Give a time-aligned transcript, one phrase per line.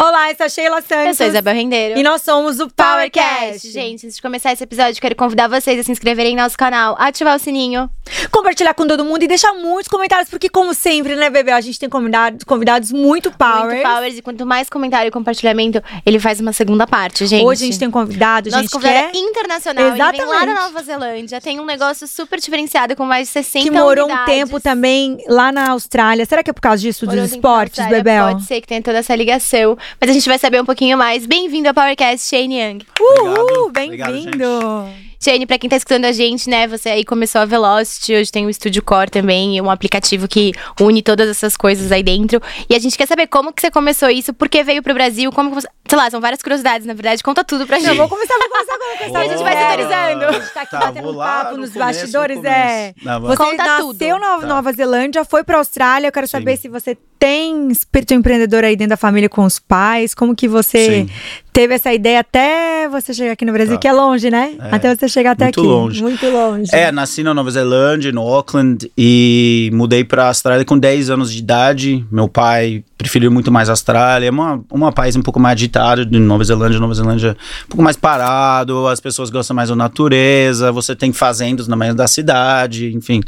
[0.00, 1.06] Olá, eu sou a Sheila Santos.
[1.06, 1.98] Eu sou a Isabel Rendeiro.
[1.98, 3.68] E nós somos o PowerCast.
[3.68, 6.94] Gente, antes de começar esse episódio, quero convidar vocês a se inscreverem no nosso canal,
[7.00, 7.90] ativar o sininho.
[8.30, 11.78] Compartilhar com todo mundo e deixar muitos comentários, porque como sempre, né, bebê, a gente
[11.80, 13.74] tem convidados, convidados muito powers.
[13.74, 17.44] Muito powers, e quanto mais comentário e compartilhamento, ele faz uma segunda parte, gente.
[17.44, 20.10] Hoje a gente tem um convidado, Nosso gente, convidado que é internacional, ele vem lá
[20.10, 20.58] da Exatamente.
[20.58, 24.34] Nova Zelândia, tem um negócio super diferenciado com mais de 60 que morou um unidades.
[24.34, 26.24] tempo também lá na Austrália.
[26.24, 28.28] Será que é por causa disso, Morou dos um esportes, Bebel?
[28.28, 31.26] Pode ser que tenha toda essa ligação, mas a gente vai saber um pouquinho mais.
[31.26, 32.78] Bem-vindo ao PowerCast, Shane Young.
[33.00, 35.07] Uhul, bem-vindo!
[35.20, 38.46] Shane, pra quem tá escutando a gente, né, você aí começou a Velocity, hoje tem
[38.46, 42.40] o Studio Core também, um aplicativo que une todas essas coisas aí dentro.
[42.70, 45.30] E a gente quer saber como que você começou isso, por que veio pro Brasil,
[45.32, 45.68] como que você...
[45.88, 47.88] Sei lá, são várias curiosidades, na verdade, conta tudo pra gente.
[47.88, 49.20] Eu vou começar, vou começar, vou começar.
[49.20, 50.22] A gente vai se autorizando.
[50.22, 52.94] A gente tá aqui Tá, batendo um lá papo no nos começo, bastidores, no é.
[53.02, 54.18] Não, Você Conta nasceu tudo.
[54.18, 54.46] na Tá.
[54.46, 56.08] Nova Zelândia, foi pra Austrália.
[56.08, 56.62] Eu quero saber Sim.
[56.62, 60.14] se você tem espírito empreendedor aí dentro da família com os pais.
[60.14, 61.10] Como que você Sim.
[61.58, 63.80] Teve essa ideia até você chegar aqui no Brasil, Tá.
[63.80, 64.52] que é longe, né?
[64.60, 65.68] É, Até você chegar até muito aqui.
[65.68, 66.00] longe.
[66.02, 66.70] Muito longe.
[66.72, 71.40] É, nasci na Nova Zelândia, no Auckland, e mudei pra Austrália com 10 anos de
[71.40, 72.06] idade.
[72.12, 74.28] Meu pai preferiu muito mais a Austrália.
[74.28, 76.78] É uma, uma país um pouco mais agitado de Nova Zelândia.
[76.78, 81.12] Nova Zelândia é um pouco mais parado, as pessoas gostam mais da natureza, você tem
[81.12, 83.20] fazendas no meio da cidade, enfim.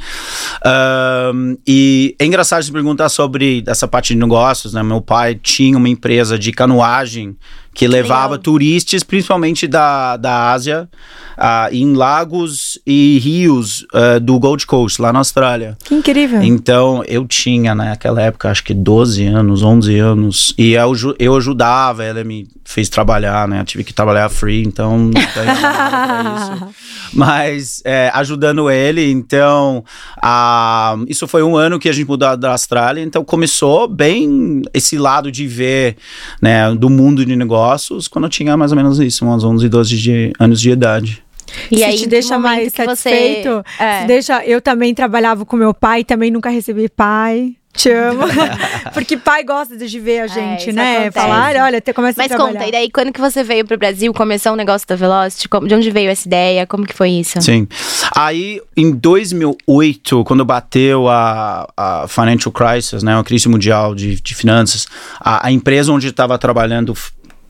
[0.65, 4.85] Ahn, e é engraçado você perguntar sobre essa parte de negócios, né?
[4.85, 7.37] Meu pai tinha uma empresa de canoagem
[7.81, 8.39] que levava legal.
[8.43, 10.87] turistas, principalmente da, da Ásia,
[11.35, 15.79] ah, em lagos e rios ah, do Gold Coast, lá na Austrália.
[15.83, 16.43] Que incrível.
[16.43, 22.05] Então, eu tinha naquela época, acho que 12 anos, 11 anos, e eu, eu ajudava,
[22.05, 23.61] ela me fez trabalhar, né?
[23.61, 26.75] Eu tive que trabalhar free, então não isso.
[27.15, 29.83] Mas é, ajudando ele, então,
[30.23, 34.99] ah, isso foi um ano que a gente mudou da Austrália, então começou bem esse
[34.99, 35.97] lado de ver,
[36.43, 37.35] né, do mundo de
[37.71, 41.23] negócios, quando eu tinha mais ou menos isso, uns 11, 12 de, anos de idade.
[41.71, 44.01] E se aí, te deixa mais que você- satisfeito, É.
[44.03, 44.45] se deixa.
[44.45, 47.55] Eu também trabalhava com meu pai, também nunca recebi pai.
[47.73, 48.23] Te amo.
[48.93, 51.07] Porque pai gosta de ver a gente, isso né?
[51.07, 51.13] acontece.
[51.27, 52.59] Falar, olha, você começa Mas a trabalhar.
[52.59, 55.75] conta, e daí quando que você veio pro Brasil, começou o negócio da Velocity, de
[55.77, 57.41] onde veio essa ideia, como que foi isso?
[57.41, 57.69] Sim.
[58.17, 64.35] Aí, em 2008, quando bateu a, a financial crisis, né, a crise mundial de, de
[64.35, 64.87] finanças,
[65.21, 66.93] a, a empresa onde eu estava trabalhando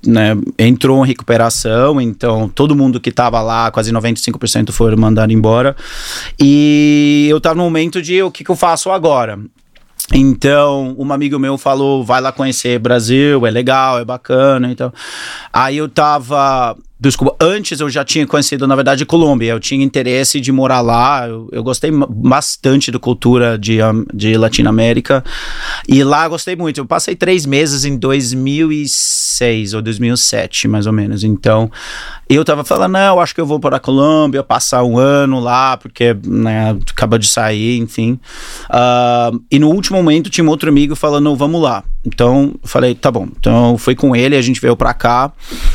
[0.07, 5.77] né, entrou em recuperação, então todo mundo que estava lá, quase 95% foram mandados embora.
[6.41, 9.39] E eu estava no momento de o que, que eu faço agora?
[10.13, 14.71] Então, um amigo meu falou: vai lá conhecer Brasil, é legal, é bacana.
[14.71, 14.93] Então,
[15.53, 16.77] aí eu tava.
[17.01, 19.53] Desculpa, antes eu já tinha conhecido, na verdade, Colômbia.
[19.53, 21.27] Eu tinha interesse de morar lá.
[21.27, 23.79] Eu, eu gostei bastante da cultura de,
[24.13, 25.25] de Latinoamérica.
[25.89, 26.79] E lá gostei muito.
[26.79, 31.25] Eu passei três meses em 2006 ou 2007, mais ou menos.
[31.25, 31.71] Então,
[32.29, 35.79] eu tava falando, não, acho que eu vou para a Colômbia, passar um ano lá,
[35.79, 38.21] porque né, acaba de sair, enfim.
[38.69, 41.83] Ah, e no último momento tinha um outro amigo falando, vamos lá.
[42.05, 43.29] Então, eu falei, tá bom.
[43.39, 45.33] Então, fui com ele, a gente veio para cá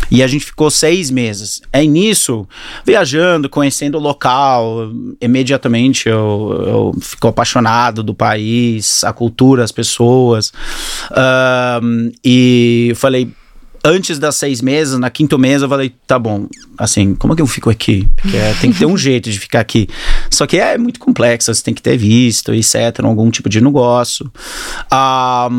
[0.09, 1.62] e a gente ficou seis meses.
[1.74, 2.48] É nisso,
[2.86, 10.53] viajando, conhecendo o local, imediatamente eu, eu fico apaixonado do país, a cultura, as pessoas.
[11.12, 11.80] Ah,
[12.24, 13.31] e falei,
[13.86, 17.42] antes das seis meses, na quinto mês, eu falei, tá bom, assim, como é que
[17.42, 18.08] eu fico aqui?
[18.16, 19.88] Porque é, tem que ter um jeito de ficar aqui.
[20.32, 24.32] Só que é muito complexo, você tem que ter visto, etc., algum tipo de negócio.
[24.90, 25.50] Ah,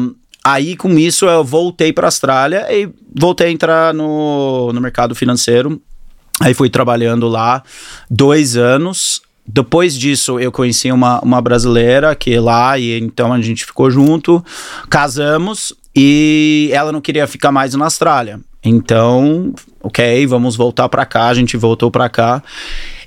[0.46, 5.14] aí, com isso, eu voltei para a Austrália e voltei a entrar no, no mercado
[5.14, 5.80] financeiro.
[6.40, 7.62] Aí fui trabalhando lá
[8.08, 9.20] dois anos.
[9.44, 13.90] Depois disso, eu conheci uma, uma brasileira que é lá, e então a gente ficou
[13.90, 14.44] junto,
[14.88, 18.40] casamos, e ela não queria ficar mais na Austrália.
[18.62, 22.42] Então, ok, vamos voltar para cá, a gente voltou para cá.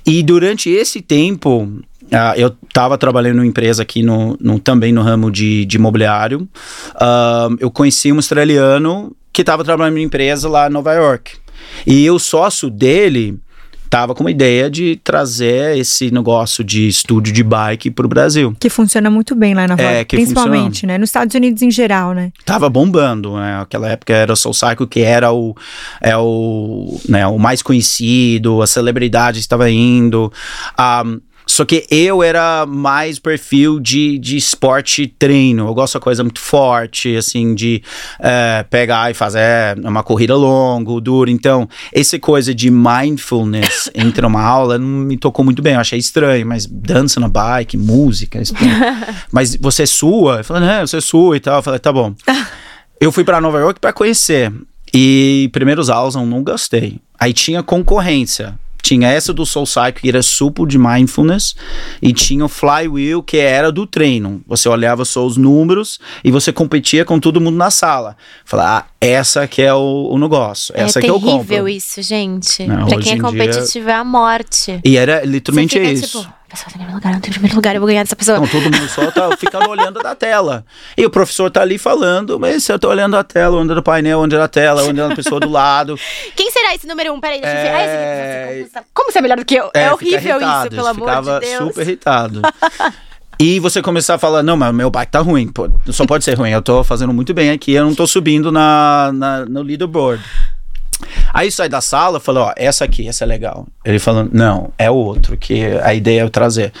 [0.06, 1.70] E durante esse tempo,
[2.12, 6.48] ah, eu estava trabalhando numa empresa aqui no, no- também no ramo de, de imobiliário.
[6.94, 11.32] Ah, eu conheci um australiano que estava trabalhando numa empresa lá em Nova York.
[11.86, 13.38] E o sócio dele
[13.88, 18.54] tava com uma ideia de trazer esse negócio de estúdio de bike pro Brasil.
[18.60, 20.96] Que funciona muito bem lá na Nova É, que principalmente, né?
[20.96, 22.30] Nos Estados Unidos em geral, né?
[22.44, 23.60] Tava bombando, né?
[23.60, 25.56] Aquela época era o Soul Cycle, que era o,
[26.00, 30.32] é o, né, o mais conhecido, as celebridades estavam indo.
[30.78, 31.02] Ah,
[31.50, 35.66] só que eu era mais perfil de, de esporte treino.
[35.66, 37.82] Eu gosto de coisa muito forte, assim, de
[38.20, 41.28] eh, pegar e fazer uma corrida longa, dura.
[41.28, 45.74] Então, essa coisa de mindfulness entre uma aula não me tocou muito bem.
[45.74, 48.40] Eu achei estranho, mas dança na bike, música.
[49.32, 50.38] mas você sua?
[50.38, 51.56] Eu falei, não, você sua e tal.
[51.56, 52.14] Eu falei, tá bom.
[53.00, 54.52] Eu fui para Nova York para conhecer.
[54.92, 57.00] E primeiros aulas eu não gostei.
[57.18, 58.58] Aí tinha concorrência.
[58.90, 61.54] Tinha essa do Soul Cycle, que era supo de mindfulness,
[62.02, 64.42] e tinha o Flywheel, que era do treino.
[64.48, 68.16] Você olhava só os números e você competia com todo mundo na sala.
[68.44, 71.30] Falar, ah, essa que é o, o negócio, essa é que eu compro.
[71.46, 72.66] terrível isso, gente.
[72.66, 74.80] Não, pra quem é em dia- competitivo é a morte.
[74.84, 76.22] E era literalmente isso.
[76.22, 78.38] Tipo, pessoa tá em primeiro lugar, não tem primeiro lugar, eu vou ganhar dessa pessoa.
[78.38, 80.64] Então todo mundo só tá ficando olhando da tela.
[80.96, 83.82] E o professor tá ali falando, mas eu tô olhando a tela, onde era o
[83.82, 85.98] painel, onde era a tela, onde era a pessoa do lado.
[86.36, 87.20] Quem será esse número um?
[87.20, 87.68] Peraí, deixa eu ver.
[87.68, 88.62] É- Ah, esse.
[88.62, 89.70] Nossa, como, como você é melhor do que eu?
[89.74, 91.64] É, fica horrível irritado, isso, pelo amor ficava de Deus.
[91.68, 92.42] super irritado.
[93.42, 95.48] E você começar a falar, não, mas meu bike tá ruim.
[95.48, 96.50] Pô, só pode ser ruim.
[96.50, 100.22] Eu tô fazendo muito bem aqui, eu não tô subindo na, na- no leaderboard.
[101.32, 103.66] Aí sai da sala fala, ó, essa aqui, essa é legal.
[103.84, 106.72] Ele falou, não, é o outro, que a ideia é eu trazer.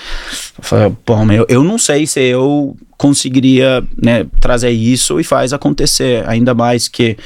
[0.58, 5.52] Eu falei, bom, eu, eu não sei se eu conseguiria né, trazer isso e faz
[5.52, 6.28] acontecer.
[6.28, 7.16] Ainda mais que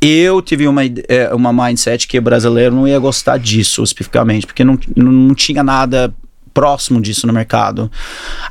[0.00, 4.78] eu tive uma, eh, uma mindset que brasileiro não ia gostar disso especificamente, porque não,
[4.94, 6.14] não tinha nada
[6.56, 7.90] próximo disso no mercado.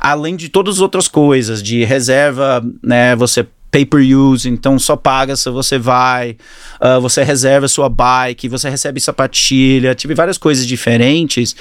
[0.00, 3.46] Além de todas as outras coisas, de reserva, né, você
[3.76, 6.36] pay per use, então só paga se você vai,
[6.80, 11.54] ah, você reserva sua bike, você recebe sapatilha, tive várias coisas diferentes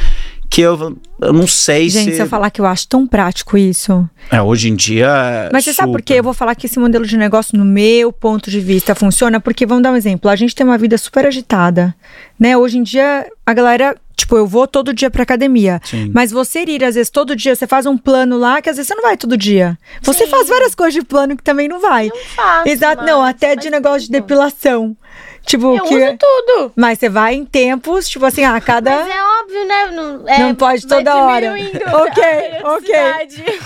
[0.50, 2.16] que eu, eu não sei Gente, se...
[2.16, 4.08] se eu falar que eu acho tão prático isso.
[4.32, 5.08] É, hoje em dia...
[5.08, 6.14] é Mas você sabe por super.
[6.14, 6.20] quê?
[6.20, 9.66] Eu vou falar que esse modelo de negócio, no meu ponto de vista, funciona porque,
[9.66, 11.94] vamos dar um exemplo, a gente tem uma vida super agitada,
[12.40, 12.56] né?
[12.56, 15.80] Hoje em dia, a galera, tipo, eu vou todo dia pra academia.
[15.84, 16.12] Sim.
[16.14, 18.88] Mas você ir, às vezes, todo dia, você faz um plano lá, que às vezes
[18.88, 19.78] você não vai todo dia.
[20.02, 22.10] Você faz várias coisas de plano que também não vai.
[22.36, 24.96] faço, Exato, não, mas até faz de negócio de depilação.
[25.46, 25.96] Tipo, Eu que...
[25.96, 26.74] uso tudo.
[26.76, 28.92] Mas você vai em tempos, tipo assim, ah, cada.
[28.92, 29.92] Mas é óbvio, né?
[29.92, 31.56] Não, é, Não pode toda hora.
[31.96, 32.24] Ok,
[32.64, 32.96] a ok.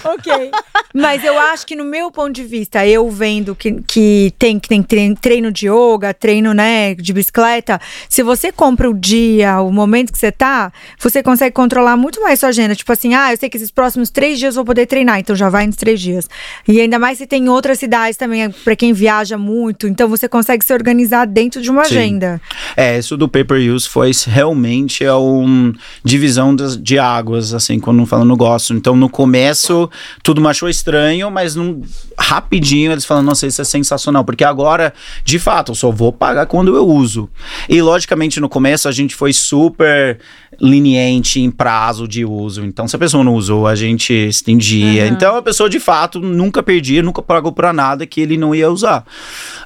[0.06, 0.52] ok.
[0.94, 4.68] Mas eu acho que no meu ponto de vista, eu vendo que, que tem que
[4.68, 7.80] tem treino, treino de yoga, treino, né, de bicicleta,
[8.10, 12.40] se você compra o dia, o momento que você tá, você consegue controlar muito mais
[12.40, 12.76] sua agenda.
[12.76, 15.36] Tipo assim, ah, eu sei que esses próximos três dias eu vou poder treinar, então
[15.36, 16.28] já vai nos três dias.
[16.68, 20.64] E ainda mais se tem outras cidades também, pra quem viaja muito, então você consegue
[20.66, 21.98] se organizar dentro de uma Sim.
[21.98, 22.42] agenda.
[22.76, 25.74] É, isso do pay-per-use foi realmente é um
[26.04, 28.74] divisão de águas, assim, quando fala no gosto.
[28.74, 29.90] Então, no começo,
[30.24, 31.82] tudo me achou estranho, mas num,
[32.18, 34.94] rapidinho eles falam, nossa, isso é sensacional, porque agora,
[35.24, 37.30] de fato, eu só vou pagar quando eu uso.
[37.68, 40.20] E, logicamente, no começo a gente foi super
[40.60, 42.64] leniente em prazo de uso.
[42.66, 45.08] Então, se a pessoa não usou, a gente estendia.
[45.08, 48.70] Então, a pessoa, de fato, nunca perdia, nunca pagou pra nada que ele não ia
[48.70, 49.06] usar.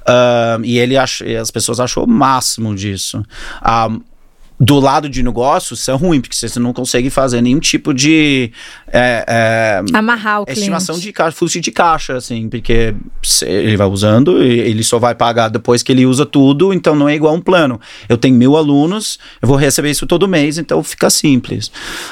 [0.06, 3.24] Ah, e ele ach, as pessoas achou o máximo disso.
[3.62, 3.90] Ah,
[4.60, 8.51] do lado de negócio, isso é ruim, porque você não consegue fazer nenhum tipo de
[8.95, 10.60] é, é, Amarrar o cliente.
[10.60, 12.94] estimação de caixa, fluxo de caixa, assim, porque
[13.42, 17.10] ele vai usando e ele só vai pagar depois que ele usa tudo, então não
[17.10, 17.81] é igual um plano.
[18.07, 21.72] Eu tenho mil alunos, eu vou receber isso todo mês, então fica simples.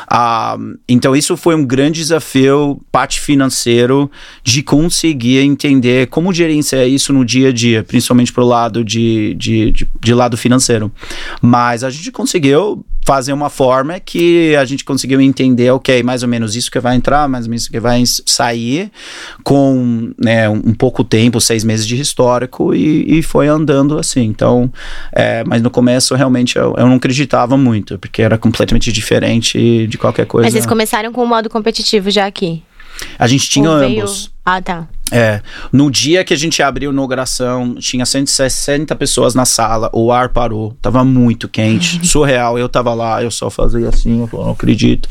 [0.09, 0.57] Ah,
[0.89, 4.09] então isso foi um grande desafio, parte financeiro,
[4.43, 9.71] de conseguir entender como gerenciar isso no dia a dia, principalmente pro lado de, de,
[9.71, 10.91] de, de lado financeiro.
[11.39, 16.29] Mas a gente conseguiu fazer uma forma que a gente conseguiu entender, ok, mais ou
[16.29, 18.91] menos isso que vai entrar, mais ou menos isso que vai sair,
[19.43, 24.23] com né, um, pouco tempo, seis meses de histórico, e, e foi andando assim.
[24.23, 24.71] Então,
[25.11, 29.97] é, mas no começo realmente eu, eu não acreditava muito, porque era completamente diferente de
[29.97, 30.45] qualquer coisa.
[30.45, 32.63] Mas vocês começaram com o modo competitivo já aqui.
[33.19, 34.31] A gente tinha Ou veio- ambos.
[34.45, 34.87] Ah, tá.
[35.13, 35.41] É,
[35.73, 40.29] no dia que a gente abriu a inauguração, tinha 160 pessoas na sala, o ar
[40.29, 44.53] parou, tava muito quente, surreal, eu tava lá, eu só fazia assim, eu falei, não
[44.53, 45.09] acredito.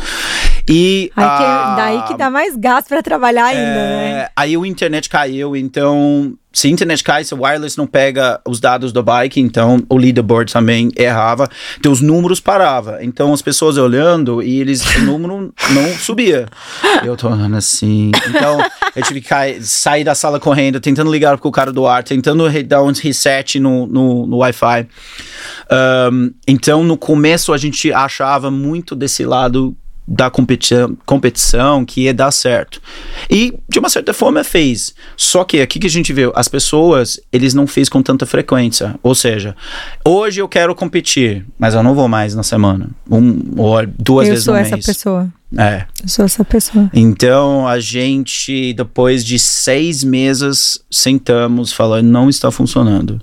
[0.68, 4.10] E Aí que- ah, daí que dá mais gasto pra trabalhar ainda, né?
[4.22, 8.40] é, Aí o internet caiu, então se a internet cai, se o wireless não pega
[8.46, 12.98] os dados do bike, então o leaderboard também errava, então os números parava.
[13.02, 16.46] Então as pessoas olhando e eles o número não subia.
[17.04, 18.10] Eu tô assim.
[18.28, 18.58] Então
[18.94, 22.48] eu tive que cair, sair da sala correndo, tentando ligar pro cara do ar, tentando
[22.64, 24.86] dar um reset no, no, no Wi-Fi.
[26.12, 29.76] Um, então no começo a gente achava muito desse lado
[30.12, 32.82] da competição, competição que ia dar certo.
[33.30, 34.92] E, de uma certa forma, fez.
[35.16, 38.98] Só que aqui que a gente viu, as pessoas, eles não fez com tanta frequência.
[39.04, 39.54] Ou seja,
[40.04, 42.90] hoje eu quero competir, mas eu não vou mais na semana.
[43.08, 44.86] Um, ou duas eu vezes sou no essa mês.
[44.86, 45.32] pessoa.
[45.56, 45.84] É.
[46.02, 46.90] Eu sou essa pessoa.
[46.92, 53.20] Então, a gente, depois de seis meses, sentamos, falando, não está funcionando.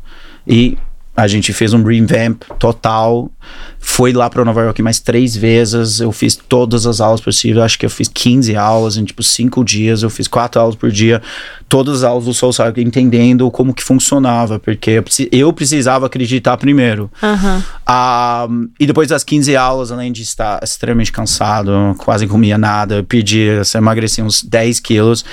[0.48, 0.78] E
[1.18, 3.32] a gente fez um revamp total.
[3.80, 6.00] Foi lá para Nova York mais três vezes.
[6.00, 7.66] Eu fiz todas as aulas possíveis.
[7.66, 10.04] Acho que eu fiz 15 aulas em tipo cinco dias.
[10.04, 11.20] Eu fiz quatro aulas por dia.
[11.68, 17.10] Todas as aulas do Soul Cycle, entendendo como que funcionava, porque eu, precisava acreditar primeiro.
[17.24, 17.64] Uhum.
[17.90, 23.04] Um, e depois das 15 aulas, além de estar extremamente cansado, quase comia nada, eu
[23.04, 25.26] pedi, eu emagreci uns 10 quilos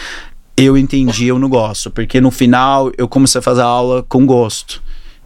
[0.57, 4.84] eu entendi o negócio, porque no final eu comecei a fazer aula com gosto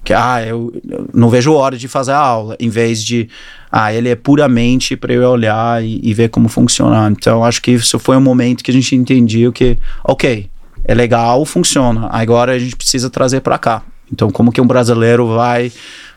[0.09, 3.29] que ah, eu, eu, não vejo hora de fazer a aula, em vez de
[3.71, 7.11] ah, ele é puramente para eu olhar e, e, ver como funciona.
[7.11, 10.49] Então, acho que isso foi um momento que a gente entendia que, ok,
[10.83, 12.09] é legal, funciona.
[12.11, 13.83] Agora a gente precisa trazer para cá.
[14.11, 15.71] Então, como que um brasileiro vai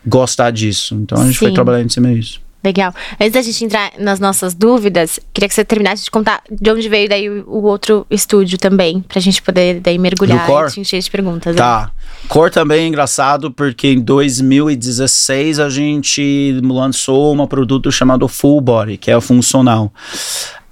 [0.08, 0.96] gostar disso?
[0.96, 1.48] Então, a gente Sim.
[1.48, 2.40] foi trabalhando em cima disso.
[2.64, 2.94] Legal.
[3.20, 6.88] Antes da gente entrar nas nossas dúvidas, queria que você terminasse de contar de onde
[6.88, 11.10] veio daí o, outro estúdio também, pra gente poder daí mergulhar e te encher de
[11.10, 11.56] perguntas.
[11.56, 11.86] Tá.
[11.86, 11.92] Né?
[12.28, 18.98] Cor também é engraçado, porque em 2016 a gente lançou um produto chamado Full Body,
[18.98, 19.92] que é o funcional.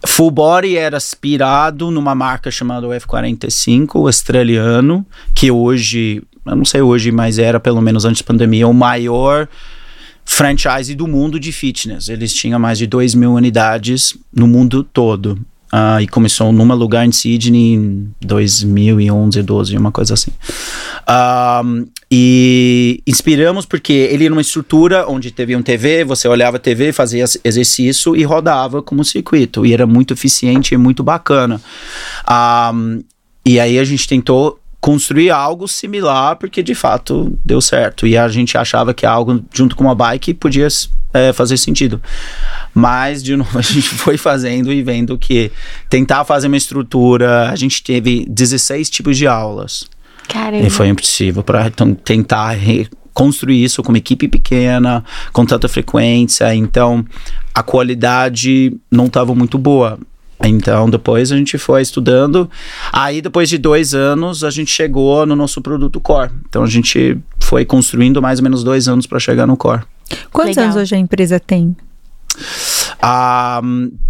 [0.05, 7.11] Full Body era inspirado numa marca chamada F45, australiano, que hoje, eu não sei hoje,
[7.11, 9.47] mas era pelo menos antes da pandemia, o maior
[10.29, 12.07] franchise do mundo de fitness.
[12.07, 15.39] Eles tinham mais de 2 mil unidades no mundo todo.
[15.73, 20.31] Uh, e começou num lugar em Sydney em 2011, 12, uma coisa assim.
[21.01, 26.59] Uh, e inspiramos porque ele era uma estrutura onde teve um TV, você olhava a
[26.59, 29.65] TV, fazia exercício e rodava como um circuito.
[29.65, 31.59] E era muito eficiente e muito bacana.
[32.23, 33.03] Uh,
[33.43, 38.07] e aí a gente tentou construir algo similar, porque de fato deu certo.
[38.07, 40.67] E a gente achava que algo junto com uma bike podia
[41.13, 42.01] é, fazer sentido.
[42.73, 45.51] Mas, de novo, a gente foi fazendo e vendo que
[45.89, 47.49] tentar fazer uma estrutura.
[47.49, 49.85] A gente teve 16 tipos de aulas.
[50.27, 50.65] Caramba.
[50.65, 52.55] E foi impossível para então, tentar
[53.13, 56.53] construir isso com uma equipe pequena, com tanta frequência.
[56.53, 57.03] Então,
[57.53, 59.99] a qualidade não estava muito boa.
[60.43, 62.49] Então, depois a gente foi estudando.
[62.93, 66.31] Aí, depois de dois anos, a gente chegou no nosso produto core.
[66.47, 69.83] Então, a gente foi construindo mais ou menos dois anos para chegar no core.
[70.31, 70.71] Quantos Legal.
[70.71, 71.75] anos hoje a empresa tem?
[73.01, 73.61] A,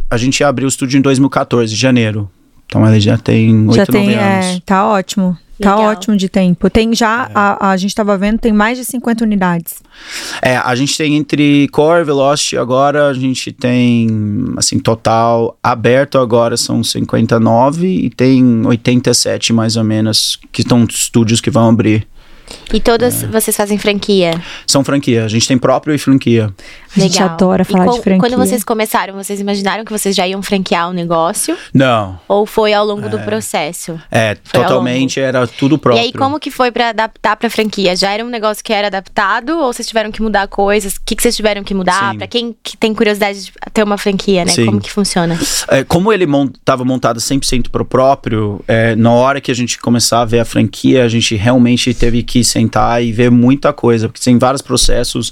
[0.09, 2.29] a gente abriu o estúdio em 2014, janeiro.
[2.65, 4.45] Então, ela já tem oito, nove anos.
[4.57, 5.35] É, tá ótimo.
[5.61, 5.91] Tá Legal.
[5.91, 6.69] ótimo de tempo.
[6.69, 7.31] Tem já, é.
[7.35, 9.81] a, a gente estava vendo, tem mais de 50 unidades.
[10.41, 14.07] É, a gente tem entre Core, Velocity, agora a gente tem,
[14.57, 21.41] assim, total aberto agora são 59 e tem 87 mais ou menos, que estão estúdios
[21.41, 22.07] que vão abrir.
[22.73, 23.27] E todas é.
[23.27, 24.41] vocês fazem franquia?
[24.65, 25.25] São franquia.
[25.25, 26.53] A gente tem próprio e franquia.
[26.95, 27.29] A gente Legal.
[27.29, 28.19] adora falar com, de franquia.
[28.19, 31.57] Quando vocês começaram, vocês imaginaram que vocês já iam franquear o negócio?
[31.73, 32.19] Não.
[32.27, 33.09] Ou foi ao longo é.
[33.09, 33.99] do processo?
[34.11, 36.01] É, foi totalmente era tudo próprio.
[36.01, 37.95] E aí, como que foi para adaptar pra franquia?
[37.95, 40.95] Já era um negócio que era adaptado ou vocês tiveram que mudar coisas?
[40.95, 42.15] O que, que vocês tiveram que mudar?
[42.15, 44.51] Para quem que tem curiosidade de ter uma franquia, né?
[44.51, 44.65] Sim.
[44.65, 45.37] Como que funciona?
[45.67, 49.77] É, como ele estava mont, montado 100% pro próprio, é, na hora que a gente
[49.79, 54.09] começar a ver a franquia, a gente realmente teve que sentar e ver muita coisa,
[54.09, 55.31] porque tem vários processos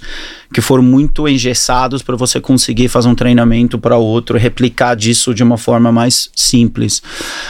[0.53, 5.43] que foram muito engessados para você conseguir fazer um treinamento para outro, replicar disso de
[5.43, 7.01] uma forma mais simples.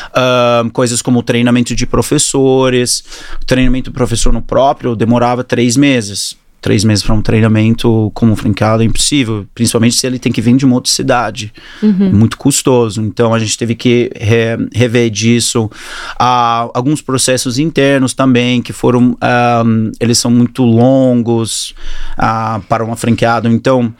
[0.10, 3.04] Uh, coisas como treinamento de professores,
[3.46, 8.84] treinamento do professor no próprio demorava três meses três meses para um treinamento como franqueado
[8.84, 11.54] é impossível, principalmente se ele tem que vir de uma outra cidade.
[11.82, 12.12] Uhum.
[12.14, 13.02] Muito custoso.
[13.02, 15.70] Então a gente teve que re, rever disso.
[16.18, 19.18] Há alguns processos internos também que foram.
[19.66, 21.74] Um, eles são muito longos
[22.18, 23.48] uh, para uma franqueado.
[23.48, 23.94] Então.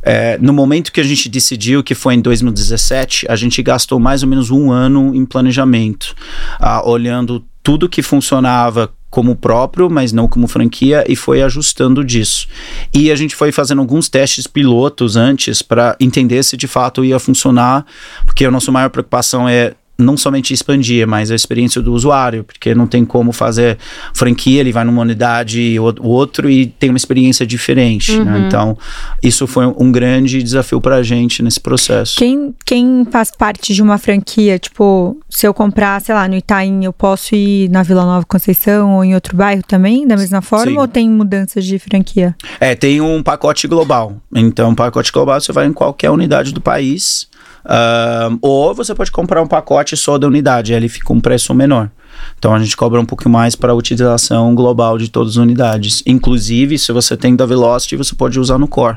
[0.00, 4.22] É, no momento que a gente decidiu, que foi em 2017, a gente gastou mais
[4.22, 6.14] ou menos um ano em planejamento,
[6.60, 12.46] uh, olhando tudo que funcionava como próprio, mas não como franquia, e foi ajustando disso.
[12.92, 17.18] E a gente foi fazendo alguns testes pilotos antes para entender se de fato ia
[17.18, 17.86] funcionar,
[18.24, 22.72] porque a nossa maior preocupação é não somente expandir, mas a experiência do usuário, porque
[22.72, 23.76] não tem como fazer
[24.14, 28.12] franquia, ele vai numa unidade e o outro e tem uma experiência diferente.
[28.12, 28.18] Né?
[28.18, 28.24] Uhum.
[28.24, 28.46] Né?
[28.46, 28.78] Então,
[29.20, 32.16] isso foi um grande desafio para a gente nesse processo.
[32.16, 36.84] Quem, quem faz parte de uma franquia, tipo, se eu comprar, sei lá, no Itaim,
[36.84, 40.70] eu posso ir na Vila Nova Conceição ou em outro bairro também, da mesma forma,
[40.70, 40.78] Sim.
[40.78, 42.36] ou tem mudanças de franquia?
[42.60, 44.16] É, tem um pacote global.
[44.32, 47.26] Então, pacote global você vai em qualquer unidade do país
[47.64, 51.90] Uh, ou você pode comprar um pacote só da unidade, ele fica um preço menor.
[52.38, 56.02] Então a gente cobra um pouco mais para a utilização global de todas as unidades.
[56.06, 58.96] Inclusive, se você tem da Velocity, você pode usar no Core.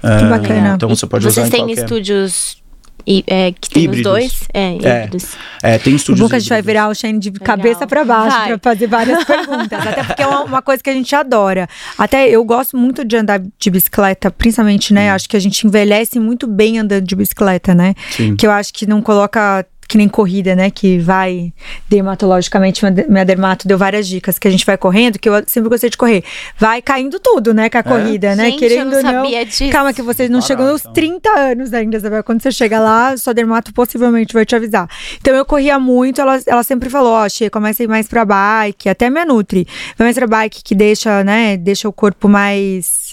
[0.00, 0.74] Que uh, bacana.
[0.74, 2.62] Então você pode Vocês usar têm estúdios
[3.06, 4.06] e, é, que tem Híbridos.
[4.06, 4.40] os dois.
[4.52, 5.36] É, híbridos.
[5.62, 6.20] É, tem O estúdios.
[6.20, 6.80] bom que a gente vai híbridos.
[6.82, 8.58] virar o Shane de cabeça pra baixo Vai.
[8.58, 9.86] pra fazer várias perguntas.
[9.86, 11.68] Até porque é uma, uma coisa que a gente adora.
[11.96, 15.10] Até eu gosto muito de andar de bicicleta, principalmente, né?
[15.10, 17.94] Acho que a gente envelhece muito bem andando de bicicleta, né?
[18.10, 18.34] Sim.
[18.36, 20.70] Que eu acho que não coloca que nem corrida, né?
[20.70, 21.52] Que vai
[21.88, 25.42] dermatologicamente, minha de- minha dermato deu várias dicas que a gente vai correndo, que eu
[25.46, 26.22] sempre gostei de correr.
[26.58, 27.68] Vai caindo tudo, né?
[27.70, 28.50] Com a corrida, né?
[28.50, 29.12] Gente, eu Querendo não ou não.
[29.24, 29.68] sabia disso.
[29.70, 30.46] Calma, que você não Caraca.
[30.46, 32.22] chegou nos 30 anos ainda, sabe?
[32.22, 34.88] Quando você chega lá, sua dermato possivelmente vai te avisar.
[35.20, 38.24] Então eu corria muito, ela, ela sempre falou, ó, Xê, começa a ir mais pra
[38.24, 39.66] bike, até minha Nutri.
[39.96, 43.05] Vai mais pra bike que deixa, né, deixa o corpo mais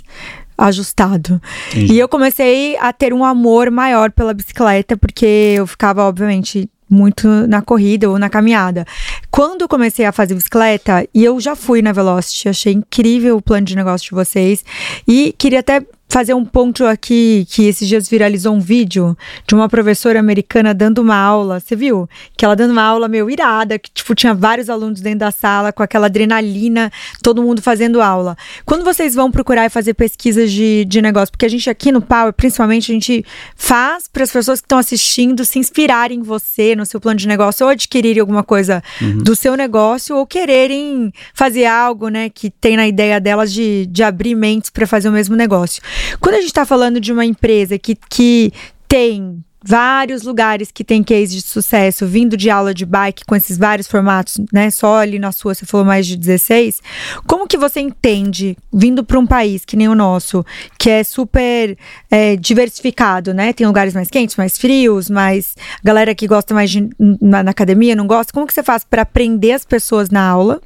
[0.57, 1.41] ajustado.
[1.69, 1.93] Entendi.
[1.93, 7.27] E eu comecei a ter um amor maior pela bicicleta, porque eu ficava, obviamente, muito
[7.48, 8.86] na corrida ou na caminhada.
[9.31, 13.41] Quando eu comecei a fazer bicicleta, e eu já fui na Velocity, achei incrível o
[13.41, 14.63] plano de negócio de vocês.
[15.07, 15.83] E queria até
[16.13, 19.17] fazer um ponto aqui que esses dias viralizou um vídeo
[19.48, 22.08] de uma professora americana dando uma aula, você viu?
[22.38, 25.74] Que ela dando uma aula meio irada, que tipo tinha vários alunos dentro da sala
[25.74, 26.91] com aquela adrenalina,
[27.24, 28.38] todo mundo fazendo aula.
[28.63, 32.00] Quando vocês vão procurar e fazer pesquisas de, de negócio, porque a gente aqui no
[32.00, 36.75] Power, principalmente, a gente faz para as pessoas que estão assistindo se inspirarem em você,
[36.75, 38.84] no seu plano de negócio, ou adquirirem alguma coisa
[39.24, 44.03] do seu negócio, ou quererem fazer algo, né, que tem na ideia delas de, de
[44.03, 45.82] abrir mentes para fazer o mesmo negócio.
[46.19, 48.51] Quando a gente está falando de uma empresa que, que
[48.88, 53.57] tem vários lugares que tem case de sucesso, vindo de aula de bike com esses
[53.57, 54.69] vários formatos, né?
[54.69, 56.81] Só ali na sua você falou mais de 16.
[57.25, 60.45] Como que você entende, vindo para um país que nem o nosso,
[60.77, 61.77] que é super
[62.12, 63.53] é, diversificado, né?
[63.53, 67.95] Tem lugares mais quentes, mais frios, mais galera que gosta mais de na, na academia,
[67.95, 68.33] não gosta.
[68.33, 70.62] Como que você faz para aprender as pessoas na aula?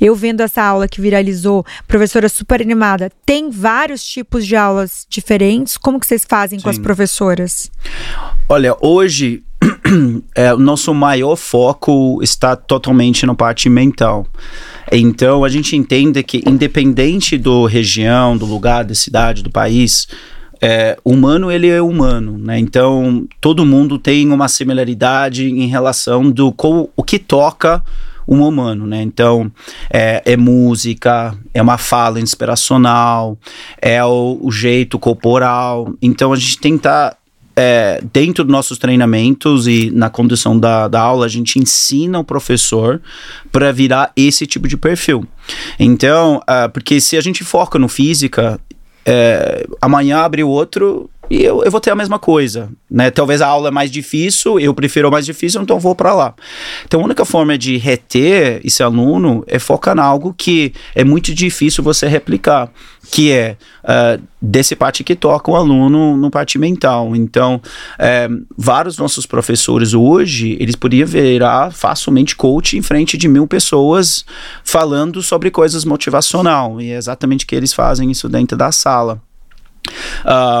[0.00, 5.76] Eu vendo essa aula que viralizou, professora super animada, tem vários tipos de aulas diferentes.
[5.76, 6.82] Como que vocês fazem com as Sim.
[6.82, 7.70] professoras?
[8.48, 9.42] Olha, hoje
[10.34, 14.26] é, o nosso maior foco está totalmente na parte mental.
[14.90, 20.08] Então a gente entende que independente do região, do lugar, da cidade, do país,
[20.60, 22.58] é, humano ele é humano, né?
[22.58, 27.82] Então todo mundo tem uma similaridade em relação do co- o que toca
[28.30, 29.02] um humano, né?
[29.02, 29.50] Então
[29.92, 33.36] é, é música, é uma fala inspiracional,
[33.82, 35.92] é o, o jeito corporal.
[36.00, 37.16] Então a gente tenta
[37.56, 42.24] é, dentro dos nossos treinamentos e na condução da, da aula, a gente ensina o
[42.24, 43.02] professor
[43.50, 45.26] para virar esse tipo de perfil.
[45.78, 48.58] Então, ah, porque se a gente foca no física,
[49.04, 53.10] é, amanhã abre o outro e eu, eu vou ter a mesma coisa, né?
[53.10, 56.34] Talvez a aula é mais difícil, eu prefiro o mais difícil, então vou para lá.
[56.84, 61.32] Então a única forma de reter esse aluno é focar em algo que é muito
[61.32, 62.68] difícil você replicar,
[63.12, 67.14] que é ah, desse parte que toca o aluno no parte mental.
[67.14, 67.60] Então,
[67.98, 74.24] eh, vários nossos professores hoje, eles poderiam virar facilmente coach em frente de mil pessoas
[74.64, 76.80] falando sobre coisas motivacional.
[76.80, 79.20] E é exatamente o que eles fazem isso dentro da sala.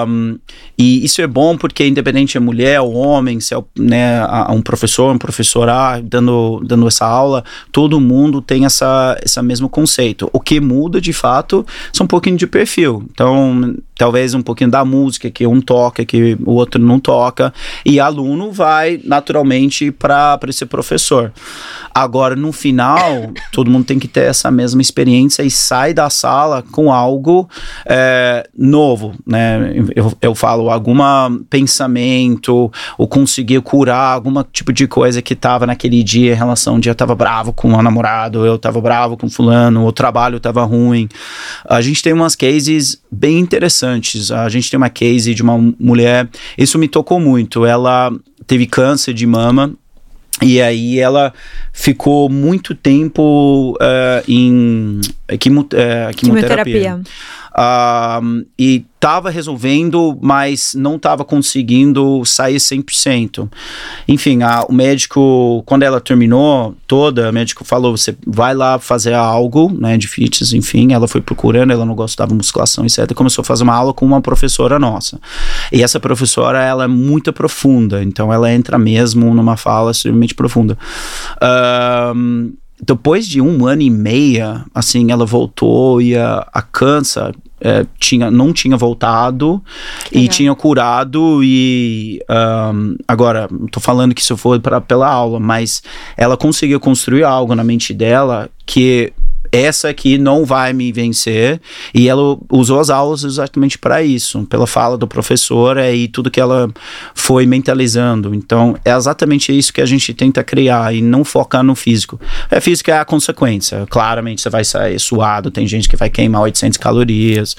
[0.06, 0.38] Um,
[0.78, 4.62] e isso é bom porque independente é mulher ou homem, se é né, a- um
[4.62, 10.28] professor, um professora dando, dando essa aula, todo mundo tem essa, esse mesmo conceito.
[10.32, 13.04] O que muda de fato são um pouquinho de perfil.
[13.12, 17.52] Então, talvez um pouquinho da música que um toca, que o outro não toca,
[17.84, 21.30] e aluno vai naturalmente para esse professor.
[21.94, 26.64] Agora, no final, todo mundo tem que ter essa mesma experiência e sai da sala
[26.72, 27.46] com algo
[27.84, 29.74] é, novo, né?
[29.94, 30.96] Eu, eu falo algum
[31.50, 36.80] pensamento ou conseguir curar algum tipo de coisa que estava naquele dia em relação um
[36.80, 40.64] dia eu tava bravo com o namorado, eu tava bravo com fulano, o trabalho tava
[40.64, 41.06] ruim.
[41.68, 43.89] A gente tem umas cases bem interessantes.
[44.32, 47.64] A gente tem uma case de uma mulher, isso me tocou muito.
[47.64, 48.12] Ela
[48.46, 49.74] teve câncer de mama
[50.42, 51.32] e aí ela
[51.72, 56.14] ficou muito tempo eh, em eh, quimioterapia.
[56.14, 57.00] Quimioterapia.
[58.58, 63.50] E estava resolvendo, mas não estava conseguindo sair 100%.
[64.06, 69.14] Enfim, a, o médico, quando ela terminou toda, o médico falou: você vai lá fazer
[69.14, 70.92] algo, né, de fitness, enfim.
[70.92, 73.12] Ela foi procurando, ela não gostava de musculação, etc.
[73.14, 75.18] Começou a fazer uma aula com uma professora nossa.
[75.72, 80.76] E essa professora, ela é muito profunda, então ela entra mesmo numa fala extremamente profunda.
[81.40, 82.50] Ahn,
[82.82, 88.30] depois de um ano e meia, assim, ela voltou e a, a câncer é, tinha,
[88.30, 89.62] não tinha voltado
[90.10, 90.34] e legal.
[90.34, 95.82] tinha curado e ahn, agora, tô falando que isso foi pra, pela aula, mas
[96.16, 99.12] ela conseguiu construir algo na mente dela que
[99.52, 101.60] essa aqui não vai me vencer.
[101.94, 106.30] E ela usou as aulas exatamente para isso, pela fala do professor é, e tudo
[106.30, 106.70] que ela
[107.14, 108.34] foi mentalizando.
[108.34, 112.20] Então, é exatamente isso que a gente tenta criar e não focar no físico.
[112.50, 113.86] É físico é a consequência.
[113.88, 117.56] Claramente você vai sair suado, tem gente que vai queimar 800 calorias.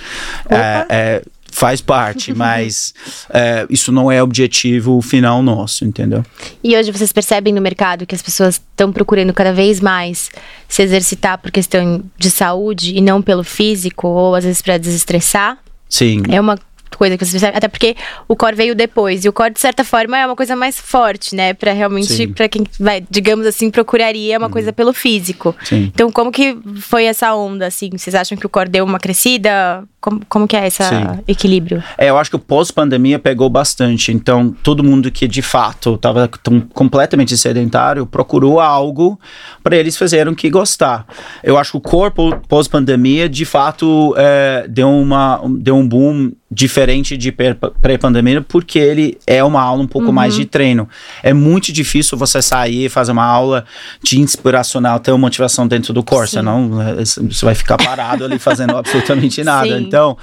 [0.50, 2.94] É, é, faz parte, mas
[3.30, 6.26] é, isso não é objetivo final nosso, entendeu?
[6.64, 10.30] E hoje vocês percebem no mercado que as pessoas estão procurando cada vez mais
[10.68, 15.58] se exercitar por questão de saúde e não pelo físico, ou às vezes para desestressar?
[15.90, 16.24] Sim.
[16.30, 16.58] É uma
[16.98, 17.96] coisa que vocês percebem, até porque
[18.28, 21.36] o core veio depois, e o core, de certa forma, é uma coisa mais forte,
[21.36, 21.54] né?
[21.54, 24.54] Pra realmente, para quem vai, digamos assim, procuraria uma uhum.
[24.54, 25.56] coisa pelo físico.
[25.64, 25.92] Sim.
[25.94, 27.90] Então, como que foi essa onda, assim?
[27.96, 29.84] Vocês acham que o core deu uma crescida?
[30.00, 30.82] Como, como que é esse
[31.28, 31.84] equilíbrio?
[31.96, 34.12] É, eu acho que o pós-pandemia pegou bastante.
[34.12, 36.28] Então, todo mundo que de fato estava
[36.74, 39.20] completamente sedentário procurou algo
[39.64, 41.06] para eles fazerem que gostar.
[41.44, 47.16] Eu acho que o corpo pós-pandemia, de fato, é, deu, uma, deu um boom diferente
[47.16, 50.14] de pré-pandemia, porque ele é uma aula um pouco uhum.
[50.14, 50.88] mais de treino.
[51.24, 53.64] É muito difícil você sair, fazer uma aula
[54.04, 58.38] de inspiracional, ter uma motivação dentro do corpo, senão é, você vai ficar parado ali
[58.38, 59.78] fazendo absolutamente nada.
[59.78, 59.84] Sim.
[59.86, 60.18] Então,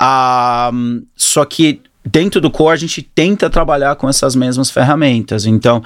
[0.00, 5.44] uh, só que dentro do core a gente tenta trabalhar com essas mesmas ferramentas.
[5.44, 5.82] Então,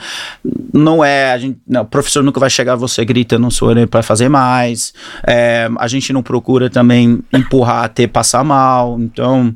[0.72, 4.02] não é a gente, não, o professor nunca vai chegar você gritando sua orelha para
[4.02, 4.92] fazer mais.
[5.26, 9.00] É, a gente não procura também empurrar até passar mal.
[9.00, 9.54] Então,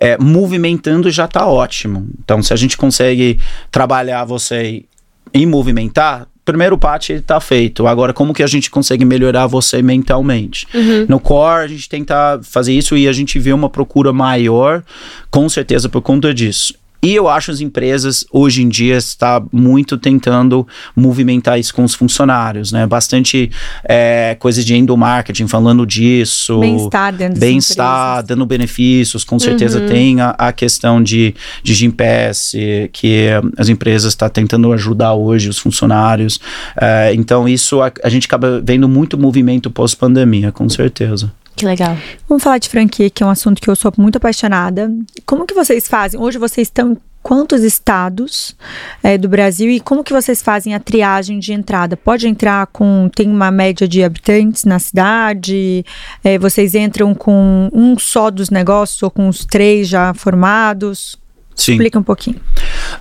[0.00, 2.08] é, movimentando já está ótimo.
[2.22, 3.38] Então, se a gente consegue
[3.70, 4.84] trabalhar você
[5.32, 7.86] em movimentar, primeiro parte está feito.
[7.86, 10.66] Agora, como que a gente consegue melhorar você mentalmente?
[10.74, 11.06] Uhum.
[11.08, 14.82] No core, a gente tenta fazer isso e a gente vê uma procura maior,
[15.30, 16.74] com certeza por conta disso.
[17.04, 21.94] E eu acho as empresas hoje em dia está muito tentando movimentar isso com os
[21.94, 22.86] funcionários, né?
[22.86, 23.50] Bastante
[23.84, 26.60] é, coisa de endomarketing falando disso.
[26.60, 29.22] Bem-estar dentro Bem-estar, dando benefícios.
[29.22, 29.86] Com certeza uhum.
[29.86, 32.52] tem a, a, questão de, de Gimpass,
[32.92, 36.40] que as empresas estão tá tentando ajudar hoje os funcionários.
[36.80, 41.30] É, então, isso a, a gente acaba vendo muito movimento pós-pandemia, com certeza.
[41.56, 41.96] Que legal.
[42.28, 44.90] Vamos falar de franquia, que é um assunto que eu sou muito apaixonada.
[45.24, 46.20] Como que vocês fazem?
[46.20, 48.54] Hoje vocês estão em quantos estados
[49.02, 51.96] é, do Brasil e como que vocês fazem a triagem de entrada?
[51.96, 55.84] Pode entrar com tem uma média de habitantes na cidade?
[56.22, 61.16] É, vocês entram com um só dos negócios ou com os três já formados?
[61.54, 61.72] Sim.
[61.72, 62.40] Explica um pouquinho.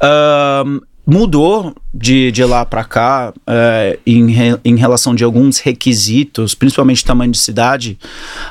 [0.01, 6.55] Um, mudou de, de lá para cá é, em, re, em relação de alguns requisitos,
[6.55, 7.97] principalmente tamanho de cidade,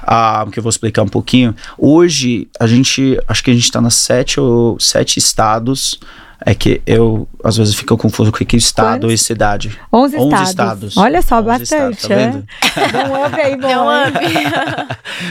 [0.03, 1.55] ah, que eu vou explicar um pouquinho.
[1.79, 5.99] Hoje, a gente, acho que a gente está nas sete ou sete estados
[6.45, 9.13] é que eu, às vezes, fico confuso com que estado Quantos?
[9.13, 9.79] e cidade.
[9.93, 10.49] 11 estados.
[10.49, 10.97] estados.
[10.97, 11.99] Olha só, bastante.
[11.99, 12.47] Estados, tá vendo?
[12.77, 13.09] É?
[13.09, 13.69] um up aí, bom.
[13.69, 14.19] É um up.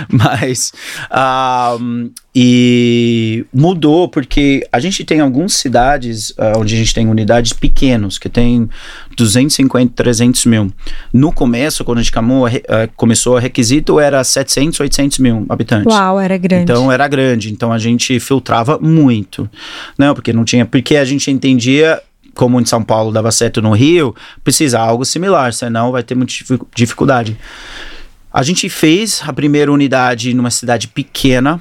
[0.10, 0.72] Mas,
[1.80, 7.52] um, e mudou porque a gente tem algumas cidades uh, onde a gente tem unidades
[7.52, 8.70] pequenos, que tem
[9.18, 10.72] 250, 300 mil.
[11.14, 12.52] No começo, quando a gente camou, uh,
[12.96, 15.94] começou, o requisito era 700, 800 mil habitantes.
[15.94, 16.64] Uau, era grande.
[16.64, 17.52] Então, era grande.
[17.52, 19.50] Então, a gente filtrava muito.
[19.98, 20.66] Não, porque não tinha...
[20.66, 22.02] Porque a gente entendia
[22.34, 26.34] como em São Paulo dava certo no Rio, precisa algo similar, senão vai ter muita
[26.74, 27.38] dificuldade.
[28.32, 31.60] A gente fez a primeira unidade numa cidade pequena,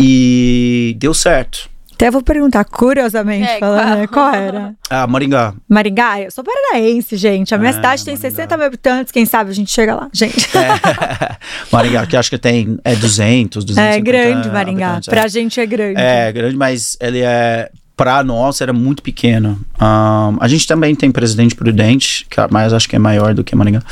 [0.00, 1.68] e deu certo.
[1.92, 3.98] Até vou perguntar, curiosamente, é, falando, qual?
[3.98, 4.74] Né, qual era?
[4.88, 5.52] Ah, Maringá.
[5.68, 6.18] Maringá?
[6.18, 7.54] Eu sou paranaense, gente.
[7.54, 8.30] A minha é, cidade tem Maringá.
[8.30, 10.48] 60 mil habitantes, quem sabe a gente chega lá, gente.
[10.56, 11.36] É.
[11.70, 15.28] Maringá, que acho que tem é 200, 250 É grande Maringá, pra é.
[15.28, 16.00] gente é grande.
[16.00, 17.70] É, grande, mas ele é
[18.00, 19.60] para nós era muito pequeno.
[19.78, 23.44] Um, a gente também tem Presidente Prudente, que, é, mas acho que é maior do
[23.44, 23.82] que Maringá.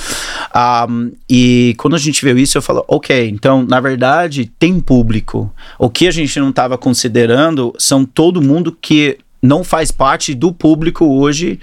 [0.88, 5.52] Um, e quando a gente viu isso, eu falo, ok, então, na verdade, tem público.
[5.78, 10.54] O que a gente não estava considerando são todo mundo que não faz parte do
[10.54, 11.60] público hoje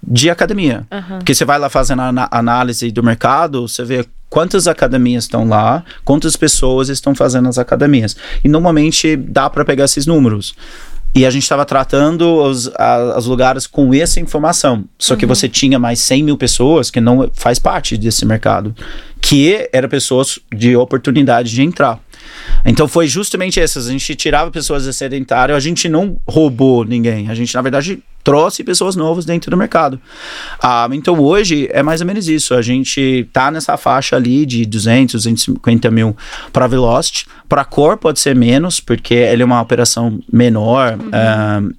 [0.00, 0.86] de academia.
[0.92, 1.18] Uhum.
[1.18, 5.82] Porque você vai lá fazendo a análise do mercado, você vê quantas academias estão lá,
[6.04, 8.16] quantas pessoas estão fazendo as academias.
[8.44, 10.54] E normalmente dá para pegar esses números.
[11.14, 14.84] E a gente estava tratando os, a, os lugares com essa informação.
[14.98, 15.28] Só que uhum.
[15.34, 18.74] você tinha mais 100 mil pessoas que não faz parte desse mercado,
[19.20, 22.00] que eram pessoas de oportunidade de entrar.
[22.64, 23.88] Então foi justamente essas.
[23.88, 27.28] A gente tirava pessoas de sedentário, a gente não roubou ninguém.
[27.28, 29.98] A gente, na verdade, trouxe pessoas novas dentro do mercado.
[30.62, 32.52] Ah, então hoje é mais ou menos isso.
[32.52, 36.14] A gente tá nessa faixa ali de 200, 250 mil
[36.52, 37.26] para Velocity.
[37.48, 41.08] Para Core pode ser menos, porque ele é uma operação menor, uhum.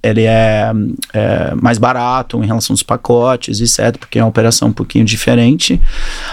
[0.02, 0.72] é, ele é,
[1.14, 5.80] é, mais barato em relação aos pacotes, etc., porque é uma operação um pouquinho diferente.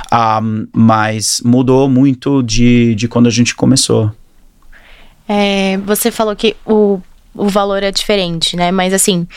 [0.10, 0.41] Ah,
[0.73, 4.12] mas mudou muito de, de quando a gente começou.
[5.30, 6.99] É, você falou que o,
[7.36, 8.71] o valor é diferente, né?
[8.71, 9.27] Mas assim,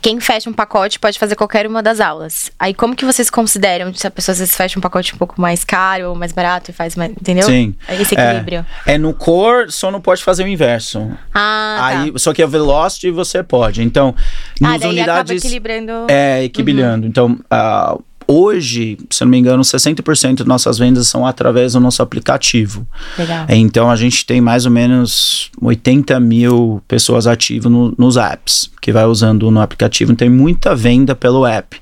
[0.00, 2.50] quem fecha um pacote pode fazer qualquer uma das aulas.
[2.58, 5.40] Aí como que vocês consideram se a pessoa às vezes fecha um pacote um pouco
[5.40, 7.44] mais caro ou mais barato e faz mais, entendeu?
[7.44, 7.74] Sim.
[7.88, 8.66] Esse equilíbrio.
[8.84, 11.10] É, é no core só não pode fazer o inverso.
[11.32, 11.86] Ah, tá.
[11.86, 12.18] Aí, tá.
[12.18, 13.82] só que a velocity você pode.
[13.82, 14.14] Então,
[14.62, 15.92] ah, nas unidades acaba equilibrando.
[16.08, 17.04] É, equilibrando.
[17.04, 17.08] Uhum.
[17.08, 22.02] Então, uh, Hoje, se não me engano, 60% das nossas vendas são através do nosso
[22.02, 22.86] aplicativo.
[23.16, 23.46] Legal.
[23.48, 28.90] Então a gente tem mais ou menos 80 mil pessoas ativas no, nos apps, que
[28.90, 30.14] vai usando no aplicativo.
[30.16, 31.80] Tem muita venda pelo app.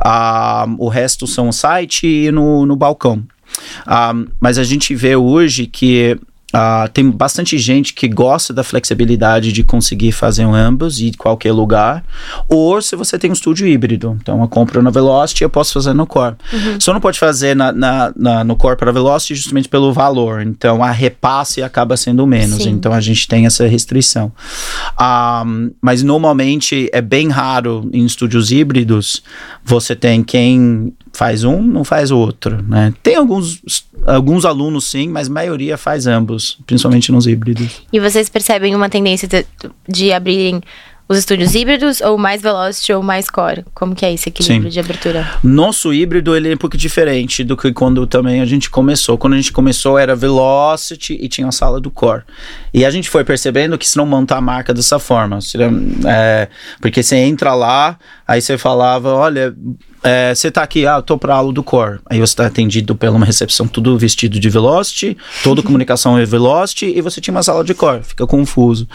[0.00, 3.22] Ah, o resto são o site e no, no balcão.
[3.86, 6.18] Ah, mas a gente vê hoje que
[6.52, 11.52] Uh, tem bastante gente que gosta da flexibilidade de conseguir fazer um ambos e qualquer
[11.52, 12.04] lugar.
[12.48, 14.18] Ou se você tem um estúdio híbrido.
[14.20, 16.36] Então, eu compro na Velocity eu posso fazer no Core.
[16.52, 16.80] Uhum.
[16.80, 20.42] Só não pode fazer na, na, na, no Core para Velocity justamente pelo valor.
[20.42, 22.62] Então, a repasse acaba sendo menos.
[22.62, 22.70] Sim.
[22.70, 24.26] Então, a gente tem essa restrição.
[24.26, 24.32] Um,
[24.98, 25.44] ah,
[25.80, 29.22] mas, normalmente, é bem raro em estúdios híbridos
[29.64, 32.92] você tem quem faz um, não faz o outro, né?
[33.02, 33.62] Tem alguns,
[34.06, 37.82] alguns alunos sim, mas a maioria faz ambos, principalmente nos híbridos.
[37.92, 39.44] E vocês percebem uma tendência de,
[39.88, 40.62] de abrirem
[41.08, 43.64] os estúdios híbridos ou mais Velocity ou mais Core?
[43.74, 44.74] Como que é esse equilíbrio Sim.
[44.74, 45.30] de abertura?
[45.42, 49.18] Nosso híbrido ele é um pouco diferente do que quando também a gente começou.
[49.18, 52.22] Quando a gente começou era Velocity e tinha a sala do Core.
[52.72, 55.38] E a gente foi percebendo que se não montar a marca dessa forma,
[56.06, 56.48] é,
[56.80, 57.98] porque você entra lá,
[58.32, 59.54] aí você falava, olha,
[60.02, 62.00] é, você tá aqui, ah, eu tô pra aula do Core.
[62.08, 66.86] Aí você tá atendido pela uma recepção tudo vestido de Velocity, toda comunicação é Velocity,
[66.86, 68.02] e você tinha uma sala de Core.
[68.02, 68.88] Fica confuso.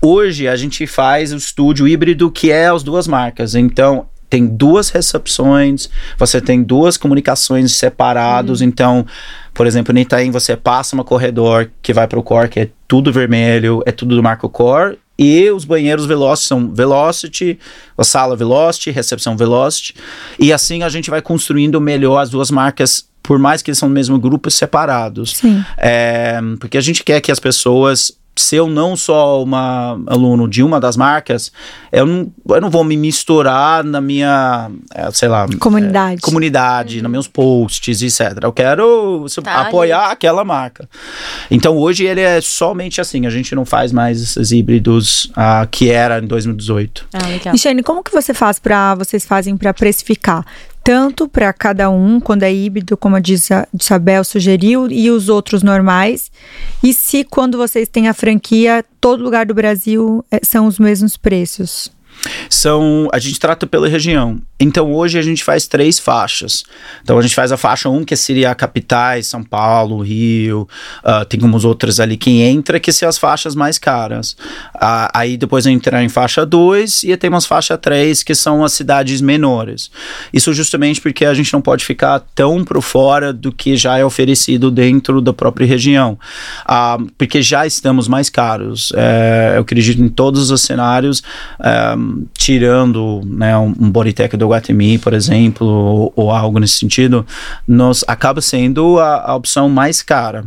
[0.00, 3.54] Hoje a gente faz o estúdio híbrido que é as duas marcas.
[3.54, 8.60] Então, tem duas recepções, você tem duas comunicações separados.
[8.60, 8.66] Uhum.
[8.66, 9.06] Então,
[9.54, 12.68] por exemplo, no Itaim você passa um corredor que vai para o core, que é
[12.88, 17.58] tudo vermelho, é tudo do marco core, e os banheiros Velocity são Velocity,
[17.96, 19.94] a sala Velocity, recepção Velocity.
[20.38, 23.88] E assim a gente vai construindo melhor as duas marcas, por mais que eles são
[23.88, 25.36] no mesmo grupo, separados.
[25.36, 25.64] Sim.
[25.78, 30.62] É, porque a gente quer que as pessoas se eu não sou uma aluno de
[30.62, 31.52] uma das marcas,
[31.90, 36.96] eu não, eu não vou me misturar na minha, é, sei lá, comunidade, é, comunidade,
[36.96, 37.02] uhum.
[37.02, 38.38] nos meus posts, etc.
[38.42, 40.12] Eu quero tá, apoiar gente.
[40.12, 40.88] aquela marca.
[41.50, 45.90] Então hoje ele é somente assim, a gente não faz mais esses híbridos uh, que
[45.90, 47.08] era em 2018.
[47.12, 47.54] Ah, legal.
[47.54, 50.44] E Shane, como que você faz para vocês fazem para precificar?
[50.84, 53.20] Tanto para cada um, quando é híbrido, como a
[53.80, 56.30] Isabel sugeriu, e os outros normais.
[56.82, 61.16] E se quando vocês têm a franquia, todo lugar do Brasil é, são os mesmos
[61.16, 61.90] preços?
[62.48, 64.40] São, a gente trata pela região.
[64.62, 66.62] Então hoje a gente faz três faixas.
[67.02, 70.68] Então a gente faz a faixa 1, que seria capitais, São Paulo, Rio,
[71.04, 74.36] uh, tem umas outras ali que entra, que são as faixas mais caras.
[74.76, 78.62] Uh, aí depois a entrar em faixa 2 e tem umas faixa 3, que são
[78.62, 79.90] as cidades menores.
[80.32, 84.04] Isso justamente porque a gente não pode ficar tão por fora do que já é
[84.04, 86.16] oferecido dentro da própria região.
[86.64, 88.92] Uh, porque já estamos mais caros.
[88.94, 91.22] É, eu acredito em todos os cenários,
[92.34, 97.26] tirando né, um, um Bodytech do Guatemi, por exemplo, ou, ou, algo nesse sentido,
[97.66, 100.44] nos acaba sendo a, a opção mais cara.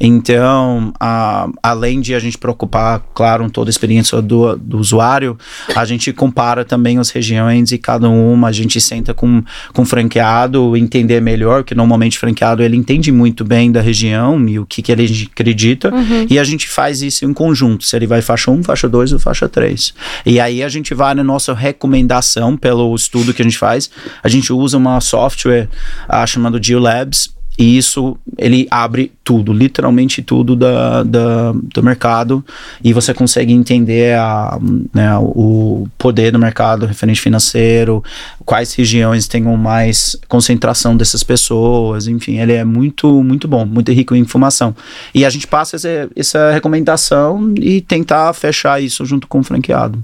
[0.00, 5.36] Então, a, além de a gente preocupar, claro, toda a experiência do, do usuário,
[5.74, 9.42] a gente compara também as regiões e cada uma, a gente senta com,
[9.72, 14.48] com o franqueado, entender melhor, que normalmente o franqueado ele entende muito bem da região
[14.48, 16.26] e o que, que ele acredita, uhum.
[16.28, 19.18] e a gente faz isso em conjunto, se ele vai faixa 1, faixa 2 ou
[19.18, 19.94] faixa 3.
[20.24, 23.90] E aí a gente vai na nossa recomendação pelo estudo que a gente faz,
[24.22, 25.68] a gente usa uma software
[26.08, 32.44] uh, chamada GeoLabs, e isso, ele abre tudo, literalmente tudo da, da, do mercado.
[32.84, 34.56] E você consegue entender a,
[34.94, 38.02] né, o poder do mercado referente financeiro,
[38.44, 42.06] quais regiões tenham mais concentração dessas pessoas.
[42.06, 44.72] Enfim, ele é muito, muito bom, muito rico em informação.
[45.12, 50.00] E a gente passa essa, essa recomendação e tentar fechar isso junto com o franqueado.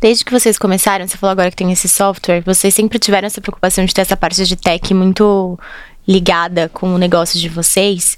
[0.00, 3.40] Desde que vocês começaram, você falou agora que tem esse software, vocês sempre tiveram essa
[3.40, 5.58] preocupação de ter essa parte de tech muito
[6.06, 8.16] ligada com o negócio de vocês.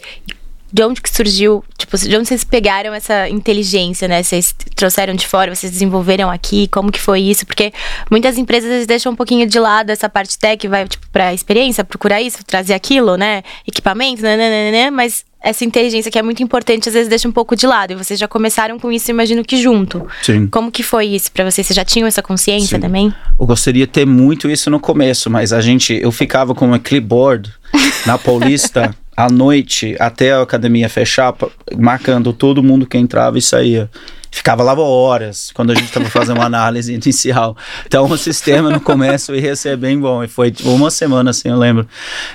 [0.72, 4.22] de onde que surgiu, tipo, de onde vocês pegaram essa inteligência, né?
[4.22, 7.46] Vocês trouxeram de fora, vocês desenvolveram aqui, como que foi isso?
[7.46, 7.72] Porque
[8.10, 12.20] muitas empresas deixam um pouquinho de lado essa parte tech, vai tipo para experiência, procurar
[12.20, 13.42] isso, trazer aquilo, né?
[13.66, 17.28] Equipamento, né, né, né, né, mas essa inteligência que é muito importante, às vezes deixa
[17.28, 17.92] um pouco de lado.
[17.92, 20.04] E vocês já começaram com isso, imagino que junto.
[20.20, 20.48] Sim.
[20.48, 21.68] Como que foi isso para vocês?
[21.68, 22.80] Vocês já tinham essa consciência Sim.
[22.80, 23.14] também?
[23.38, 26.80] Eu gostaria de ter muito isso no começo, mas a gente, eu ficava com uma
[26.80, 27.52] clipboard
[28.04, 31.32] na Paulista à noite até a academia fechar,
[31.78, 33.88] marcando todo mundo que entrava e saía.
[34.32, 37.56] Ficava lá horas quando a gente estava fazendo uma análise inicial.
[37.86, 40.24] Então o sistema no começo ia ser bem bom.
[40.24, 41.86] E foi uma semana assim, eu lembro.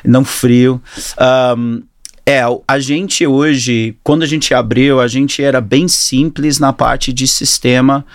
[0.04, 0.82] Não frio.
[1.18, 1.82] Ahm,
[2.26, 7.12] é, a gente hoje, quando a gente abriu, a gente era bem simples na parte
[7.12, 8.06] de sistema,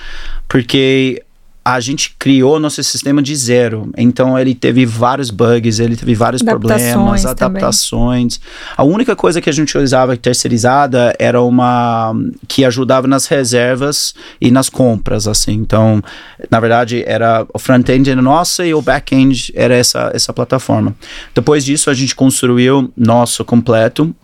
[0.49, 1.23] porque
[1.66, 3.90] a gente criou nosso sistema de zero.
[3.98, 7.44] Então ele teve vários bugs, ele teve vários Adaptações problemas, também.
[7.44, 8.40] adaptações.
[8.76, 12.14] A única coisa que a gente usava terceirizada era uma
[12.46, 15.55] que ajudava nas reservas e nas compras, assim.
[15.55, 16.00] Então,
[16.48, 20.94] na verdade, era o front-end era nossa e o back-end era essa essa plataforma.
[21.35, 24.14] Depois disso, a gente construiu nosso completo.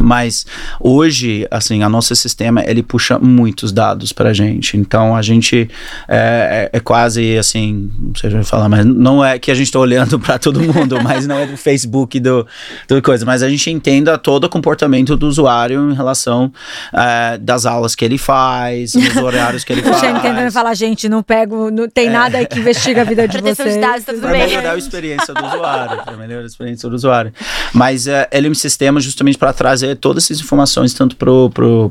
[0.00, 0.46] Mas
[0.80, 4.76] hoje, assim, a nosso sistema ele puxa muitos dados para a gente.
[4.76, 5.68] Então a gente
[6.06, 9.50] é, é- é quase assim, não sei se eu vou falar, mas não é que
[9.50, 12.46] a gente está olhando para todo mundo, mas não é do Facebook do,
[12.86, 16.52] do coisa, mas a gente entenda todo o comportamento do usuário em relação
[16.92, 20.00] é, das aulas que ele faz, dos horários que ele faz.
[20.00, 23.38] já entendendo falar, gente, não pego, não tem nada aí que investiga a vida de
[23.40, 23.76] vocês.
[23.80, 24.46] dados, tá tudo Para bem.
[24.46, 27.32] melhorar a experiência do usuário, para melhorar a experiência do usuário.
[27.72, 31.16] Mas é, ele é um sistema justamente para trazer todas essas informações, tanto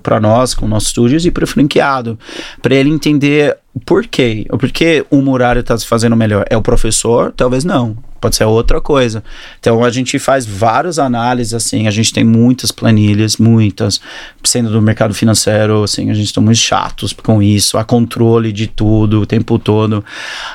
[0.01, 2.19] para nós, com nossos estúdios, e para o franqueado,
[2.61, 4.45] para ele entender o porquê.
[4.51, 6.45] O porquê um horário está se fazendo melhor.
[6.49, 7.31] É o professor?
[7.35, 7.97] Talvez não.
[8.19, 9.23] Pode ser outra coisa.
[9.59, 14.01] Então a gente faz várias análises, assim, a gente tem muitas planilhas, muitas,
[14.43, 18.67] sendo do mercado financeiro, assim, a gente está muito chatos com isso, a controle de
[18.67, 20.03] tudo o tempo todo.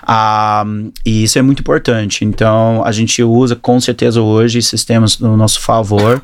[0.03, 0.64] Ah,
[1.05, 2.25] e isso é muito importante.
[2.25, 6.22] Então a gente usa com certeza hoje sistemas no nosso favor.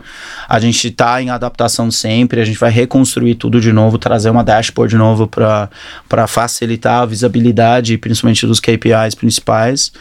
[0.49, 4.43] A gente está em adaptação sempre, a gente vai reconstruir tudo de novo, trazer uma
[4.43, 9.93] dashboard de novo para facilitar a visibilidade, principalmente dos KPIs principais.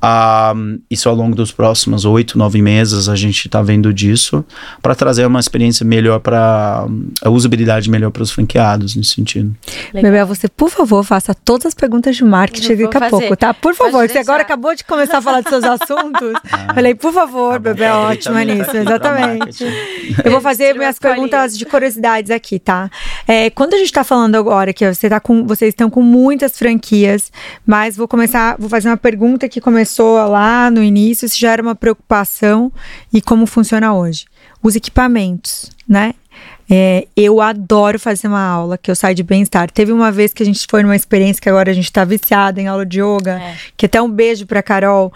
[0.00, 0.54] Ah,
[0.90, 4.44] isso ao longo dos próximos oito, nove meses a gente está vendo disso
[4.82, 6.86] para trazer uma experiência melhor para
[7.22, 9.54] a usabilidade melhor para os franqueados nesse sentido.
[9.92, 10.10] Legal.
[10.10, 13.10] Bebel, você, por favor, faça todas as perguntas de marketing daqui a fazer.
[13.10, 13.54] pouco, tá?
[13.54, 16.32] Por Pode favor, você agora acabou de começar a falar dos seus assuntos.
[16.74, 19.64] Falei, por favor, Tá bom, Bebel, ótima nisso, exatamente.
[20.24, 22.90] Eu vou fazer minhas perguntas de curiosidades aqui, tá?
[23.26, 26.58] É, quando a gente tá falando agora que você tá com, vocês estão com muitas
[26.58, 27.32] franquias,
[27.66, 31.62] mas vou começar, vou fazer uma pergunta que começou lá no início, se já era
[31.62, 32.70] uma preocupação
[33.12, 34.26] e como funciona hoje.
[34.62, 36.14] Os equipamentos, né?
[36.68, 39.70] É, eu adoro fazer uma aula que eu saio de bem-estar.
[39.70, 42.58] Teve uma vez que a gente foi numa experiência que agora a gente tá viciada
[42.60, 43.54] em aula de yoga, É.
[43.76, 45.12] que até um beijo pra Carol,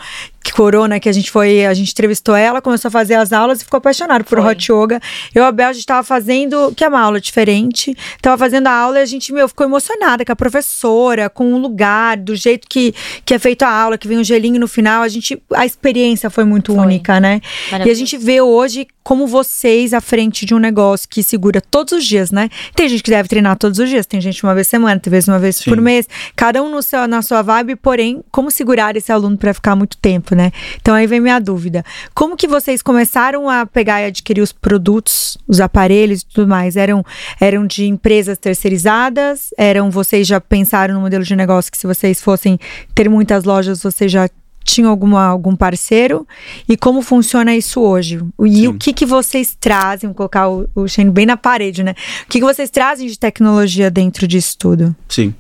[0.53, 3.65] Corona, que a gente foi, a gente entrevistou ela, começou a fazer as aulas e
[3.65, 4.53] ficou apaixonado por Foi.
[4.53, 5.01] hot yoga.
[5.35, 8.67] Eu e a Bel, a gente tava fazendo, que é uma aula diferente, tava fazendo
[8.67, 12.37] a aula e a gente, meu, ficou emocionada com a professora, com o lugar, do
[12.37, 15.41] jeito que, que é feito a aula, que vem um gelinho no final, a gente,
[15.55, 16.85] a experiência foi muito Foi.
[16.85, 17.41] única, né?
[17.85, 21.95] E a gente vê hoje como vocês à frente de um negócio que segura todos
[21.95, 22.51] os dias, né?
[22.75, 25.11] Tem gente que deve treinar todos os dias, tem gente uma vez por semana, tem
[25.11, 25.71] vezes uma vez Sim.
[25.71, 26.07] por mês,
[26.37, 29.97] cada um no seu, na sua vibe, porém, como segurar esse aluno para ficar muito
[29.97, 30.38] tempo, né?
[30.81, 31.85] Então aí vem minha dúvida.
[32.15, 36.77] Como que vocês começaram a pegar e adquirir os produtos, os aparelhos e tudo mais?
[36.77, 37.05] Eram,
[37.41, 39.51] eram de empresas terceirizadas?
[39.57, 42.59] Eram vocês já pensaram no modelo de negócio que se vocês fossem
[42.95, 44.29] ter muitas lojas, vocês já
[44.69, 46.27] tinham alguma, algum parceiro?
[46.69, 48.21] E como funciona isso hoje?
[48.45, 48.67] E Sim.
[48.69, 51.95] o que que vocês trazem, vou colocar o, o Shane bem na parede, né?
[52.25, 54.95] O que que vocês trazem de tecnologia dentro disso tudo?
[55.09, 55.35] Sim.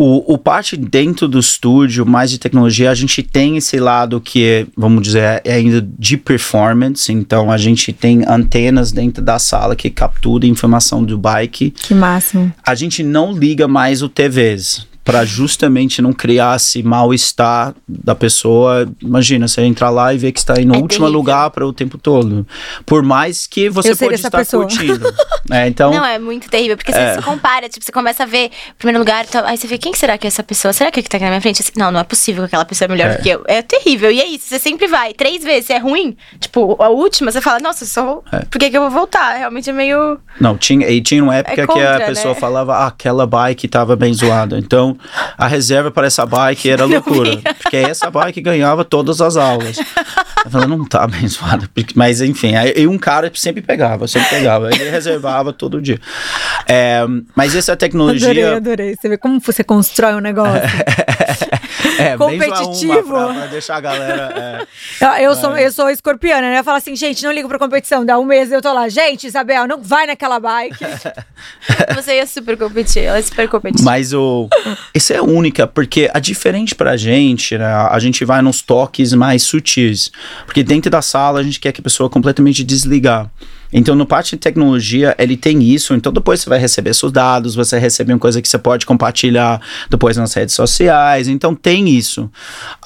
[0.00, 4.44] O, o parte dentro do estúdio, mais de tecnologia, a gente tem esse lado que
[4.44, 7.12] é, vamos dizer, é ainda de performance.
[7.12, 11.72] Então, a gente tem antenas dentro da sala que captura informação do bike.
[11.72, 12.52] Que máximo.
[12.64, 18.86] A gente não liga mais o TVs para justamente não criar esse mal-estar da pessoa.
[19.00, 21.08] Imagina, você entrar lá e ver que está em no É último terrível.
[21.18, 22.46] lugar para o tempo todo.
[22.84, 24.64] Por mais que você pode estar pessoa.
[24.66, 25.08] curtindo.
[25.50, 27.14] É, então, Não, é muito terrível, porque É.
[27.14, 29.92] você se compara, tipo, você começa a ver primeiro lugar, então, aí você vê quem
[29.92, 30.74] que será que é essa pessoa?
[30.74, 31.62] Será que é que tá aqui na minha frente?
[31.62, 33.16] Assim, não, não é possível que aquela pessoa é melhor É.
[33.16, 33.42] do que eu.
[33.46, 34.10] É terrível.
[34.10, 37.40] E é isso, você sempre vai, três vezes, se é ruim, tipo, a última, você
[37.40, 38.22] fala, nossa, só.
[38.30, 38.40] É.
[38.40, 39.38] Por que, que eu vou voltar?
[39.38, 40.18] Realmente é meio.
[40.38, 42.40] Não, tinha, e tinha uma época É que a contra, pessoa né?
[42.40, 44.58] falava, ah, aquela bike tava bem zoada.
[44.58, 44.97] Então,
[45.36, 47.38] a reserva para essa bike era loucura.
[47.62, 49.78] Porque essa bike ganhava todas as aulas.
[50.44, 51.68] Eu falei, não tá abençoada.
[51.94, 54.70] Mas enfim, aí um cara sempre pegava, sempre pegava.
[54.72, 56.00] Ele reservava todo dia.
[56.66, 58.28] É, mas essa tecnologia.
[58.28, 58.96] Adorei, adorei.
[58.96, 60.62] Você vê como você constrói um negócio.
[61.98, 63.08] é, competitivo.
[63.08, 64.68] Pra, pra, deixar a galera.
[65.00, 66.58] É, eu, sou, eu sou escorpiana, né?
[66.58, 68.04] Eu falo assim, gente, não ligo pra competição.
[68.04, 70.78] Dá um mês eu tô lá, gente, Isabel, não vai naquela bike.
[71.94, 73.88] Você ia super competir, ela é super competitiva.
[73.88, 74.48] Mas o.
[74.94, 77.66] Isso é única, porque a diferente pra gente, né?
[77.66, 80.10] A gente vai nos toques mais sutis.
[80.44, 83.30] Porque dentro da sala a gente quer que a pessoa completamente desligar.
[83.72, 85.94] Então, no parte de tecnologia, ele tem isso.
[85.94, 89.60] Então, depois você vai receber seus dados, você recebe uma coisa que você pode compartilhar
[89.90, 91.28] depois nas redes sociais.
[91.28, 92.30] Então, tem isso.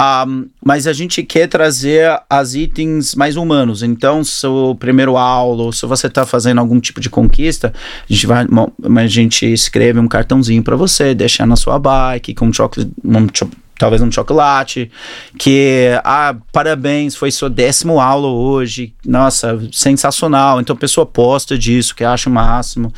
[0.01, 3.83] Um, mas a gente quer trazer as itens mais humanos.
[3.83, 7.72] Então, seu primeiro aula, se você está fazendo algum tipo de conquista,
[8.09, 8.47] a gente vai,
[8.97, 13.26] a gente escreve um cartãozinho para você, deixar na sua bike com um chocolate, um
[13.79, 14.91] talvez um chocolate,
[15.39, 20.61] que, ah, parabéns, foi sua décimo aula hoje, nossa, sensacional.
[20.61, 22.93] Então a pessoa posta disso, que acha o máximo.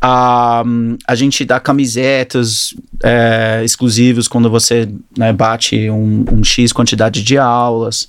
[0.00, 0.64] Ah,
[1.06, 7.38] a gente dá camisetas é, exclusivos quando você né, bate um, um X quantidade de
[7.38, 8.08] aulas.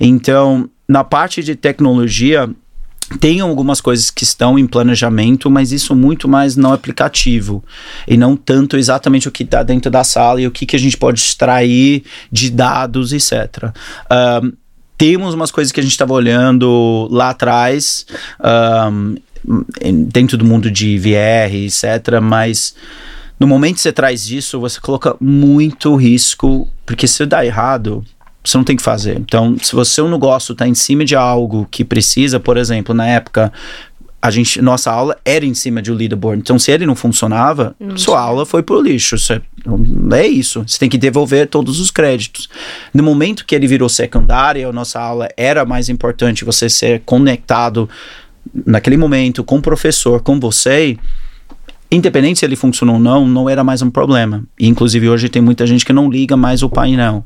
[0.00, 2.48] Então, na parte de tecnologia,
[3.16, 7.64] tem algumas coisas que estão em planejamento, mas isso muito mais não aplicativo
[8.06, 10.78] e não tanto exatamente o que está dentro da sala e o que, que a
[10.78, 13.72] gente pode extrair de dados, etc.
[14.42, 14.52] Um,
[14.98, 18.04] temos umas coisas que a gente estava olhando lá atrás,
[18.84, 19.14] um,
[20.06, 22.74] dentro do mundo de VR, etc., mas
[23.38, 28.04] no momento que você traz isso, você coloca muito risco, porque se dá errado,
[28.50, 29.18] você não tem que fazer.
[29.18, 33.06] Então, se você um negócio está em cima de algo que precisa, por exemplo, na
[33.06, 33.52] época
[34.20, 36.40] a gente, nossa aula era em cima de um leaderboard.
[36.40, 39.16] Então, se ele não funcionava, sua aula foi pro lixo.
[39.16, 39.40] Você,
[40.12, 40.64] é isso.
[40.66, 42.48] Você tem que devolver todos os créditos.
[42.92, 47.88] No momento que ele virou secundária, a nossa aula era mais importante você ser conectado
[48.66, 50.98] naquele momento com o professor, com você
[51.90, 54.44] independente se ele funcionou ou não, não era mais um problema.
[54.58, 57.24] E, inclusive, hoje tem muita gente que não liga mais o painel,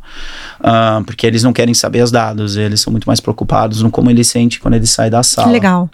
[0.60, 4.10] uh, porque eles não querem saber os dados, eles são muito mais preocupados no como
[4.10, 5.48] ele sente quando ele sai da sala.
[5.48, 5.90] Que legal.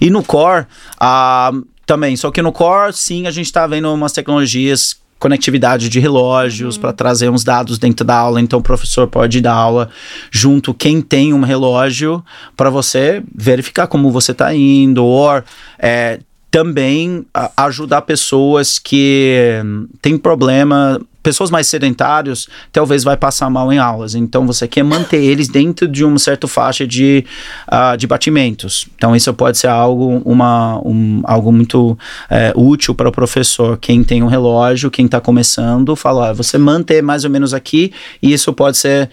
[0.00, 0.66] E no Core,
[1.00, 5.98] uh, também, só que no Core, sim, a gente está vendo umas tecnologias conectividade de
[5.98, 6.80] relógios uhum.
[6.80, 8.40] para trazer uns dados dentro da aula.
[8.40, 9.90] Então, o professor pode dar aula
[10.30, 12.24] junto quem tem um relógio
[12.56, 15.42] para você verificar como você está indo, ou
[15.78, 16.20] é,
[16.50, 17.26] também
[17.56, 19.60] ajudar pessoas que
[20.00, 24.14] têm problema pessoas mais sedentários talvez vai passar mal em aulas.
[24.14, 27.22] Então você quer manter eles dentro de uma certa faixa de,
[27.70, 28.88] uh, de batimentos.
[28.96, 31.98] Então isso pode ser algo, uma, um, algo muito
[32.30, 33.76] é, útil para o professor.
[33.76, 37.92] Quem tem um relógio, quem está começando, fala, você manter mais ou menos aqui
[38.22, 39.10] e isso pode ser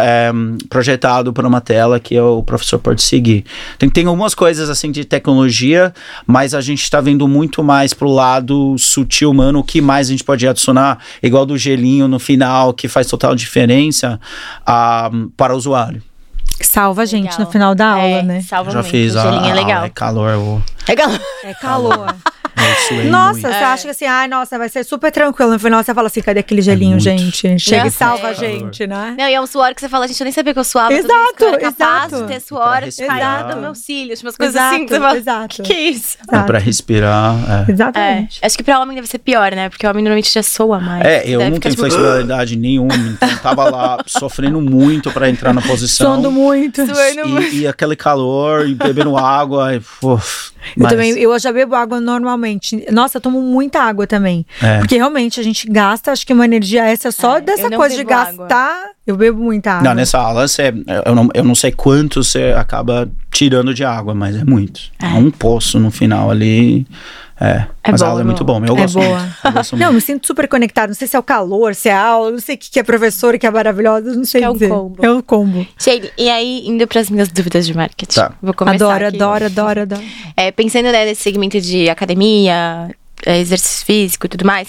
[0.00, 0.30] é,
[0.68, 3.44] projetado para uma tela que o professor pode seguir.
[3.78, 5.92] Tem, tem algumas coisas assim de tecnologia,
[6.26, 10.08] mas a gente está vendo muito mais para o lado sutil humano, o que mais
[10.08, 14.20] a gente pode adicionar, igual do gelinho no final, que faz total diferença
[14.62, 16.02] uh, para o usuário.
[16.60, 17.40] Salva a gente legal.
[17.40, 18.40] no final da aula, é, né?
[18.40, 18.90] Salva Já muito.
[18.90, 19.84] fiz a, é legal.
[19.84, 20.62] é calor.
[20.88, 21.20] É calor.
[21.44, 22.16] É calor.
[22.94, 25.52] É nossa, você acha que assim, ai, nossa, vai ser super tranquilo.
[25.52, 27.58] No final você fala assim, cadê aquele gelinho, é gente?
[27.58, 28.30] Chega e salva é.
[28.30, 29.14] a gente, né?
[29.18, 30.92] Não, e é um suor que você fala, gente, eu nem sabia que eu suava.
[30.92, 32.26] Exato, eu era capaz exato.
[32.26, 34.86] de ter suor caindo no meu cílios, umas coisas exato, assim.
[34.86, 35.56] Que você fala, exato.
[35.56, 36.18] Que, que é isso?
[36.30, 37.66] É pra respirar.
[37.68, 37.72] É.
[37.72, 38.38] Exatamente.
[38.42, 38.46] É.
[38.46, 39.68] Acho que pra homem deve ser pior, né?
[39.68, 41.04] Porque o homem normalmente já soa mais.
[41.04, 41.76] É, eu não tenho tipo...
[41.76, 46.14] flexibilidade nenhuma, então tava lá sofrendo muito pra entrar na posição.
[46.14, 46.84] Suando muito.
[46.86, 47.54] Suando e, muito.
[47.54, 50.92] E aquele calor, e bebendo água, e, uf, eu Mas...
[50.92, 52.84] também, eu já bebo água normalmente.
[52.90, 54.46] Nossa, eu tomo muita água também.
[54.62, 54.78] É.
[54.78, 58.04] Porque realmente a gente gasta, acho que uma energia essa só é, dessa coisa de
[58.04, 58.82] gastar.
[58.82, 58.90] Água.
[59.06, 59.88] Eu bebo muita água.
[59.88, 60.72] Não, nessa aula você,
[61.06, 64.80] eu, não, eu não sei quanto você acaba tirando de água, mas é muito.
[65.00, 65.06] É.
[65.06, 66.86] um poço no final ali.
[67.40, 68.58] É, é mas boa, a aula é muito bom.
[68.64, 69.28] Eu é gosto boa.
[69.44, 70.88] Eu gosto não, me sinto super conectado.
[70.88, 72.82] Não sei se é o calor, se é a aula, não sei o que é
[72.82, 74.66] professora que é maravilhosa, não sei é dizer.
[74.66, 75.06] o combo.
[75.06, 75.66] É o combo.
[75.78, 78.14] Sheila, e aí, indo para as minhas dúvidas de marketing.
[78.14, 78.32] Tá.
[78.42, 79.16] Vou começar Adoro, aqui.
[79.16, 80.02] adoro, adoro, adoro.
[80.36, 82.90] É, pensando né, nesse segmento de academia,
[83.24, 84.68] é, exercício físico e tudo mais,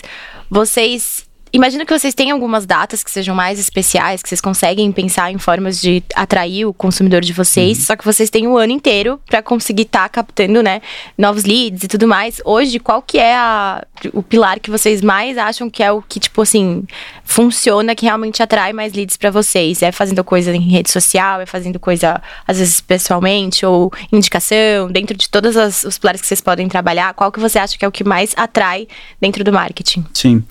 [0.50, 5.32] vocês Imagino que vocês tenham algumas datas que sejam mais especiais, que vocês conseguem pensar
[5.32, 7.86] em formas de atrair o consumidor de vocês, uhum.
[7.86, 10.82] só que vocês têm o ano inteiro para conseguir estar tá captando, né,
[11.18, 12.40] novos leads e tudo mais.
[12.46, 13.84] Hoje, qual que é a,
[14.14, 16.84] o pilar que vocês mais acham que é o que, tipo assim,
[17.24, 19.82] funciona, que realmente atrai mais leads para vocês?
[19.82, 25.18] É fazendo coisa em rede social, é fazendo coisa, às vezes, pessoalmente, ou indicação, dentro
[25.18, 27.92] de todos os pilares que vocês podem trabalhar, qual que você acha que é o
[27.92, 28.88] que mais atrai
[29.20, 30.06] dentro do marketing?
[30.14, 30.44] Sim.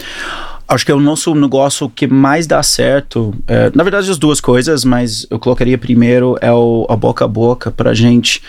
[0.69, 3.35] Acho que é o nosso negócio que mais dá certo.
[3.47, 7.29] É, na verdade, as duas coisas, mas eu colocaria primeiro é o a boca a
[7.29, 8.43] boca pra gente.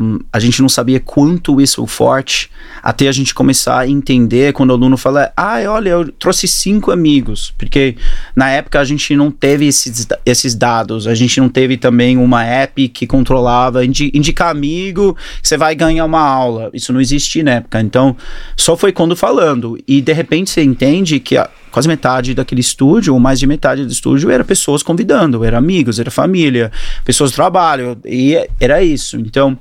[0.00, 2.50] Um, a gente não sabia quanto isso é forte
[2.82, 6.90] até a gente começar a entender quando o aluno fala: Ah, olha, eu trouxe cinco
[6.90, 7.52] amigos.
[7.58, 7.96] Porque
[8.34, 12.44] na época a gente não teve esses, esses dados, a gente não teve também uma
[12.44, 16.70] app que controlava, indi, indicar amigo, você vai ganhar uma aula.
[16.72, 17.80] Isso não existia na época.
[17.80, 18.16] Então,
[18.56, 19.78] só foi quando falando.
[19.86, 23.84] E de repente você entende que a, quase metade daquele estúdio, ou mais de metade
[23.84, 26.70] do estúdio, era pessoas convidando, era amigos, era família,
[27.04, 29.16] pessoas do trabalho, e era isso.
[29.16, 29.58] Então,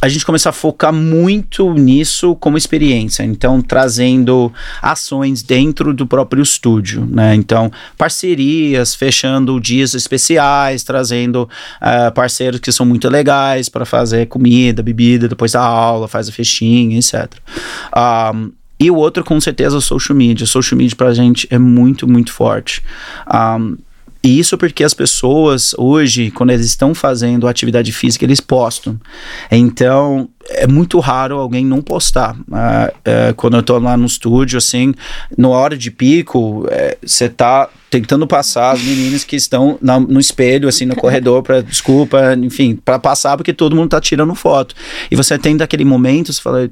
[0.00, 4.52] a gente começou a focar muito nisso como experiência, então trazendo
[4.82, 7.36] ações dentro do próprio estúdio, né?
[7.36, 11.48] Então, parcerias, fechando dias especiais, trazendo
[11.80, 16.32] uh, parceiros que são muito legais para fazer comida, bebida depois da aula, faz a
[16.32, 17.34] festinha, etc.
[18.34, 18.50] Um,
[18.82, 20.44] e o outro, com certeza, é o social media.
[20.44, 22.82] Social media pra gente é muito, muito forte.
[23.32, 23.76] Um,
[24.24, 29.00] e isso porque as pessoas hoje, quando eles estão fazendo atividade física, eles postam.
[29.50, 32.34] Então, é muito raro alguém não postar.
[32.34, 34.94] Uh, uh, quando eu tô lá no estúdio, assim,
[35.36, 36.66] na hora de pico,
[37.04, 41.42] você uh, tá tentando passar as meninas que estão na, no espelho, assim, no corredor,
[41.42, 44.74] para desculpa, enfim, para passar, porque todo mundo tá tirando foto.
[45.10, 46.70] E você tem daquele momento, você fala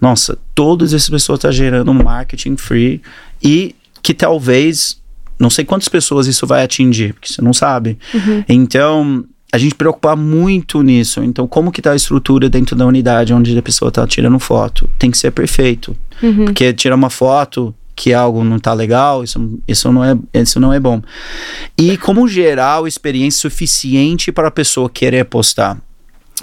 [0.00, 3.02] nossa, todas essas pessoas estão tá gerando um marketing free
[3.42, 5.00] e que talvez,
[5.38, 7.98] não sei quantas pessoas isso vai atingir, porque você não sabe.
[8.14, 8.44] Uhum.
[8.48, 11.22] Então, a gente preocupar muito nisso.
[11.22, 14.88] Então, como que tá a estrutura dentro da unidade onde a pessoa está tirando foto?
[14.98, 15.96] Tem que ser perfeito.
[16.22, 16.46] Uhum.
[16.46, 20.72] Porque tirar uma foto que algo não tá legal, isso, isso, não é, isso não
[20.72, 21.02] é bom.
[21.76, 25.76] E como gerar experiência suficiente para a pessoa querer postar.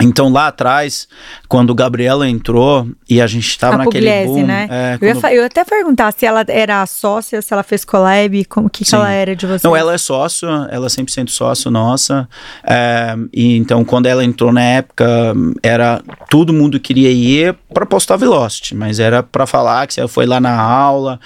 [0.02, 1.08] Então lá atrás,
[1.48, 4.68] quando Gabriela entrou e a gente estava naquele Pugliese, boom, né?
[4.70, 8.70] É, eu, ia, eu até perguntar se ela era sócia, se ela fez collab, como
[8.70, 9.66] que, que ela era de você?
[9.66, 12.28] Não, ela é sócio, ela é 100% sócio nossa.
[12.64, 15.34] É, e então quando ela entrou na época,
[15.64, 20.26] era todo mundo queria ir para postar Velocity, mas era para falar que você foi
[20.26, 21.20] lá na aula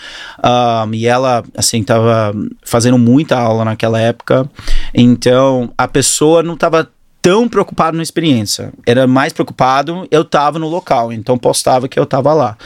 [0.86, 4.47] um, e ela assim tava fazendo muita aula naquela época.
[4.93, 6.88] Então a pessoa não estava
[7.30, 8.73] tão preocupado na experiência.
[8.88, 12.57] Era mais preocupado, eu tava no local, então postava que eu tava lá.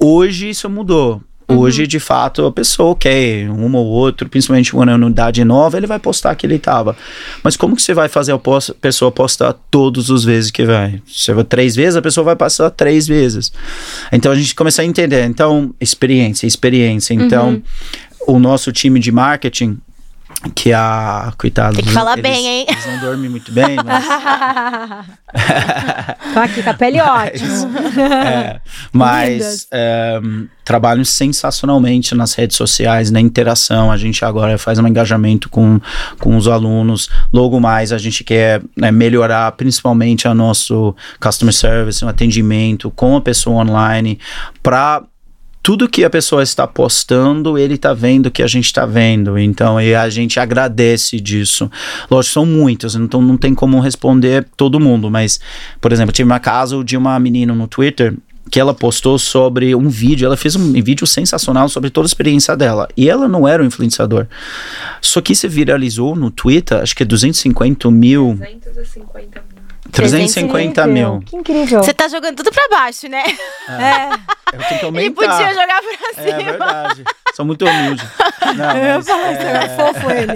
[0.00, 1.22] Hoje isso mudou.
[1.48, 1.58] Uhum.
[1.58, 6.00] Hoje, de fato, a pessoa quer um ou outro, principalmente uma unidade nova, ele vai
[6.00, 6.96] postar que ele estava.
[7.44, 8.40] Mas como que você vai fazer a
[8.80, 11.00] pessoa postar todas as vezes que vai?
[11.06, 13.52] Você vai três vezes, a pessoa vai passar três vezes.
[14.10, 15.24] Então a gente começa a entender.
[15.24, 17.14] Então, experiência, experiência.
[17.14, 17.62] Então,
[18.28, 18.34] uhum.
[18.34, 19.78] o nosso time de marketing
[20.54, 22.66] que a coitada tem que falar eles, bem hein?
[22.66, 24.06] eles não dormem muito bem mas
[26.34, 27.70] tá aqui com a pele ótima.
[28.26, 28.60] é,
[28.90, 30.18] mas é,
[30.64, 33.90] trabalham sensacionalmente nas redes sociais na interação.
[33.90, 35.80] A gente agora faz um engajamento com,
[36.18, 37.10] com os alunos.
[37.32, 43.16] Logo mais a gente quer né, melhorar principalmente a nosso customer service o atendimento com
[43.16, 44.18] a pessoa online
[44.62, 45.02] para
[45.62, 49.38] tudo que a pessoa está postando, ele está vendo o que a gente está vendo.
[49.38, 51.70] Então, e a gente agradece disso.
[52.10, 55.10] Lógico, são muitas, então não tem como responder todo mundo.
[55.10, 55.38] Mas,
[55.80, 58.14] por exemplo, tive uma caso de uma menina no Twitter
[58.50, 62.56] que ela postou sobre um vídeo, ela fez um vídeo sensacional sobre toda a experiência
[62.56, 62.88] dela.
[62.96, 64.26] E ela não era um influenciador.
[65.00, 68.34] Só que se viralizou no Twitter, acho que é 250 mil.
[68.34, 69.49] 250 mil
[69.90, 71.22] 350 mil.
[71.26, 71.82] Que incrível.
[71.82, 73.22] Você tá jogando tudo pra baixo, né?
[73.68, 73.72] É.
[73.72, 74.10] é.
[74.52, 75.04] Eu tenho que aumentar.
[75.04, 76.40] Ele podia jogar pra é cima.
[76.40, 77.04] É verdade.
[77.34, 78.02] Sou muito humilde.
[78.56, 80.32] Não, eu isso, é fofo ele.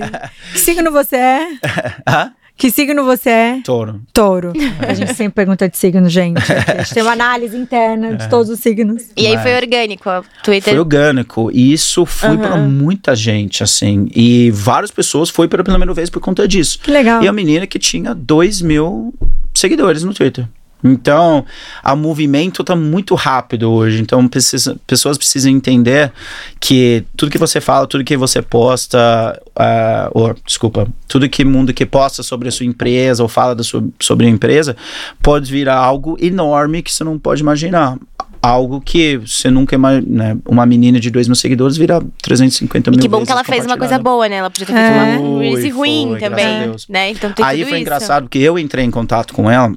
[0.53, 1.49] Que signo você é?
[2.09, 2.33] Hã?
[2.57, 3.61] Que signo você é?
[3.65, 4.01] Touro.
[4.13, 4.53] Touro.
[4.79, 6.41] A gente sempre pergunta de signo, gente.
[6.71, 9.03] A gente tem uma análise interna de todos os signos.
[9.17, 10.09] E aí foi orgânico
[10.43, 10.73] Twitter?
[10.73, 11.51] Foi orgânico.
[11.53, 12.39] E isso foi uhum.
[12.39, 14.09] para muita gente, assim.
[14.15, 16.79] E várias pessoas foi pela primeira vez por conta disso.
[16.79, 17.23] Que legal.
[17.25, 19.13] E a menina que tinha 2 mil
[19.55, 20.47] seguidores no Twitter.
[20.87, 21.47] Então,
[21.83, 24.03] o movimento está muito rápido hoje.
[24.03, 26.13] Então, precisa, pessoas precisam entender
[26.61, 31.73] que tudo que você fala, tudo que você posta, uh, ou, desculpa, tudo que mundo
[31.73, 34.77] que posta sobre a sua empresa ou fala sua, sobre a empresa,
[35.23, 37.97] pode virar algo enorme que você não pode imaginar
[38.45, 42.99] algo que você nunca né, uma menina de 2 mil seguidores vira 350 mil.
[42.99, 44.37] E que bom que ela fez uma coisa boa, né?
[44.37, 45.19] Ela podia ter feito é.
[45.19, 47.11] uma coisa ruim foi, também, né?
[47.11, 47.81] Então tem Aí foi isso.
[47.81, 49.73] engraçado porque eu entrei em contato com ela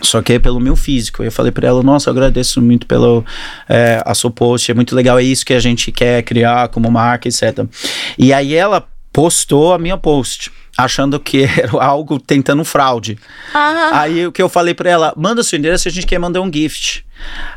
[0.00, 1.22] só que é pelo meu físico.
[1.22, 3.24] Eu falei para ela, nossa, eu agradeço muito pelo
[3.68, 6.90] é, a sua post, é muito legal, é isso que a gente quer criar como
[6.90, 7.66] marca, etc.
[8.16, 10.52] E aí ela postou a minha post.
[10.78, 13.18] Achando que era algo tentando fraude.
[13.52, 13.90] Ah.
[14.00, 16.52] Aí o que eu falei pra ela, manda seu endereço, a gente quer mandar um
[16.52, 17.04] gift.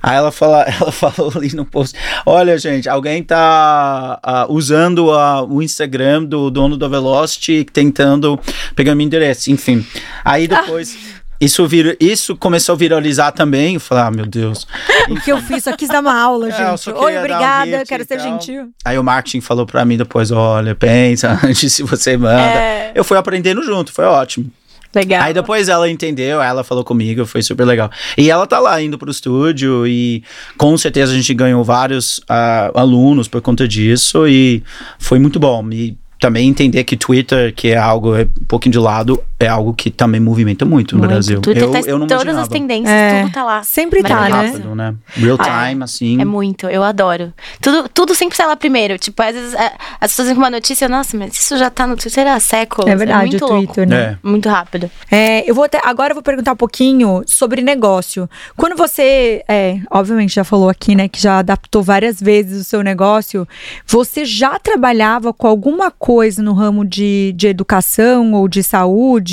[0.01, 1.95] Aí ela, fala, ela falou ali no post:
[2.25, 8.39] Olha, gente, alguém tá uh, usando uh, o Instagram do dono da Velocity tentando
[8.75, 9.51] pegar meu endereço.
[9.51, 9.85] Enfim.
[10.25, 10.97] Aí depois.
[11.17, 11.20] Ah.
[11.41, 13.73] Isso, vir, isso começou a viralizar também.
[13.73, 14.67] Eu falei, ah, meu Deus.
[15.09, 15.63] o que eu fiz?
[15.63, 16.91] Só quis dar uma aula, é, gente.
[16.91, 18.69] Oi, obrigada, um quero ser gentil.
[18.85, 22.39] Aí o marketing falou pra mim depois: olha, pensa antes se você manda.
[22.39, 22.91] É...
[22.93, 24.51] Eu fui aprendendo junto, foi ótimo.
[24.93, 25.23] Legal.
[25.23, 27.89] Aí depois ela entendeu, ela falou comigo, foi super legal.
[28.17, 30.21] E ela tá lá indo pro estúdio e
[30.57, 34.61] com certeza a gente ganhou vários uh, alunos por conta disso e
[34.99, 35.65] foi muito bom.
[35.71, 39.73] E também entender que Twitter, que é algo é um pouquinho de lado, é algo
[39.73, 41.01] que também movimenta muito, muito.
[41.01, 41.41] no Brasil.
[41.41, 42.41] Twitter eu, tá eu não todas imaginava.
[42.43, 43.63] as tendências, é, tudo tá lá.
[43.63, 44.47] Sempre tá, né?
[44.47, 44.95] Rápido, né?
[45.07, 46.21] Real ah, time, assim.
[46.21, 47.33] É muito, eu adoro.
[47.59, 48.97] Tudo, tudo sempre sai lá primeiro.
[48.99, 51.87] Tipo, às vezes é, as pessoas vêm com uma notícia, nossa, mas isso já tá
[51.87, 52.89] no Twitter há séculos.
[52.89, 53.89] É verdade, é muito o Twitter, louco.
[53.89, 54.17] né?
[54.23, 54.27] É.
[54.27, 54.89] Muito rápido.
[55.09, 58.29] É, eu vou até, agora eu vou perguntar um pouquinho sobre negócio.
[58.55, 62.83] Quando você, é, obviamente já falou aqui, né, que já adaptou várias vezes o seu
[62.83, 63.47] negócio,
[63.87, 69.30] você já trabalhava com alguma coisa no ramo de, de educação ou de saúde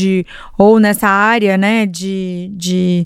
[0.57, 3.05] ou nessa área né, de, de,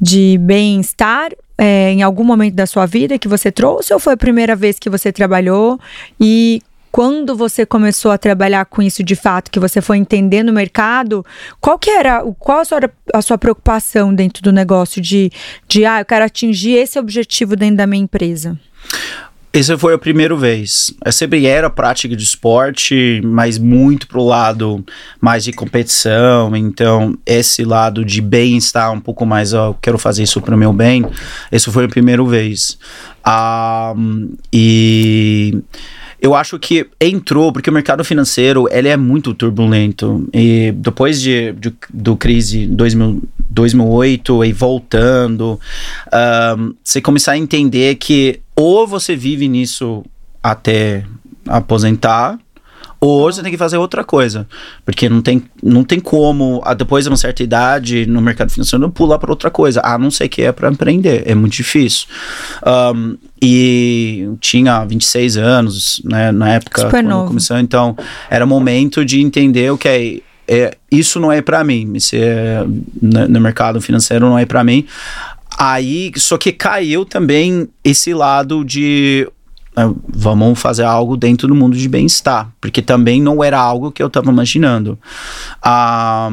[0.00, 4.16] de bem-estar é, em algum momento da sua vida que você trouxe ou foi a
[4.16, 5.78] primeira vez que você trabalhou
[6.18, 10.52] e quando você começou a trabalhar com isso de fato, que você foi entendendo o
[10.52, 11.24] mercado,
[11.60, 12.80] qual que era, qual a sua,
[13.14, 15.30] a sua preocupação dentro do negócio de,
[15.68, 18.58] de ah, eu quero atingir esse objetivo dentro da minha empresa?
[19.52, 20.94] Essa foi a primeira vez.
[21.04, 24.84] Eu sempre era prática de esporte, mas muito pro lado
[25.20, 26.54] mais de competição.
[26.54, 31.04] Então, esse lado de bem-estar, um pouco mais, ó, quero fazer isso pro meu bem.
[31.50, 32.78] Essa foi a primeira vez.
[33.26, 35.58] Um, e
[36.22, 40.28] eu acho que entrou, porque o mercado financeiro ele é muito turbulento.
[40.32, 45.58] E depois de, de do crise 2000, 2008 e voltando,
[46.58, 50.04] um, você começar a entender que ou você vive nisso
[50.42, 51.04] até
[51.48, 52.38] aposentar,
[53.00, 54.46] ou você tem que fazer outra coisa.
[54.84, 59.18] Porque não tem, não tem como, depois de uma certa idade no mercado financeiro, pular
[59.18, 59.80] para outra coisa.
[59.82, 61.22] A não ser que é para empreender.
[61.24, 62.06] É muito difícil.
[62.94, 67.58] Um, e tinha 26 anos, né, na época Super quando começou.
[67.58, 67.96] Então,
[68.28, 71.92] era momento de entender o que é, isso não é para mim.
[71.94, 72.64] Isso é,
[73.00, 74.84] no, no mercado financeiro não é para mim.
[75.62, 79.28] Aí, só que caiu também esse lado de
[79.76, 84.02] ah, vamos fazer algo dentro do mundo de bem-estar, porque também não era algo que
[84.02, 84.98] eu estava imaginando.
[85.62, 86.30] Ah,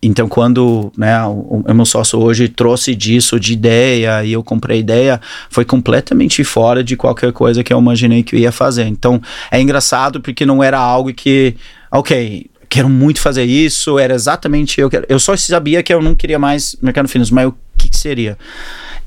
[0.00, 4.78] então, quando né, o, o, meu sócio hoje trouxe disso de ideia e eu comprei
[4.78, 8.86] ideia, foi completamente fora de qualquer coisa que eu imaginei que eu ia fazer.
[8.86, 11.56] Então, é engraçado porque não era algo que,
[11.90, 14.88] ok, quero muito fazer isso, era exatamente eu.
[15.08, 18.38] Eu só sabia que eu não queria mais mercado financeiro, mas o que, que seria?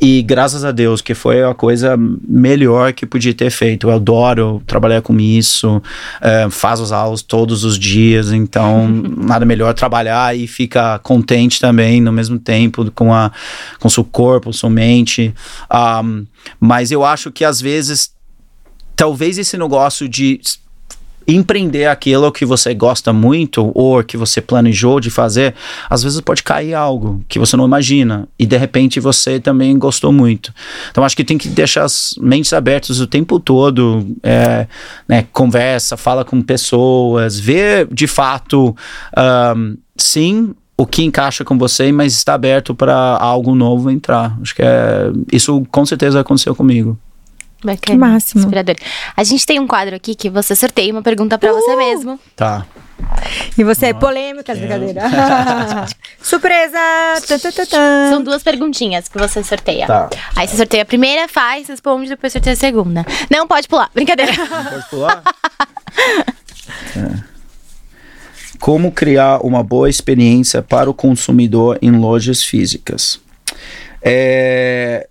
[0.01, 3.87] E graças a Deus, que foi a coisa melhor que podia ter feito.
[3.87, 5.81] Eu adoro trabalhar com isso,
[6.19, 8.85] é, faz as aulas todos os dias, então
[9.17, 13.31] nada melhor trabalhar e ficar contente também no mesmo tempo com, a,
[13.79, 15.33] com seu corpo, sua mente.
[15.73, 16.25] Um,
[16.59, 18.11] mas eu acho que às vezes,
[18.97, 20.41] talvez esse negócio de
[21.27, 25.53] empreender aquilo que você gosta muito ou que você planejou de fazer,
[25.89, 30.11] às vezes pode cair algo que você não imagina e de repente você também gostou
[30.11, 30.53] muito.
[30.91, 34.67] Então acho que tem que deixar as mentes abertas o tempo todo, é,
[35.07, 38.75] né, conversa, fala com pessoas, vê de fato,
[39.55, 44.37] um, sim, o que encaixa com você, mas está aberto para algo novo entrar.
[44.41, 46.97] Acho que é, isso com certeza aconteceu comigo.
[47.63, 47.77] Bacana.
[47.79, 48.41] Que máximo.
[48.41, 48.75] Inspirador.
[49.15, 51.55] A gente tem um quadro aqui que você sorteia uma pergunta para uh!
[51.55, 52.19] você mesmo.
[52.35, 52.65] Tá.
[53.57, 55.01] E você é polêmica, brincadeira.
[56.21, 56.77] Surpresa!
[58.09, 59.87] São duas perguntinhas que você sorteia.
[59.87, 60.09] Tá.
[60.35, 63.05] Aí você sorteia a primeira, faz, responde, depois sorteia a segunda.
[63.29, 64.33] Não pode pular, brincadeira.
[64.33, 65.23] Pode pular?
[66.95, 67.33] é.
[68.59, 73.19] Como criar uma boa experiência para o consumidor em lojas físicas?
[74.01, 75.07] É,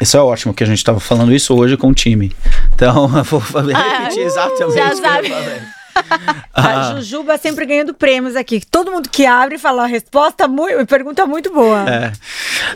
[0.00, 2.34] isso é ótimo que a gente estava falando isso hoje com o time.
[2.74, 5.32] Então, eu vou ah, repetir ah, exatamente já sabe.
[6.54, 8.60] A Jujuba sempre ganhando prêmios aqui.
[8.64, 11.88] Todo mundo que abre fala a resposta muito, pergunta muito boa.
[11.88, 12.12] É.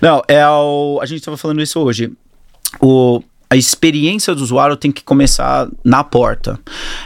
[0.00, 2.12] Não, é o, a gente estava falando isso hoje.
[2.80, 6.58] O, a experiência do usuário tem que começar na porta.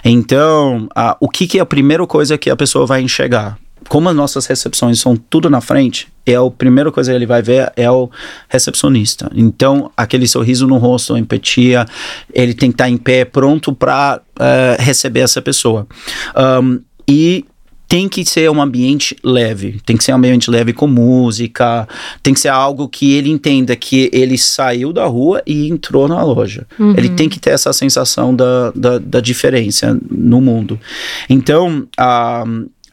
[0.04, 3.58] Então, a, o que, que é a primeira coisa que a pessoa vai enxergar?
[3.88, 7.40] Como as nossas recepções são tudo na frente, é a primeira coisa que ele vai
[7.40, 8.10] ver é o
[8.48, 9.30] recepcionista.
[9.34, 11.86] Então, aquele sorriso no rosto, empatia,
[12.32, 15.86] ele tem que estar em pé, pronto para uh, eh, receber essa pessoa.
[16.36, 17.44] Um, e
[17.88, 21.86] tem que ser um ambiente leve, tem que ser um ambiente leve com música,
[22.22, 26.22] tem que ser algo que ele entenda que ele saiu da rua e entrou na
[26.22, 26.66] loja.
[26.78, 26.94] Uhum.
[26.96, 30.80] Ele tem que ter essa sensação da, da, da diferença no mundo.
[31.30, 32.44] Então, a,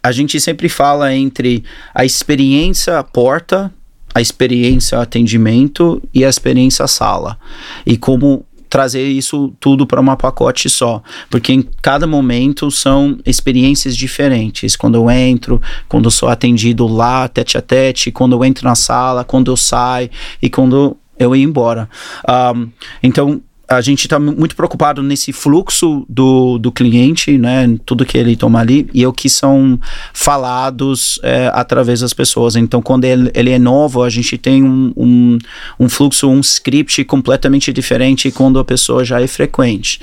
[0.03, 1.63] a gente sempre fala entre
[1.95, 3.73] a experiência porta,
[4.13, 7.39] a experiência atendimento e a experiência sala.
[7.85, 13.95] E como trazer isso tudo para uma pacote só, porque em cada momento são experiências
[13.95, 14.75] diferentes.
[14.75, 18.73] Quando eu entro, quando eu sou atendido lá, tete a tete, quando eu entro na
[18.73, 20.09] sala, quando eu saio
[20.41, 21.87] e quando eu ir embora.
[22.27, 22.69] Um,
[23.01, 23.41] então,
[23.75, 27.77] a gente está muito preocupado nesse fluxo do, do cliente, né?
[27.85, 29.79] Tudo que ele toma ali e o que são
[30.13, 32.55] falados é, através das pessoas.
[32.55, 35.37] Então, quando ele, ele é novo, a gente tem um, um,
[35.79, 39.99] um, fluxo, um script completamente diferente quando a pessoa já é frequente.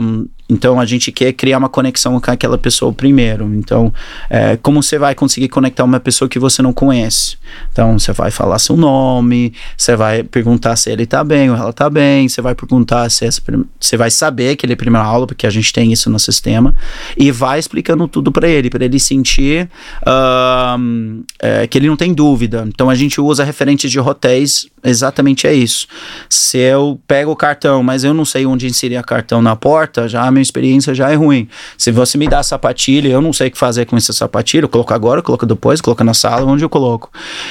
[0.00, 3.54] Um, então a gente quer criar uma conexão com aquela pessoa primeiro.
[3.54, 3.92] Então,
[4.28, 7.36] é, como você vai conseguir conectar uma pessoa que você não conhece?
[7.72, 11.72] Então, você vai falar seu nome, você vai perguntar se ele tá bem ou ela
[11.72, 13.40] tá bem, você vai perguntar se essa,
[13.78, 16.74] você vai saber que ele é primeira aula, porque a gente tem isso no sistema,
[17.16, 19.68] e vai explicando tudo para ele, para ele sentir
[20.02, 22.64] uh, é, que ele não tem dúvida.
[22.66, 25.86] Então, a gente usa referentes de hotéis, exatamente é isso.
[26.28, 30.30] Se eu pego o cartão, mas eu não sei onde inserir cartão na porta, já
[30.30, 31.48] me minha experiência já é ruim.
[31.76, 34.68] Se você me dá sapatilha, eu não sei o que fazer com essa sapatilha, eu
[34.68, 37.10] coloco agora, eu coloco depois, coloco na sala, onde eu coloco.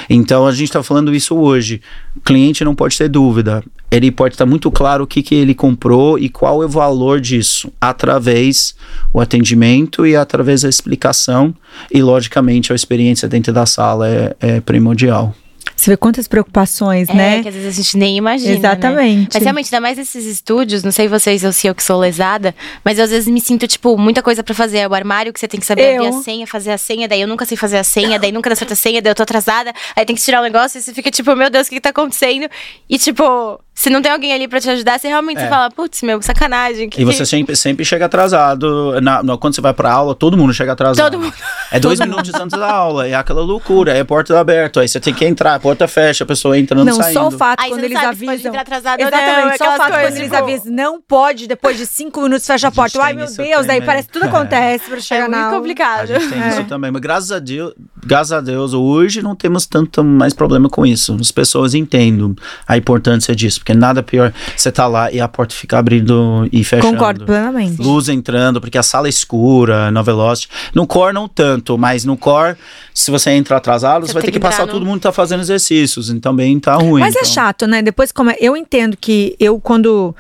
[0.10, 1.82] Então a gente está falando isso hoje.
[2.26, 3.64] Cliente não pode ter dúvida.
[3.92, 7.20] Ele pode estar muito claro o que, que ele comprou e qual é o valor
[7.20, 8.76] disso, através
[9.12, 11.54] o atendimento e através da explicação.
[11.92, 15.34] E, logicamente, a experiência dentro da sala é, é primordial.
[15.80, 17.42] Você vê quantas preocupações, é, né?
[17.42, 18.52] que às vezes a gente nem imagina.
[18.52, 18.58] Né?
[18.58, 19.20] Exatamente.
[19.22, 19.30] Né?
[19.34, 22.54] Mas realmente, ainda mais esses estúdios, não sei vocês ou se eu que sou lesada,
[22.84, 24.80] mas eu às vezes me sinto, tipo, muita coisa para fazer.
[24.80, 26.04] É o armário que você tem que saber eu.
[26.04, 28.50] abrir a senha, fazer a senha, daí eu nunca sei fazer a senha, daí nunca
[28.50, 30.82] dá certa senha, daí eu tô atrasada, aí tem que tirar o um negócio e
[30.82, 32.50] você fica, tipo, meu Deus, o que, que tá acontecendo?
[32.90, 35.44] E, tipo, se não tem alguém ali para te ajudar, você realmente é.
[35.44, 36.90] você fala, putz, meu, sacanagem.
[36.90, 39.00] Que e você sempre, sempre chega atrasado.
[39.00, 41.14] Na, na, quando você vai pra aula, todo mundo chega atrasado.
[41.14, 41.34] Todo mundo.
[41.72, 45.00] É dois minutos antes da aula, é aquela loucura, é a porta aberta, aí você
[45.00, 47.14] tem que entrar, a porta fecha, a pessoa entrando não, saindo.
[47.14, 48.60] Não, só o fato aí quando eles avisam.
[48.60, 52.46] Atrasado, Exatamente, não, só o fato quando eles avisam, não pode, depois de cinco minutos
[52.46, 53.02] fecha a porta.
[53.02, 53.70] A Ai, meu Deus, também.
[53.70, 55.58] aí parece que tudo acontece pra chegar é na muito aula.
[55.58, 56.02] complicado.
[56.02, 56.50] A gente tem é.
[56.50, 57.74] isso também, mas graças a Deus,
[58.06, 61.16] graças a Deus, hoje não temos tanto mais problema com isso.
[61.18, 62.36] As pessoas entendem
[62.68, 66.64] a importância disso, porque nada pior você tá lá e a porta fica abrindo e
[66.64, 66.94] fechando.
[66.94, 67.82] Concordo plenamente.
[67.82, 70.50] Luz entrando, porque a sala é escura, no Velocity.
[70.74, 72.56] No Core não tanto, mas no Core,
[72.94, 74.72] se você entra atrasado, você, vai ter que, que passar no...
[74.72, 77.02] todo mundo tá fazendo exercícios, então também tá ruim.
[77.02, 77.32] Mas é então.
[77.32, 77.82] é chato, né?
[77.82, 80.16] Depois como é, eu entendo que eu quando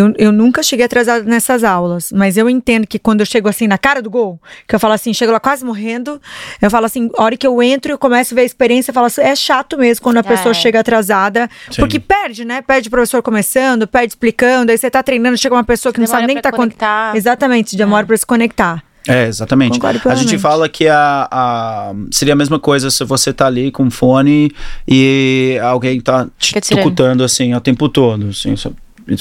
[0.00, 3.66] eu, eu nunca cheguei atrasado nessas aulas, mas eu entendo que quando eu chego assim
[3.66, 6.20] na cara do gol, que eu falo assim, chego lá quase morrendo,
[6.60, 8.94] eu falo assim, a hora que eu entro, eu começo a ver a experiência, eu
[8.94, 10.54] falo assim, é chato mesmo quando a pessoa é.
[10.54, 11.80] chega atrasada, Sim.
[11.80, 12.62] porque perde, né?
[12.62, 16.12] Perde o professor começando, perde explicando, aí você tá treinando, chega uma pessoa que demora
[16.12, 17.16] não sabe nem que tá conectar.
[17.16, 18.06] Exatamente, demora é.
[18.06, 18.82] para se conectar.
[19.08, 19.78] É, exatamente.
[20.06, 23.90] A gente fala que a, a, seria a mesma coisa se você tá ali com
[23.90, 24.52] fone
[24.86, 28.54] e alguém tá te escutando assim o tempo todo, assim,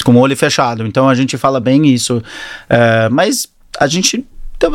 [0.03, 0.85] com o olho fechado.
[0.85, 2.21] Então a gente fala bem isso.
[2.69, 3.47] É, mas
[3.79, 4.25] a gente.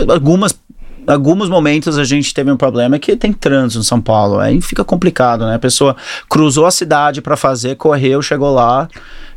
[0.09, 0.59] Algumas
[1.07, 4.83] alguns momentos a gente teve um problema que tem trânsito em São Paulo, aí fica
[4.85, 5.57] complicado, né?
[5.57, 5.97] A pessoa
[6.29, 8.89] cruzou a cidade para fazer, correu, chegou lá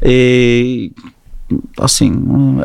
[0.01, 0.91] e
[1.77, 2.61] assim,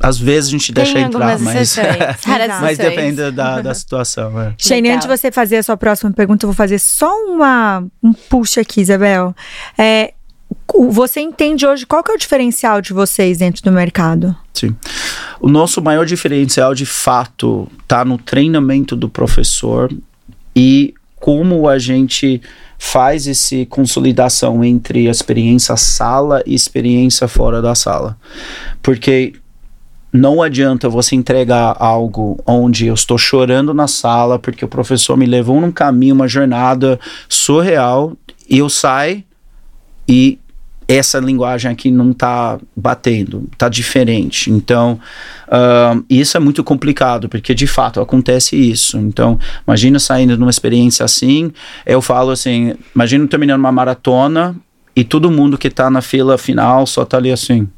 [0.00, 1.76] às vezes a gente tem deixa entrar, mas,
[2.60, 4.38] mas depende da, da situação.
[4.40, 4.54] É.
[4.58, 8.12] Shane, antes de você fazer a sua próxima pergunta, eu vou fazer só uma, um
[8.12, 9.34] push aqui, Isabel.
[9.78, 10.12] É,
[10.90, 14.34] você entende hoje qual que é o diferencial de vocês dentro do mercado?
[14.52, 14.74] Sim.
[15.40, 19.92] O nosso maior diferencial, de fato, está no treinamento do professor
[20.54, 22.40] e como a gente
[22.78, 28.18] faz essa consolidação entre a experiência sala e experiência fora da sala.
[28.82, 29.34] Porque
[30.12, 35.24] não adianta você entregar algo onde eu estou chorando na sala porque o professor me
[35.24, 36.98] levou num caminho, uma jornada
[37.28, 38.16] surreal,
[38.48, 39.24] e eu saio
[40.08, 40.38] e
[40.88, 44.50] essa linguagem aqui não está batendo, está diferente.
[44.50, 44.98] Então,
[45.48, 48.98] uh, isso é muito complicado, porque de fato acontece isso.
[48.98, 51.52] Então, imagina saindo de uma experiência assim,
[51.86, 54.56] eu falo assim, imagina terminando uma maratona
[54.94, 57.68] e todo mundo que está na fila final só está ali assim.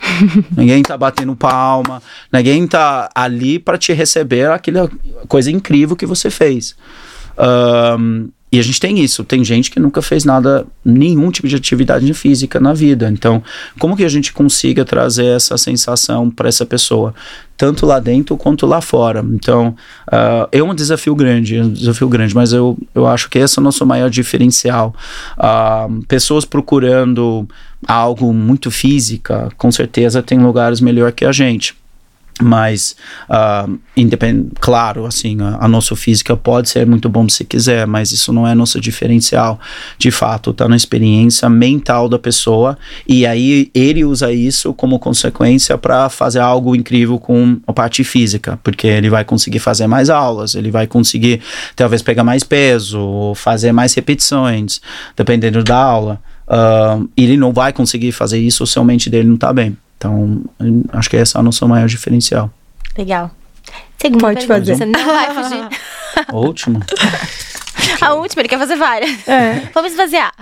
[0.56, 2.00] ninguém tá batendo palma,
[2.32, 4.88] ninguém tá ali para te receber aquela
[5.26, 6.76] coisa incrível que você fez.
[7.98, 11.56] Um, e a gente tem isso, tem gente que nunca fez nada, nenhum tipo de
[11.56, 13.08] atividade física na vida.
[13.10, 13.42] Então,
[13.78, 17.14] como que a gente consiga trazer essa sensação para essa pessoa,
[17.58, 19.22] tanto lá dentro quanto lá fora?
[19.34, 19.76] Então,
[20.08, 23.58] uh, é um desafio grande, é um desafio grande, mas eu, eu acho que esse
[23.58, 24.94] é o nosso maior diferencial.
[25.36, 27.46] Uh, pessoas procurando
[27.86, 31.76] algo muito física, com certeza tem lugares melhor que a gente
[32.40, 32.96] mas
[33.28, 33.78] uh,
[34.60, 38.46] claro assim a, a, nossa física pode ser muito bom se quiser mas isso não
[38.46, 39.58] é nosso diferencial.
[39.98, 45.76] De fato está na experiência mental da pessoa e aí ele usa isso como consequência
[45.76, 50.54] para fazer algo incrível com a parte física porque ele vai conseguir fazer mais aulas
[50.54, 51.40] ele vai conseguir
[51.74, 54.80] talvez pegar mais peso fazer mais repetições
[55.16, 56.20] dependendo da aula.
[56.46, 60.44] Uh, ele não vai conseguir fazer isso se a mente dele não está bem então,
[60.92, 62.50] acho que essa é a nossa maior diferencial.
[62.96, 63.30] Legal.
[63.98, 64.76] Segunda Pode pergunta, fazer.
[64.76, 65.68] Você não vai fugir.
[66.32, 66.80] Última.
[68.00, 69.28] a última, ele quer fazer várias.
[69.28, 69.68] É.
[69.74, 70.32] Vamos esvaziar.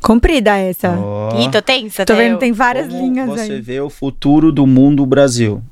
[0.00, 0.90] Comprida essa.
[0.90, 1.40] Oh.
[1.40, 2.38] Ih, tô tensa, Tô vendo, eu.
[2.38, 3.60] tem várias Como linhas você aí.
[3.60, 5.62] vê o futuro do mundo Brasil?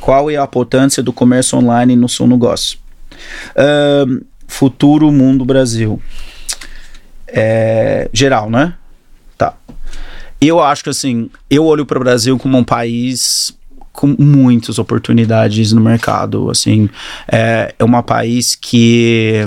[0.00, 2.78] Qual é a importância do comércio online no seu negócio?
[3.56, 6.02] Ahn, futuro mundo Brasil.
[7.28, 8.74] É, geral, né?
[9.38, 9.54] Tá.
[10.46, 13.56] Eu acho que assim, eu olho para o Brasil como um país
[13.92, 16.50] com muitas oportunidades no mercado.
[16.50, 16.88] Assim,
[17.30, 19.44] é, é um país que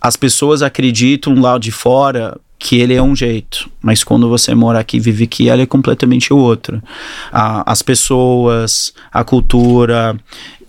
[0.00, 4.78] as pessoas acreditam lá de fora que ele é um jeito, mas quando você mora
[4.78, 6.80] aqui, vive aqui, ele é completamente outro.
[7.32, 10.16] Ah, as pessoas, a cultura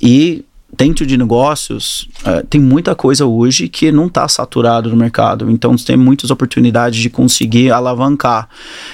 [0.01, 0.43] e
[0.76, 5.49] dentro de negócios, eh, tem muita coisa hoje que não está saturado no mercado.
[5.49, 8.49] Então, tem muitas oportunidades de conseguir alavancar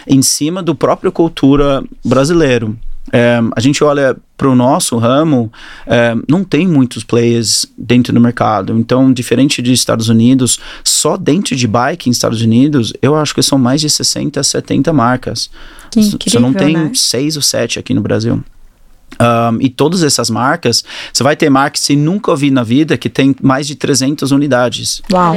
[0.07, 2.77] em cima do próprio cultura brasileiro.
[3.11, 5.51] Eh, a gente olha para o nosso ramo,
[5.87, 8.77] eh, não tem muitos players dentro do mercado.
[8.77, 13.41] Então, diferente dos Estados Unidos, só dentro de bike em Estados Unidos, eu acho que
[13.41, 15.49] são mais de 60, 70 marcas.
[15.91, 16.91] Que Você não incrível, tem né?
[16.93, 18.43] seis ou sete aqui no Brasil.
[19.21, 22.97] Um, e todas essas marcas, você vai ter marcas que você nunca ouviu na vida
[22.97, 25.01] que tem mais de 300 unidades.
[25.11, 25.35] Uau.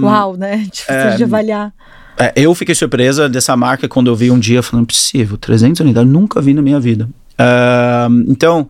[0.00, 0.66] Um, Uau, né?
[0.70, 1.72] Difícil é, de avaliar.
[2.18, 6.10] é, eu fiquei surpresa dessa marca quando eu vi um dia, falando, possível, 300 unidades,
[6.12, 7.08] nunca vi na minha vida.
[8.10, 8.68] Um, então,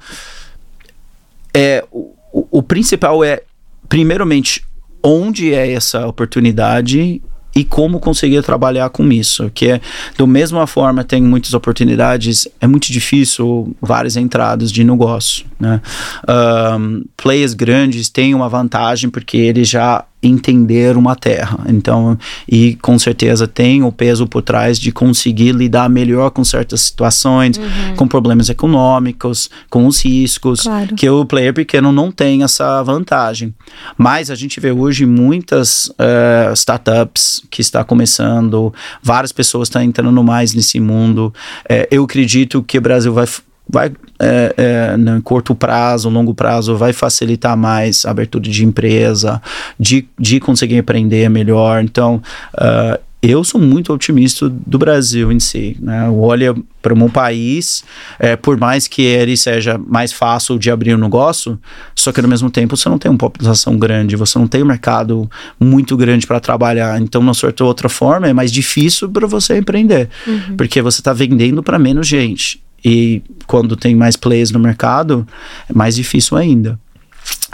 [1.54, 2.14] é, o-
[2.50, 3.42] o principal é,
[3.88, 4.64] primeiramente,
[5.02, 7.20] onde é essa oportunidade
[7.54, 9.80] e como conseguir trabalhar com isso, que é,
[10.16, 15.80] da mesma forma, tem muitas oportunidades, é muito difícil várias entradas de negócio, né?
[16.28, 22.16] Um, players grandes têm uma vantagem porque eles já entenderam uma terra, então,
[22.48, 27.58] e com certeza tem o peso por trás de conseguir lidar melhor com certas situações,
[27.96, 30.94] com problemas econômicos, com os riscos, Claro.
[30.94, 33.54] que o player pequeno não tem essa vantagem.
[33.98, 40.22] Mas a gente vê hoje muitas eh, startups que está começando, várias pessoas estão entrando
[40.22, 41.32] mais nesse mundo.
[41.68, 43.26] Eh, eu acredito que o Brasil vai
[43.68, 49.40] vai é, é, no curto prazo, longo prazo, vai facilitar mais a abertura de empresa,
[49.78, 51.82] de, de conseguir empreender melhor.
[51.82, 52.22] Então,
[52.54, 55.76] ah, eu sou muito otimista do Brasil em si.
[55.80, 56.10] Né?
[56.10, 57.84] Olha para um país,
[58.18, 61.56] é, por mais que ele seja mais fácil de abrir um negócio,
[61.94, 64.66] só que ao mesmo tempo você não tem uma população grande, você não tem um
[64.66, 67.00] mercado muito grande para trabalhar.
[67.00, 70.08] Então, na certa outra forma, é mais difícil para você empreender,
[70.56, 72.60] porque você está vendendo para menos gente.
[72.84, 75.26] E quando tem mais players no mercado,
[75.68, 76.78] é mais difícil ainda.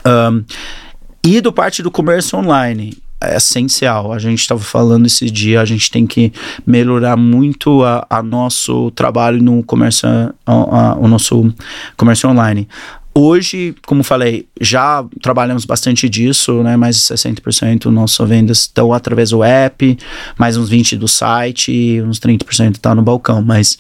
[0.07, 0.45] Um,
[1.27, 4.13] e do parte do comércio online, é essencial.
[4.13, 6.33] A gente estava falando esse dia, a gente tem que
[6.67, 11.53] melhorar muito a, a nosso trabalho no comércio, a- a- o nosso
[11.97, 12.69] comércio online.
[13.13, 16.77] Hoje, como falei, já trabalhamos bastante disso, né?
[16.77, 19.99] Mais de 60% das nossas vendas estão através do app,
[20.39, 23.43] mais uns 20% do site, uns 30% está no balcão.
[23.43, 23.77] Mas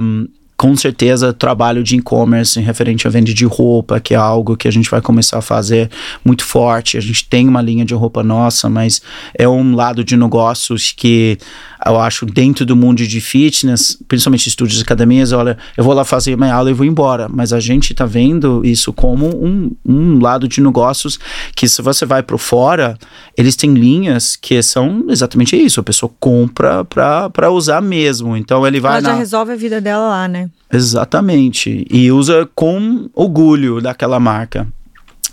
[0.00, 4.68] um, com certeza trabalho de e-commerce referente à venda de roupa, que é algo que
[4.68, 5.90] a gente vai começar a fazer
[6.24, 6.96] muito forte.
[6.96, 9.02] A gente tem uma linha de roupa nossa, mas
[9.36, 11.38] é um lado de negócios que
[11.86, 16.04] eu acho dentro do mundo de fitness, principalmente estúdios e academias, olha, eu vou lá
[16.04, 17.28] fazer minha aula e vou embora.
[17.28, 21.18] Mas a gente tá vendo isso como um, um lado de negócios
[21.54, 22.98] que se você vai para fora,
[23.36, 25.80] eles têm linhas que são exatamente isso.
[25.80, 28.36] A pessoa compra para usar mesmo.
[28.36, 29.18] Então ele vai Ela já na...
[29.18, 30.50] resolve a vida dela lá, né?
[30.72, 31.86] Exatamente.
[31.90, 34.66] E usa com orgulho daquela marca.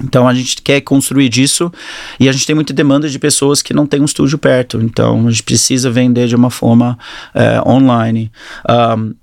[0.03, 1.71] Então a gente quer construir disso
[2.19, 4.81] e a gente tem muita demanda de pessoas que não têm um estúdio perto.
[4.81, 6.97] Então a gente precisa vender de uma forma
[7.33, 8.31] eh, online.
[8.97, 9.13] Um,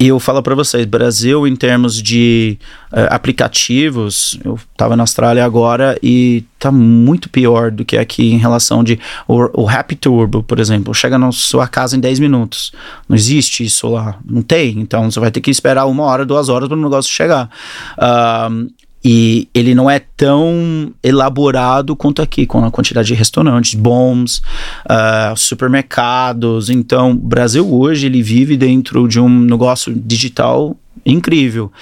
[0.00, 2.56] e eu falo para vocês, Brasil em termos de
[2.92, 8.38] uh, aplicativos, eu estava na Austrália agora e tá muito pior do que aqui em
[8.38, 12.70] relação de o, o Happy Turbo, por exemplo, chega na sua casa em 10 minutos.
[13.08, 14.78] Não existe isso lá, não tem.
[14.78, 17.50] Então você vai ter que esperar uma hora, duas horas para o negócio chegar.
[17.98, 18.70] Uh,
[19.10, 24.42] e ele não é tão elaborado quanto aqui, com a quantidade de restaurantes bons,
[24.84, 26.68] uh, supermercados.
[26.68, 31.72] Então, o Brasil hoje ele vive dentro de um negócio digital incrível,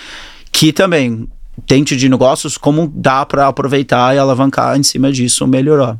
[0.53, 1.27] que também
[1.67, 5.95] tente de negócios como dá para aproveitar e alavancar em cima disso melhorar.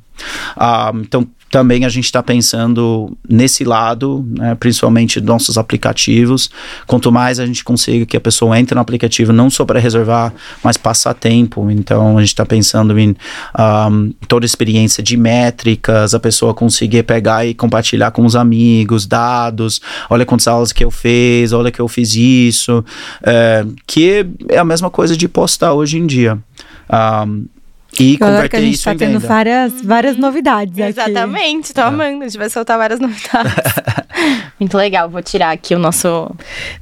[0.57, 6.51] Uh, então, também a gente está pensando nesse lado, né, principalmente nossos aplicativos.
[6.87, 10.33] Quanto mais a gente consiga que a pessoa entre no aplicativo, não só para reservar,
[10.63, 11.71] mas passar tempo.
[11.71, 13.17] Então a gente está pensando em
[13.59, 19.07] um, toda a experiência de métricas, a pessoa conseguir pegar e compartilhar com os amigos,
[19.07, 19.81] dados.
[20.11, 22.85] Olha quantas aulas que eu fiz, olha que eu fiz isso.
[23.23, 26.39] É, que é a mesma coisa de postar hoje em dia.
[26.91, 27.47] Um,
[28.03, 29.27] e converter que a gente isso tá em tendo venda.
[29.29, 31.75] várias, várias novidades Exatamente, aqui.
[31.75, 32.25] tô amando.
[32.25, 33.53] A gente vai soltar várias novidades.
[34.59, 36.31] Muito legal, vou tirar aqui o nosso.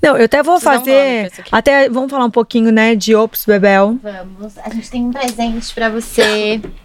[0.02, 1.30] Não, eu até vou fazer.
[1.50, 3.98] até vamos falar um pouquinho, né, de Ops Bebel.
[4.02, 4.58] Vamos.
[4.58, 6.60] A gente tem um presente para você.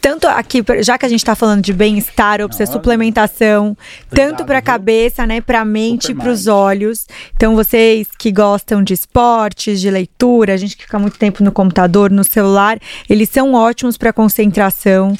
[0.00, 3.76] Tanto aqui, já que a gente está falando de bem-estar, Ops, é suplementação,
[4.10, 7.06] tanto para a cabeça, né, para a mente e para os olhos.
[7.36, 11.52] Então, vocês que gostam de esportes, de leitura, a gente que fica muito tempo no
[11.52, 12.78] computador, no celular,
[13.08, 15.16] eles são ótimos para concentração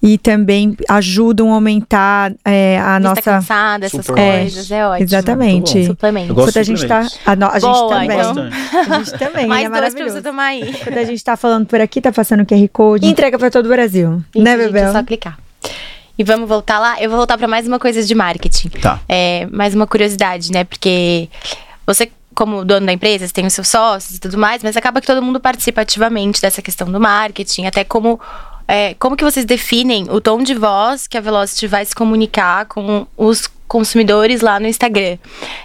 [0.00, 4.86] e também ajudam a aumentar é, a Vista nossa cansada, essas Super coisas, é, é
[4.86, 5.04] ótimo.
[5.04, 5.86] Exatamente.
[5.86, 6.34] Suplemento.
[6.34, 8.18] Quando a gente tá a, no, a gente Boa, também.
[8.18, 8.48] Então.
[8.72, 9.46] A gente também.
[9.48, 10.72] Mais é dois pra você tomar aí.
[10.84, 13.66] Quando a gente tá falando por aqui, tá passando o QR Code, entrega para todo
[13.66, 14.84] o Brasil, Isso, né, Bebel?
[14.84, 15.38] Gente, é só clicar.
[16.16, 17.00] E vamos voltar lá?
[17.00, 18.68] Eu vou voltar para mais uma coisa de marketing.
[18.68, 19.00] Tá.
[19.08, 20.64] É, mais uma curiosidade, né?
[20.64, 21.28] Porque
[21.86, 25.00] você como dono da empresa, você tem os seus sócios e tudo mais, mas acaba
[25.00, 28.20] que todo mundo participa ativamente dessa questão do marketing, até como
[28.68, 32.66] é, como que vocês definem o tom de voz que a Velocity vai se comunicar
[32.66, 35.16] com os consumidores lá no Instagram?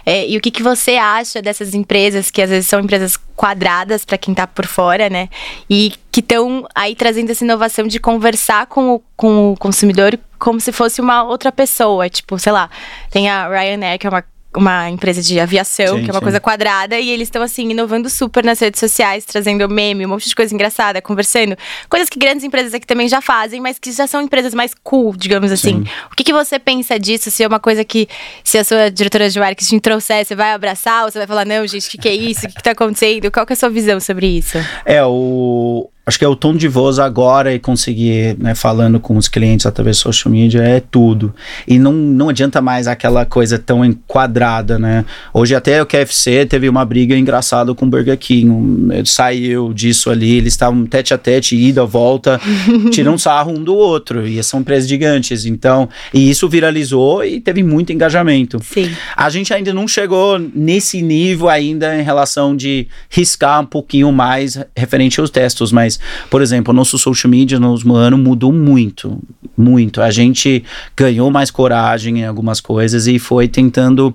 [0.06, 4.06] É, e o que, que você acha dessas empresas, que às vezes são empresas quadradas
[4.06, 5.28] para quem está por fora, né?
[5.68, 10.58] E que estão aí trazendo essa inovação de conversar com o, com o consumidor como
[10.58, 12.08] se fosse uma outra pessoa.
[12.08, 12.70] Tipo, sei lá,
[13.10, 14.24] tem a Ryanair, que é uma
[14.56, 16.24] uma empresa de aviação, sim, que é uma sim.
[16.24, 20.28] coisa quadrada, e eles estão assim, inovando super nas redes sociais, trazendo meme, um monte
[20.28, 21.56] de coisa engraçada, conversando.
[21.88, 25.16] Coisas que grandes empresas aqui também já fazem, mas que já são empresas mais cool,
[25.16, 25.84] digamos assim.
[25.84, 25.90] Sim.
[26.10, 27.30] O que, que você pensa disso?
[27.30, 28.08] Se é uma coisa que,
[28.42, 31.66] se a sua diretora de marketing trouxer, você vai abraçar ou você vai falar, não,
[31.66, 32.46] gente, o que, que é isso?
[32.46, 33.30] O que, que tá acontecendo?
[33.30, 34.58] Qual que é a sua visão sobre isso?
[34.84, 39.16] É, o, acho que é o tom de voz agora e conseguir, né, falando com
[39.16, 41.34] os clientes através do social media é tudo.
[41.66, 45.04] E não, não adianta mais aquela coisa tão enquadrada, né?
[45.32, 48.50] Hoje até o KFC teve uma briga engraçada com o Burger King.
[48.50, 52.40] Um, saiu disso ali, eles estavam tete a tete, ida, volta,
[52.92, 54.26] tirando sarro um do outro.
[54.26, 55.46] E são empresas gigantes.
[55.46, 58.60] Então, e isso viralizou e teve muito engajamento.
[58.62, 58.90] Sim.
[59.16, 64.58] A gente ainda não chegou nesse nível ainda em relação de riscar um pouquinho mais
[64.76, 68.52] referente aos testes, mas mas, por exemplo, o nosso social media no último ano mudou
[68.52, 69.20] muito,
[69.56, 70.00] muito.
[70.00, 70.64] A gente
[70.96, 74.14] ganhou mais coragem em algumas coisas e foi tentando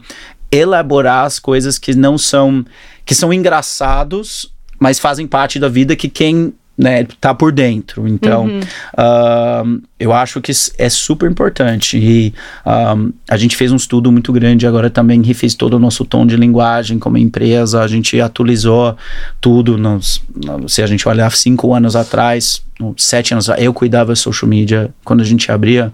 [0.51, 2.65] elaborar as coisas que não são
[3.05, 8.07] que são engraçados, mas fazem parte da vida que quem né, tá por dentro.
[8.07, 8.59] Então, uhum.
[8.59, 11.97] uh, eu acho que é super importante.
[11.97, 12.33] E
[12.65, 16.25] um, a gente fez um estudo muito grande agora também, refez todo o nosso tom
[16.25, 18.95] de linguagem como empresa, a gente atualizou
[19.41, 19.77] tudo.
[19.77, 20.23] Nos,
[20.67, 22.63] se a gente olhar cinco anos atrás,
[22.97, 24.93] sete anos eu cuidava de social media.
[25.03, 25.91] Quando a gente abria,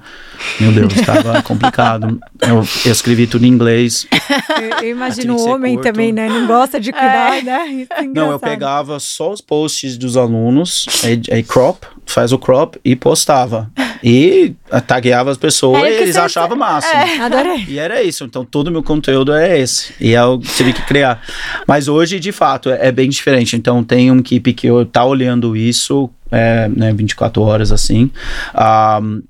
[0.59, 2.19] meu Deus, estava complicado.
[2.41, 4.05] Eu, eu, escrevi tudo em inglês.
[4.61, 5.91] Eu, eu imagino o homem curto.
[5.91, 6.29] também, né?
[6.29, 7.41] Não gosta de cuidar, é.
[7.41, 7.87] né?
[7.89, 12.77] É Não, eu pegava só os posts dos alunos, aí, aí crop, faz o crop
[12.85, 13.71] e postava.
[14.07, 14.53] E
[14.85, 16.95] tagueava as pessoas e eles achavam massa.
[16.95, 17.65] É, adorei.
[17.67, 18.23] E era isso.
[18.23, 19.95] Então todo o meu conteúdo é esse.
[19.99, 21.19] E é eu tive que criar.
[21.67, 23.55] Mas hoje, de fato, é, é bem diferente.
[23.55, 28.11] Então tem uma equipe que tá olhando isso é, né, 24 horas assim.
[29.01, 29.23] Um,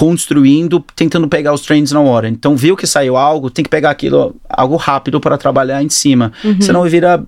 [0.00, 2.26] construindo, tentando pegar os trends na hora.
[2.26, 6.32] Então, viu que saiu algo, tem que pegar aquilo, algo rápido para trabalhar em cima.
[6.42, 6.58] Uhum.
[6.58, 7.22] Senão vira,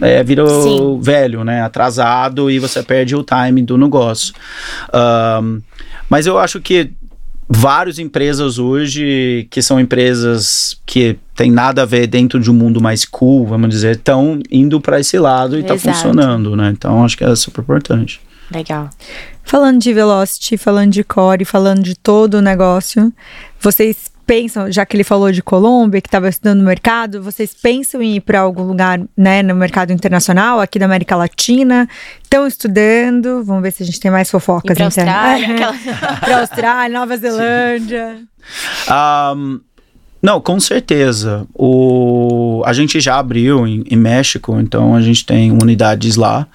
[0.00, 0.44] é, vira
[1.00, 1.62] velho, né?
[1.62, 4.32] Atrasado e você perde o time do negócio.
[5.42, 5.60] Um,
[6.08, 6.92] mas eu acho que
[7.48, 12.80] várias empresas hoje, que são empresas que tem nada a ver dentro de um mundo
[12.80, 16.70] mais cool, vamos dizer, estão indo para esse lado e está funcionando, né?
[16.70, 18.20] Então, acho que é super importante.
[18.54, 18.90] Legal.
[19.44, 23.12] Falando de Velocity, falando de Core, falando de todo o negócio,
[23.60, 28.00] vocês pensam, já que ele falou de Colômbia, que estava estudando no mercado, vocês pensam
[28.00, 31.88] em ir para algum lugar, né, no mercado internacional, aqui da América Latina?
[32.22, 33.44] Estão estudando?
[33.44, 34.76] Vamos ver se a gente tem mais fofocas.
[34.76, 34.86] Para então.
[34.86, 36.16] Austrália, aquela...
[36.16, 38.22] para Austrália, Nova Zelândia.
[39.36, 39.60] Um,
[40.22, 41.46] não, com certeza.
[41.52, 46.46] O, a gente já abriu em, em México, então a gente tem unidades lá.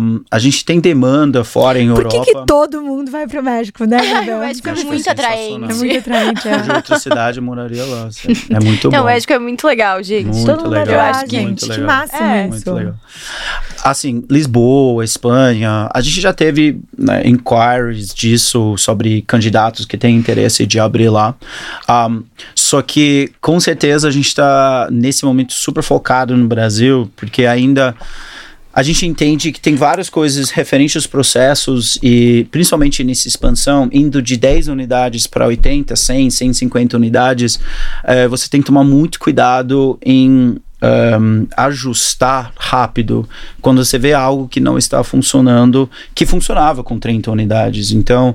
[0.00, 2.24] Um, a gente tem demanda fora em Por Europa.
[2.24, 3.98] que, que todo mundo vai para o México, né?
[4.32, 5.70] o México é é muito atraente.
[5.70, 6.48] É muito atraente.
[6.48, 6.58] É.
[6.58, 8.08] De outra cidade eu moraria lá.
[8.50, 9.02] É muito Não, bom.
[9.02, 10.26] o México é muito legal, gente.
[10.26, 10.94] Muito Todo mundo legal.
[10.94, 11.02] adora.
[11.02, 11.86] Ah, acho que gente, muito que legal.
[11.86, 12.40] máximo É.
[12.42, 12.50] isso.
[12.50, 12.94] Muito legal.
[13.84, 20.64] Assim, Lisboa, Espanha, a gente já teve né, inquiries disso sobre candidatos que têm interesse
[20.66, 21.34] de abrir lá.
[21.88, 22.22] Um,
[22.54, 27.94] só que, com certeza, a gente está nesse momento super focado no Brasil, porque ainda
[28.74, 34.22] a gente entende que tem várias coisas referentes aos processos e principalmente nessa expansão, indo
[34.22, 37.60] de 10 unidades para 80, 100, 150 unidades,
[38.04, 43.28] eh, você tem que tomar muito cuidado em um, ajustar rápido
[43.60, 47.92] quando você vê algo que não está funcionando, que funcionava com 30 unidades.
[47.92, 48.34] Então,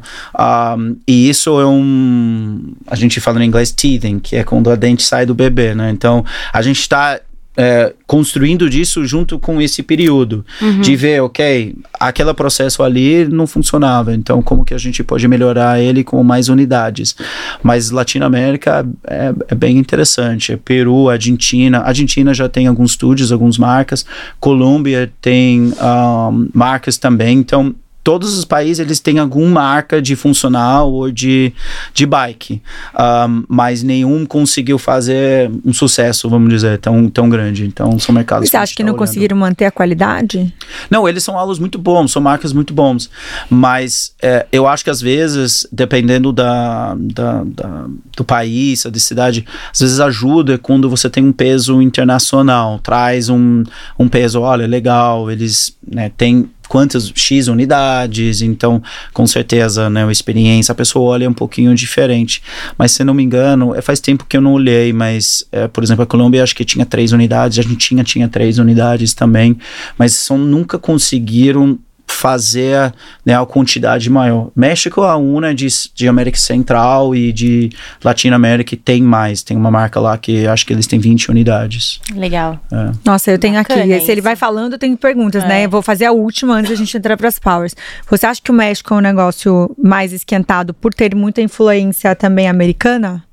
[0.77, 2.73] um, e isso é um.
[2.87, 5.91] A gente fala em inglês teething, que é quando a dente sai do bebê, né?
[5.91, 6.23] Então,
[6.53, 7.19] a gente está
[7.57, 10.45] é, construindo disso junto com esse período
[10.79, 15.81] de ver, ok, aquele processo ali não funcionava, então como que a gente pode melhorar
[15.81, 17.15] ele com mais unidades?
[17.63, 24.05] Mas Latinoamérica é, é bem interessante, Peru, Argentina, Argentina já tem alguns estúdios, algumas marcas,
[24.39, 27.73] Colômbia tem um, marcas também, então
[28.07, 31.51] todos os países eles têm alguma marca de funcional ou de,
[31.93, 32.61] de bike,
[32.97, 37.65] um, mas nenhum conseguiu fazer um sucesso, vamos dizer, tão, tão grande.
[37.65, 38.47] Então são mercados.
[38.49, 39.07] Você acha que não tá olhando.
[39.09, 40.53] conseguiram manter a qualidade?
[40.89, 43.09] Não, eles são aulas muito bons, são marcas muito bons,
[43.49, 49.45] mas é, eu acho que às vezes, dependendo da, da, da- do país, da cidade,
[49.73, 53.63] às vezes ajuda quando você tem um peso internacional, traz um,
[53.99, 58.81] um peso, olha, legal, eles né, têm quantas X unidades, então
[59.13, 62.41] com certeza, né, a experiência, a pessoa olha um pouquinho diferente,
[62.77, 65.83] mas se não me engano, é, faz tempo que eu não olhei, mas, é, por
[65.83, 69.57] exemplo, a Colômbia acho que tinha três unidades, a Argentina tinha três unidades também,
[69.97, 72.93] mas são, nunca conseguiram fazer
[73.25, 74.49] né, a quantidade maior.
[74.55, 77.69] México, a UNA de, de América Central e de
[78.03, 79.43] Latinoamérica tem mais.
[79.43, 81.99] Tem uma marca lá que acho que eles têm 20 unidades.
[82.15, 82.59] Legal.
[82.71, 82.91] É.
[83.05, 84.05] Nossa, eu tenho Bacana aqui.
[84.05, 85.47] Se ele vai falando, eu tenho perguntas, É.
[85.47, 85.65] né?
[85.65, 87.75] Eu vou fazer a última antes da gente entrar para as powers.
[88.09, 92.47] Você acha que o México é um negócio mais esquentado por ter muita influência também
[92.47, 93.23] americana?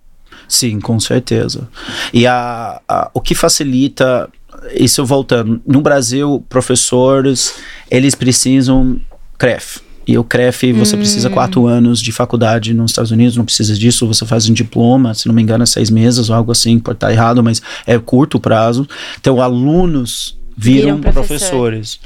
[0.48, 1.68] Sim, com certeza.
[2.12, 4.28] E a, a- o que facilita,
[4.72, 7.56] isso voltando, no Brasil, professores,
[7.90, 9.00] eles precisam
[9.38, 9.80] CREF.
[10.06, 14.06] E o CREF, você precisa quatro anos de faculdade nos Estados Unidos, não precisa disso,
[14.06, 16.96] você faz um diploma, se não me engano é seis meses ou algo assim, pode
[16.96, 18.86] estar errado, mas é curto prazo.
[19.18, 21.70] Então, alunos viram, Viram professor.
[21.70, 22.00] professores.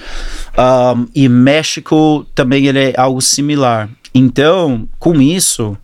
[0.57, 3.91] Um, e México também ele é algo similar.
[4.15, 5.77] Então, com isso,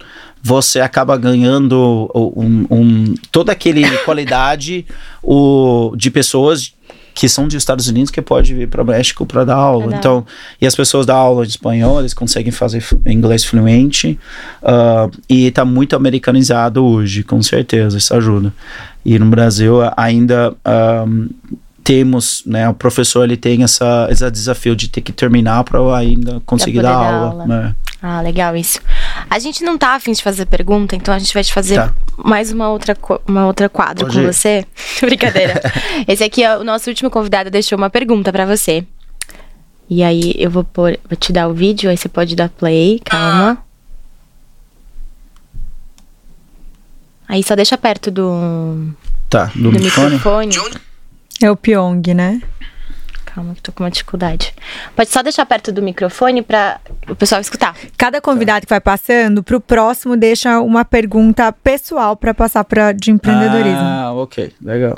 [0.44, 4.84] você acaba ganhando um, um- toda aquele qualidade
[5.22, 6.74] o, de pessoas
[7.14, 9.94] que são dos Estados Unidos que pode vir para o México para dar aula.
[9.96, 10.26] Então,
[10.60, 14.18] e as pessoas da aula de espanhol, eles conseguem fazer inglês fluente
[14.62, 18.52] ah, e está muito americanizado hoje, com certeza, isso ajuda.
[19.04, 21.06] E no Brasil ainda ah,
[21.84, 26.42] temos, né, o professor ele tem essa, esse desafio de ter que terminar para ainda
[26.44, 27.30] conseguir dar dar aula.
[27.30, 27.46] aula.
[27.46, 27.74] né?
[28.06, 28.80] Ah, legal isso.
[29.30, 31.94] A gente não tá afim de fazer pergunta, então a gente vai te fazer Tá.
[32.18, 32.94] mais uma outra,
[33.26, 34.30] uma outra quadro Pode com ir.
[34.30, 34.66] você.
[35.00, 35.62] Brincadeira.
[36.06, 38.84] Esse aqui é o nosso último convidado, deixou uma pergunta pra você.
[39.88, 43.00] E aí eu vou, pôr, vou te dar o vídeo, aí você pode dar play,
[43.06, 43.56] calma.
[47.26, 48.90] Aí só deixa perto do,
[49.30, 50.10] Tá, do, do microfone?
[50.16, 50.56] microfone.
[51.42, 52.40] É o Pyong, né?
[53.34, 54.54] Calma que tô com uma dificuldade.
[54.94, 57.76] Pode só deixar perto do microfone pra o pessoal escutar.
[57.96, 63.10] Cada convidado que vai passando, pro próximo deixa uma pergunta pessoal para passar para de
[63.10, 63.80] empreendedorismo.
[63.80, 64.96] Ah, ok, legal.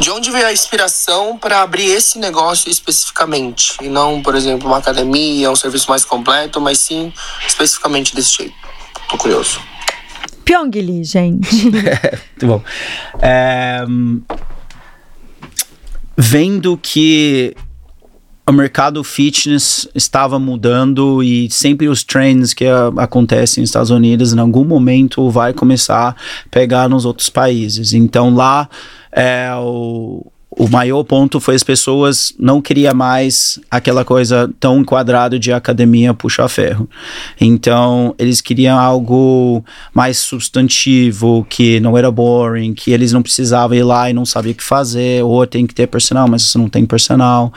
[0.00, 3.76] De onde veio a inspiração para abrir esse negócio especificamente?
[3.80, 7.12] E não, por exemplo, uma academia, um serviço mais completo, mas sim
[7.46, 8.54] especificamente desse jeito.
[9.08, 9.60] Tô curioso.
[10.44, 11.66] Pyong Lee, gente.
[11.70, 12.62] Muito bom.
[13.20, 14.22] É, hum,
[16.20, 17.54] vendo que
[18.46, 24.32] o mercado fitness estava mudando e sempre os trends que a- acontecem nos Estados Unidos,
[24.34, 27.94] em algum momento vai começar a pegar nos outros países.
[27.94, 28.68] Então lá
[29.12, 30.26] é o
[30.60, 36.12] o maior ponto foi as pessoas não queria mais aquela coisa tão enquadrada de academia
[36.12, 36.86] puxar ferro.
[37.40, 43.82] Então, eles queriam algo mais substantivo, que não era boring, que eles não precisavam ir
[43.82, 46.68] lá e não sabia o que fazer, ou tem que ter personal, mas você não
[46.68, 47.50] tem personal.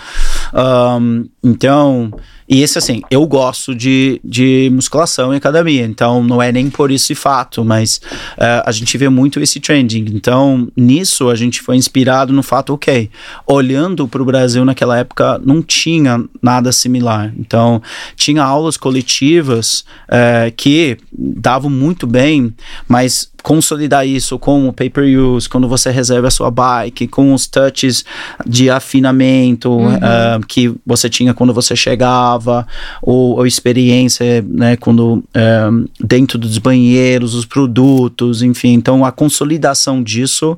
[0.53, 2.09] Um, então,
[2.47, 6.89] e esse, assim, eu gosto de, de musculação e academia, então não é nem por
[6.89, 7.97] esse fato, mas
[8.37, 10.05] uh, a gente vê muito esse trending.
[10.13, 13.09] Então, nisso a gente foi inspirado no fato, ok,
[13.45, 17.33] olhando para o Brasil naquela época, não tinha nada similar.
[17.37, 17.81] Então,
[18.15, 22.53] tinha aulas coletivas uh, que davam muito bem,
[22.87, 28.05] mas consolidar isso com o pay-per-use, quando você reserva a sua bike, com os touches
[28.47, 29.95] de afinamento uhum.
[29.95, 32.65] uh, que você tinha quando você chegava,
[33.01, 38.73] ou, ou experiência, né, quando uh, dentro dos banheiros, os produtos, enfim.
[38.73, 40.57] Então, a consolidação disso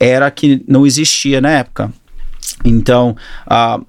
[0.00, 1.92] era que não existia na época.
[2.64, 3.14] Então,
[3.46, 3.84] uh,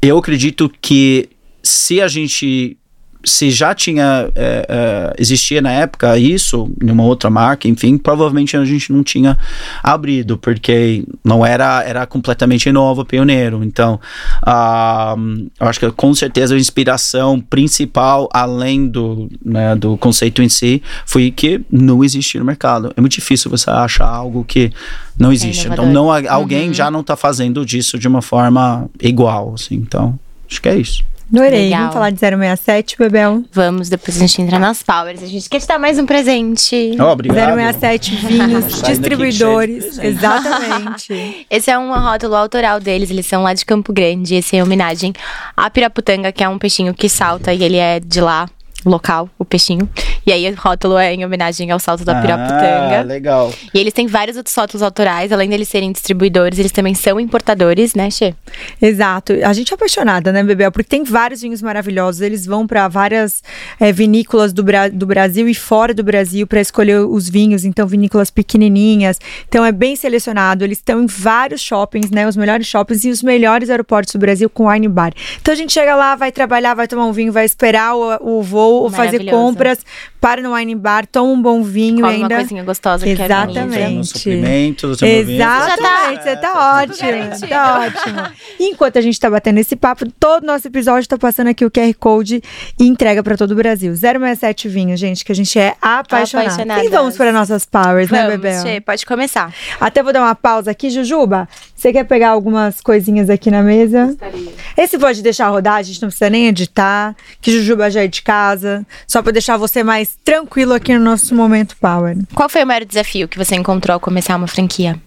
[0.00, 1.28] eu acredito que
[1.62, 2.78] se a gente
[3.24, 8.56] se já tinha é, é, existia na época isso em uma outra marca, enfim, provavelmente
[8.56, 9.36] a gente não tinha
[9.82, 13.64] abrido porque não era era completamente novo, pioneiro.
[13.64, 14.00] Então,
[14.46, 20.48] uh, eu acho que com certeza a inspiração principal, além do né, do conceito em
[20.48, 22.92] si, foi que não existia no mercado.
[22.96, 24.70] É muito difícil você achar algo que
[25.18, 25.68] não é existe.
[25.68, 26.74] É então, não alguém uhum.
[26.74, 29.76] já não está fazendo disso de uma forma igual, assim.
[29.76, 30.18] Então,
[30.48, 31.04] acho que é isso.
[31.32, 31.64] Adorei.
[31.64, 31.80] Legal.
[31.80, 33.42] Vamos falar de 067, Bebel?
[33.52, 35.22] Vamos, depois a gente entra nas powers.
[35.22, 36.96] A gente quer te dar mais um presente.
[37.00, 37.56] Oh, obrigado.
[37.56, 39.98] 067 vinhos, distribuidores.
[39.98, 41.46] Exatamente.
[41.50, 44.34] Esse é um rótulo autoral deles, eles são lá de Campo Grande.
[44.34, 45.12] Esse é em homenagem
[45.56, 48.48] a Piraputanga, que é um peixinho que salta e ele é de lá
[48.84, 49.88] local, o peixinho.
[50.26, 53.00] E aí o rótulo é em homenagem ao salto da Piraputanga.
[53.00, 53.52] Ah, legal.
[53.72, 57.94] E eles têm vários outros rótulos autorais, além deles serem distribuidores, eles também são importadores,
[57.94, 58.34] né, Xê?
[58.80, 59.32] Exato.
[59.44, 60.70] A gente é apaixonada, né, Bebel?
[60.70, 62.20] Porque tem vários vinhos maravilhosos.
[62.20, 63.42] Eles vão para várias
[63.78, 67.64] é, vinícolas do, Bra do Brasil e fora do Brasil para escolher os vinhos.
[67.64, 69.18] Então, vinícolas pequenininhas.
[69.48, 70.64] Então, é bem selecionado.
[70.64, 72.26] Eles estão em vários shoppings, né?
[72.26, 75.12] Os melhores shoppings e os melhores aeroportos do Brasil com wine bar.
[75.40, 78.42] Então, a gente chega lá, vai trabalhar, vai tomar um vinho, vai esperar o, o
[78.42, 79.78] voo ou fazer compras,
[80.24, 82.34] para no wine bar, toma um bom vinho Come ainda.
[82.34, 83.98] uma coisinha gostosa Exatamente.
[83.98, 88.22] Um suplemento, Exatamente, você tá ótimo, tá ótimo.
[88.58, 91.92] Enquanto a gente tá batendo esse papo, todo nosso episódio tá passando aqui o QR
[92.00, 92.42] Code
[92.80, 93.94] e entrega para todo o Brasil.
[93.94, 96.82] 067 vinho, gente, que a gente é apaixonado.
[96.82, 98.62] E vamos para nossas powers, né, vamos, né, Bebel?
[98.62, 99.52] Che, pode começar.
[99.78, 101.46] Até vou dar uma pausa aqui, Jujuba.
[101.76, 104.06] Você quer pegar algumas coisinhas aqui na mesa?
[104.06, 104.52] Gostaria.
[104.74, 108.22] Esse pode deixar rodar, a gente não precisa nem editar, que Jujuba já é de
[108.22, 112.16] casa, só para deixar você mais tranquilo aqui no nosso momento Power.
[112.34, 115.00] Qual foi o maior desafio que você encontrou ao começar uma franquia?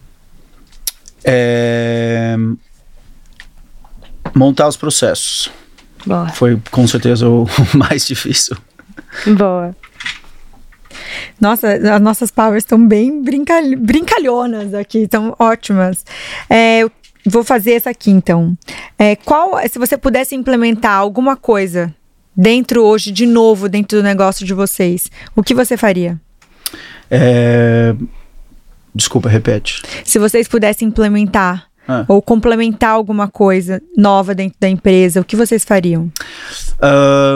[1.24, 2.36] É...
[4.36, 5.52] Montar os processos.
[6.06, 6.30] Boa.
[6.30, 8.58] Foi com certeza o mais difícil.
[9.38, 9.76] Boa.
[11.40, 13.62] Nossa, as nossas powers estão bem brincal...
[13.78, 16.06] brincalhonas aqui, estão ótimas.
[16.50, 16.86] É,
[17.26, 18.58] vou fazer essa aqui então.
[18.98, 21.94] É, qual, se você pudesse implementar alguma coisa
[22.38, 26.22] dentro hoje, de novo, dentro do negócio de vocês, o que você faria?
[27.10, 27.96] É...
[28.94, 29.82] Desculpa, repete.
[30.04, 32.06] Se vocês pudessem implementar ah.
[32.08, 36.12] ou complementar alguma coisa nova dentro da empresa, o que vocês fariam?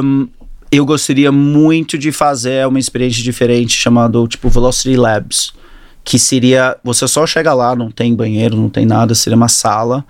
[0.03, 0.27] Um,
[0.71, 5.53] eu gostaria muito de fazer uma experiência diferente chamada tipo Velocity Labs.
[6.03, 10.03] Que seria, você só chega lá, não tem banheiro, não tem nada, seria uma sala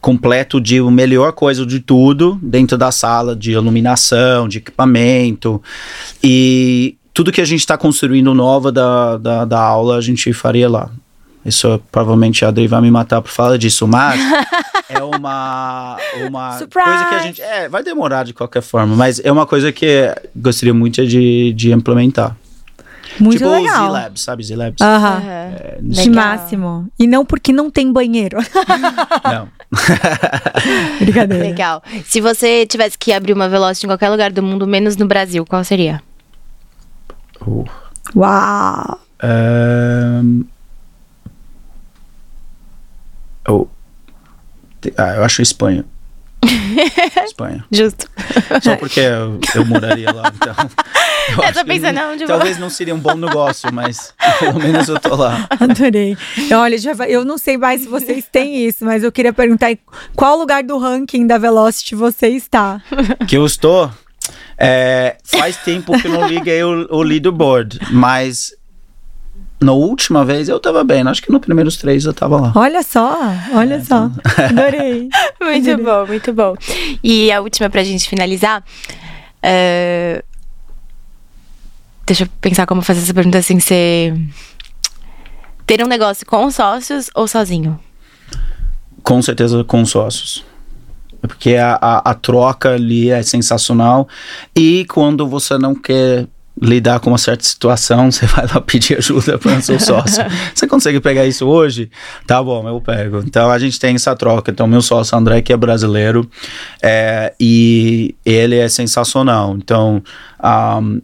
[0.00, 5.62] completo de a melhor coisa de tudo dentro da sala, de iluminação, de equipamento.
[6.22, 10.68] E tudo que a gente está construindo nova da, da, da, aula, a gente faria
[10.68, 10.90] lá.
[11.44, 14.20] Isso provavelmente a Adri vai me matar por falar disso, mas
[14.88, 15.96] é uma,
[16.28, 17.42] uma coisa que a gente.
[17.42, 21.72] É, vai demorar de qualquer forma, mas é uma coisa que gostaria muito de, de
[21.72, 22.36] implementar.
[23.20, 23.86] Muito tipo legal.
[23.86, 24.44] Z-Labs, sabe?
[24.44, 24.80] Z-Labs.
[24.80, 25.22] Aham.
[25.24, 26.88] É, de máximo.
[26.98, 28.38] E não porque não tem banheiro.
[29.24, 29.48] não.
[31.00, 31.44] Brincadeira.
[31.44, 31.82] Legal.
[32.04, 35.44] Se você tivesse que abrir uma Velocity em qualquer lugar do mundo, menos no Brasil,
[35.44, 36.02] qual seria?
[37.46, 37.64] Uh.
[38.14, 39.00] Uau!
[39.22, 40.44] Um...
[43.48, 43.66] Oh.
[44.96, 45.84] Ah, eu acho Espanha.
[47.24, 47.64] Espanha.
[47.70, 48.08] Justo.
[48.62, 50.54] Só porque eu, eu moraria lá, então.
[51.28, 54.88] Eu, eu tô pensando, não, de Talvez não seria um bom negócio, mas pelo menos
[54.88, 55.46] eu tô lá.
[55.60, 56.16] Adorei.
[56.50, 59.76] Olha, já, eu não sei mais se vocês têm isso, mas eu queria perguntar
[60.16, 62.80] qual lugar do ranking da Velocity você está?
[63.28, 63.90] Que eu estou?
[64.56, 68.54] É, faz tempo que não liguei o, o leaderboard, mas
[69.60, 72.52] na última vez eu tava bem, acho que nos primeiros três eu tava lá.
[72.54, 73.16] Olha só,
[73.52, 74.10] olha É, só.
[74.48, 75.08] Adorei.
[75.40, 76.54] Muito bom, muito bom.
[77.02, 78.62] E a última pra gente finalizar.
[79.42, 80.22] é,
[82.06, 84.14] Deixa eu pensar como fazer essa pergunta sem ser.
[85.66, 87.78] Ter um negócio com sócios ou sozinho?
[89.02, 90.42] Com certeza com sócios.
[91.20, 94.08] Porque a, a, a troca ali é sensacional.
[94.56, 96.26] E quando você não quer
[96.60, 100.24] lidar com uma certa situação, você vai lá pedir ajuda para o seu sócio.
[100.54, 101.90] você consegue pegar isso hoje?
[102.26, 103.18] Tá bom, eu pego.
[103.18, 104.50] Então a gente tem essa troca.
[104.50, 106.28] Então, meu sócio André, que é brasileiro,
[106.82, 109.56] é, e ele é sensacional.
[109.56, 110.02] Então,
[110.42, 111.00] um,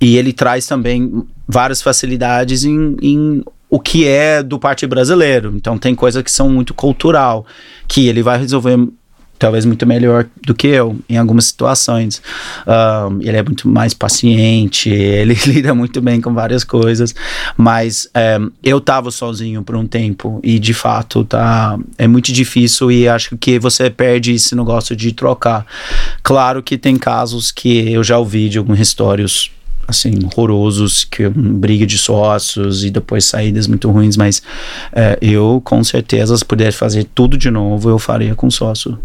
[0.00, 5.52] e ele traz também várias facilidades em, em o que é do Partido Brasileiro.
[5.56, 7.44] Então tem coisas que são muito cultural,
[7.88, 8.76] que ele vai resolver
[9.44, 12.22] talvez muito melhor do que eu em algumas situações.
[12.66, 17.14] Um, ele é muito mais paciente, ele lida muito bem com várias coisas,
[17.54, 18.08] mas
[18.40, 23.06] um, eu tava sozinho por um tempo e de fato tá é muito difícil e
[23.06, 25.66] acho que você perde esse negócio de trocar.
[26.22, 29.50] Claro que tem casos que eu já ouvi de alguns histórios
[29.86, 34.42] assim, horrorosos, que briga de sócios e depois saídas muito ruins, mas
[34.90, 38.98] é, eu, com certeza, se puder fazer tudo de novo, eu faria com sócio.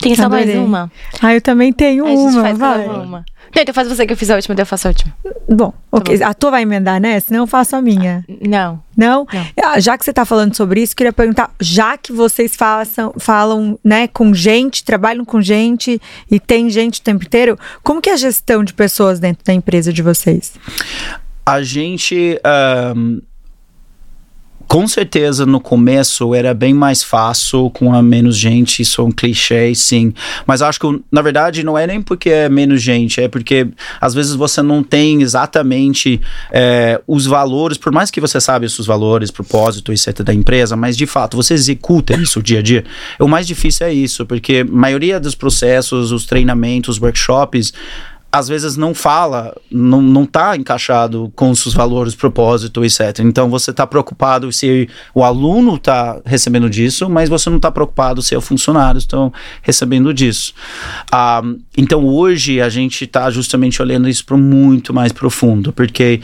[0.00, 0.90] Tem só mais uma.
[1.20, 2.86] Ah, eu também tenho a gente uma, faz vai.
[2.86, 3.24] uma uma.
[3.54, 5.12] Não, então faz você que eu fiz a última, daí eu faço a última.
[5.48, 6.16] Bom, ok.
[6.18, 6.24] bom.
[6.24, 7.28] A tua vai emendar nessa?
[7.28, 8.24] Senão eu faço a minha.
[8.40, 8.80] Não.
[8.96, 9.26] Não?
[9.32, 9.46] Não.
[9.62, 13.78] Ah, Já que você está falando sobre isso, queria perguntar, já que vocês façam, falam
[13.84, 16.00] né, com gente, trabalham com gente
[16.30, 19.52] e tem gente o tempo inteiro, como que é a gestão de pessoas dentro da
[19.52, 20.52] empresa de vocês?
[21.44, 22.38] A gente.
[22.44, 23.18] ahm,
[24.70, 29.10] com certeza no começo era bem mais fácil com a menos gente, isso é um
[29.10, 30.14] clichê, sim.
[30.46, 33.66] Mas acho que na verdade não é nem porque é menos gente, é porque
[34.00, 36.20] às vezes você não tem exatamente
[36.52, 40.22] é, os valores, por mais que você sabe os valores, propósito, etc.
[40.22, 42.84] da empresa, mas de fato você executa isso dia a dia.
[43.18, 47.72] O mais difícil é isso, porque a maioria dos processos, os treinamentos, os workshops,
[48.32, 53.18] às vezes não fala, não, não tá encaixado com os seus valores, propósito, etc.
[53.20, 58.22] Então você está preocupado se o aluno está recebendo disso, mas você não está preocupado
[58.22, 59.32] se os funcionários estão
[59.62, 60.54] recebendo disso.
[61.10, 61.42] Ah,
[61.76, 66.20] então hoje a gente está justamente olhando isso para muito mais profundo, porque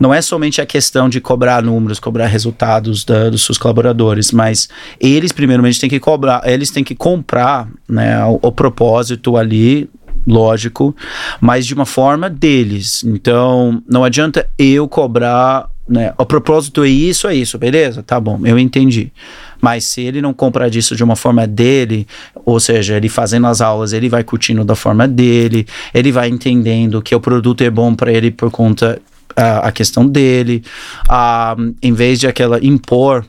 [0.00, 4.68] não é somente a questão de cobrar números, cobrar resultados da- dos seus colaboradores, mas
[4.98, 9.90] eles primeiramente têm que cobrar, eles têm que comprar né, o, o propósito ali
[10.26, 10.94] lógico,
[11.40, 13.02] mas de uma forma deles.
[13.04, 16.12] Então, não adianta eu cobrar, né?
[16.16, 18.02] O propósito é isso, é isso, beleza?
[18.02, 19.12] Tá bom, eu entendi.
[19.60, 22.06] Mas se ele não comprar disso de uma forma dele,
[22.44, 27.02] ou seja, ele fazendo as aulas, ele vai curtindo da forma dele, ele vai entendendo
[27.02, 29.00] que o produto é bom para ele por conta
[29.36, 30.62] ah, a questão dele,
[31.08, 33.24] ah, em vez de aquela impor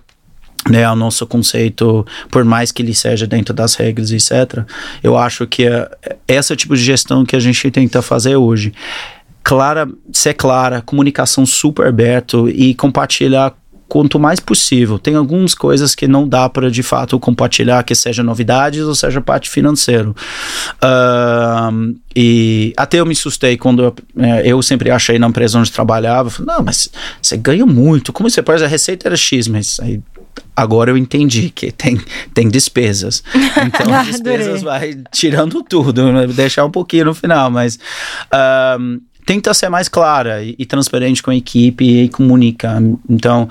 [0.69, 4.65] né, o nosso conceito, por mais que ele seja dentro das regras, etc.
[5.02, 5.90] Eu acho que é
[6.27, 8.73] esse tipo de gestão que a gente tenta fazer hoje.
[9.44, 13.53] Clara, ser clara, comunicação super aberto e compartilhar
[13.94, 14.98] quanto mais possível.
[14.98, 19.22] Tem algumas coisas que não dá para de fato compartilhar, que seja novidades ou seja
[19.22, 20.11] parte financeira.
[20.81, 25.72] Ahn, e até eu me assustei quando eu, eh, eu sempre achei na empresa onde
[25.72, 26.90] trabalhava, não, mas
[27.22, 28.64] você ganha muito, como você pode?
[28.64, 30.02] A receita era X, mas aí
[30.55, 31.99] agora eu entendi que tem,
[32.34, 33.23] tem despesas.
[33.63, 36.27] Então, as despesas vai tirando tudo, né?
[36.27, 37.80] deixar um pouquinho no final, mas
[38.31, 42.82] ahn, tenta ser mais clara e, e transparente com a equipe e comunica.
[43.10, 43.48] Então,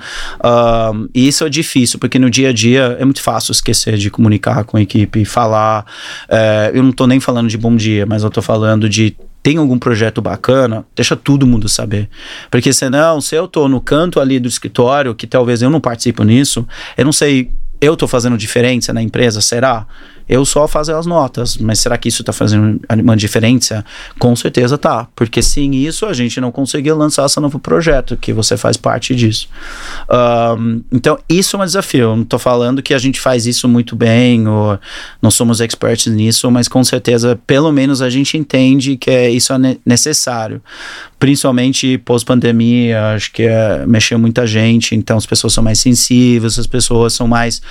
[1.13, 4.77] isso é difícil, porque no dia a dia é muito fácil esquecer de comunicar com
[4.77, 5.85] a equipe falar.
[6.29, 9.57] eh, eu não tô nem falando de bom dia, mas eu tô falando de tem
[9.57, 12.09] algum projeto bacana, deixa todo mundo saber.
[12.49, 16.23] Porque senão, se eu tô no canto ali do escritório, que talvez eu não participo
[16.23, 16.65] nisso,
[16.97, 17.51] eu não sei,
[17.81, 19.85] eu tô fazendo diferença na empresa, será?
[20.27, 23.83] Eu só fazer as notas, mas será que isso tá fazendo uma diferença?
[24.17, 28.31] Com certeza tá, porque sem isso a gente não conseguia lançar esse novo projeto, que
[28.31, 29.47] você faz parte disso.
[30.09, 32.15] Ahn, então, isso é um desafio.
[32.15, 34.79] Não tô falando que a gente faz isso muito bem, ou
[35.21, 39.53] não somos experts nisso, mas com certeza, pelo menos a gente entende que é, isso
[39.53, 40.61] é ne- necessário.
[41.19, 46.67] Principalmente pós-pandemia, acho que é, mexeu muita gente, então as pessoas são mais sensíveis, as
[46.67, 47.61] pessoas são mais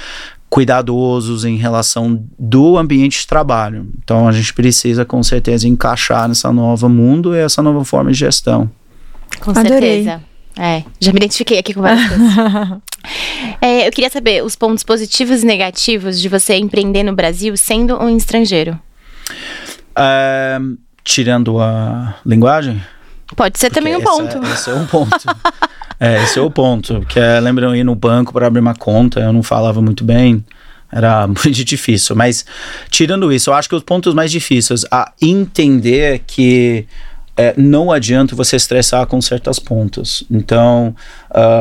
[0.53, 3.89] cuidadosos em relação do ambiente de trabalho.
[4.05, 8.19] Então a gente precisa com certeza encaixar nessa nova mundo e essa nova forma de
[8.19, 8.71] gestão.
[9.41, 10.05] Com Adorei.
[10.05, 10.23] certeza.
[10.59, 12.79] É, já me identifiquei aqui com várias coisas.
[13.61, 17.97] É, eu queria saber os pontos positivos e negativos de você empreender no Brasil sendo
[18.01, 18.79] um estrangeiro.
[19.97, 20.59] É,
[21.03, 22.81] tirando a linguagem?
[23.35, 24.37] Pode ser também um Porque ponto.
[24.47, 25.17] essa- Esse é um ponto.
[26.03, 27.07] É, esse é o ponto.
[27.09, 30.45] Que é, lembram ir no banco para abrir uma conta, eu não falava muito bem.
[30.91, 32.17] Era muito difícil.
[32.17, 32.45] Mas,
[32.91, 36.89] tirando isso, eu acho que os pontos mais difíceis, a entender que
[37.37, 40.25] é, não adianta você estressar com certas pontas.
[40.29, 40.93] Então,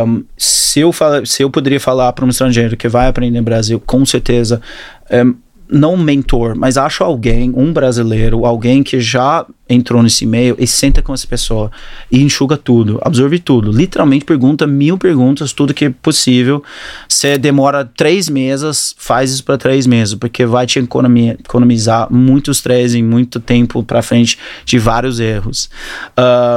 [0.08, 3.46] um, se, eu fala, se eu poderia falar para um estrangeiro que vai aprender no
[3.46, 4.60] Brasil, com certeza.
[5.08, 5.24] É,
[5.72, 10.68] não um mentor, mas acho alguém, um brasileiro, alguém que já entrou nesse meio e
[10.68, 11.72] senta com essa pessoa
[12.12, 13.72] e enxuga tudo, absorve tudo.
[13.72, 16.62] Literalmente pergunta mil perguntas, tudo que é possível.
[17.08, 22.98] Você demora três meses, faz isso para três meses, porque vai te economizar muito estresse
[22.98, 25.70] e muito tempo para frente de vários erros.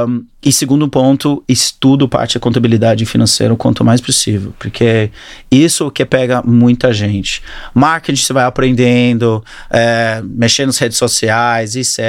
[0.07, 5.09] Um, e segundo ponto, estudo parte da contabilidade financeira o quanto mais possível, porque
[5.49, 7.41] isso que pega muita gente.
[7.73, 11.99] Marketing você vai aprendendo, é, mexendo nas redes sociais, etc.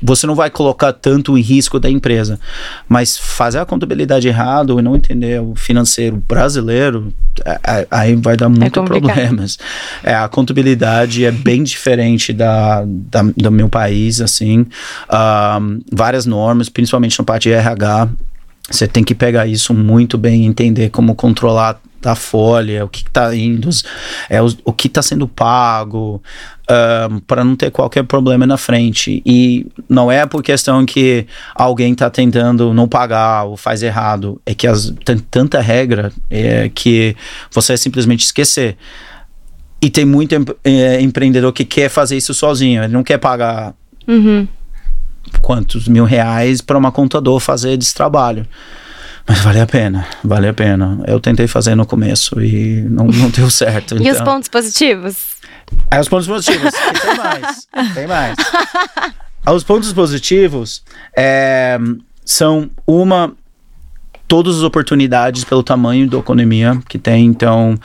[0.00, 2.38] Você não vai colocar tanto em risco da empresa,
[2.88, 7.12] mas fazer a contabilidade errado e não entender o financeiro brasileiro,
[7.44, 9.58] é, é, aí vai dar muito problemas.
[10.04, 14.66] É, a contabilidade é bem diferente da, da do meu país, assim,
[15.10, 18.10] um, várias normas, principalmente no parte de RH,
[18.70, 23.34] você tem que pegar isso muito bem, entender como controlar da folha, o que está
[23.34, 23.70] indo,
[24.28, 26.22] é, o, o que está sendo pago,
[27.26, 29.22] para não ter qualquer problema na frente.
[29.24, 34.54] E não é por questão que alguém está tentando não pagar ou faz errado, é
[34.54, 37.16] que as, tem tanta regra é, que
[37.50, 38.76] você simplesmente esquecer.
[39.80, 40.34] E tem muito
[40.64, 43.74] é, empreendedor que quer fazer isso sozinho, ele não quer pagar.
[44.06, 44.46] Uhum
[45.40, 48.46] quantos mil reais para uma contador fazer esse trabalho.
[49.26, 51.00] Mas vale a pena, vale a pena.
[51.06, 53.96] Eu tentei fazer no começo e não, não deu certo.
[54.02, 54.12] e então...
[54.12, 55.16] os pontos positivos?
[55.90, 56.72] É, os pontos positivos.
[56.72, 58.36] tem mais, tem mais.
[59.44, 60.84] Os pontos positivos
[61.16, 61.76] é,
[62.24, 63.34] são uma
[64.28, 67.26] todas as oportunidades pelo tamanho da economia que tem.
[67.26, 67.76] Então,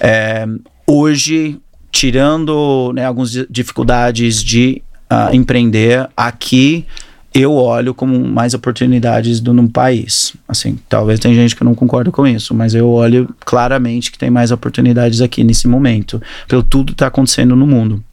[0.00, 0.46] é,
[0.86, 1.60] hoje,
[1.90, 6.86] tirando né, algumas dificuldades de uh, empreender aqui
[7.34, 10.34] eu olho como mais oportunidades do no país.
[10.46, 14.30] Assim, talvez tem gente que não concorda com isso, mas eu olho claramente que tem
[14.30, 18.04] mais oportunidades aqui nesse momento, pelo tudo que está acontecendo no mundo.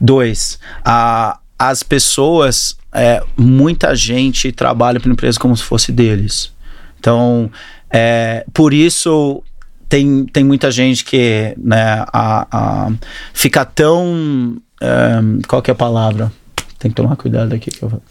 [0.00, 6.52] Dois, a, as pessoas, é, muita gente trabalha para empresa como se fosse deles.
[7.00, 7.50] Então,
[7.90, 9.42] é, por isso
[9.88, 12.92] tem, tem muita gente que né, a, a,
[13.34, 14.56] fica tão
[15.46, 16.32] qual que é a palavra?
[16.82, 17.70] Tem que tomar cuidado aqui.
[17.70, 18.02] Que eu...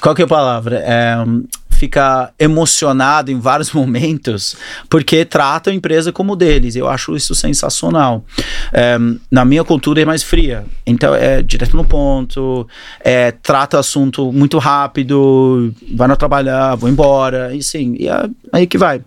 [0.00, 0.82] Qual que é a palavra?
[1.24, 1.44] Um,
[1.78, 4.56] fica emocionado em vários momentos
[4.90, 6.74] porque trata a empresa como deles.
[6.74, 8.24] Eu acho isso sensacional.
[8.72, 8.98] É,
[9.30, 12.66] na minha cultura é mais fria, então é direto no ponto,
[13.00, 18.66] é, trata assunto muito rápido, vai não trabalhar, vou embora, e sim, e é, aí
[18.66, 19.00] que vai.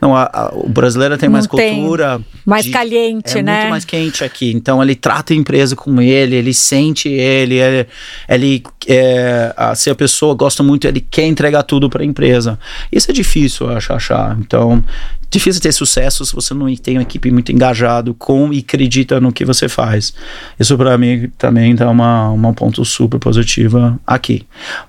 [0.00, 2.20] Não, a, a, o brasileiro tem não mais tem cultura.
[2.46, 3.58] Mais de, caliente, é né?
[3.58, 4.52] muito mais quente aqui.
[4.52, 7.86] Então ele trata a empresa como ele, ele sente ele, ele,
[8.28, 8.45] ele
[8.86, 12.58] é, se a pessoa gosta muito, ele quer entregar tudo para empresa.
[12.90, 14.36] Isso é difícil, acho, achar.
[14.40, 14.82] Então,
[15.30, 19.32] difícil ter sucesso se você não tem uma equipe muito engajado com e acredita no
[19.32, 20.14] que você faz.
[20.58, 24.46] Isso para mim também dá uma, uma ponto super positiva aqui.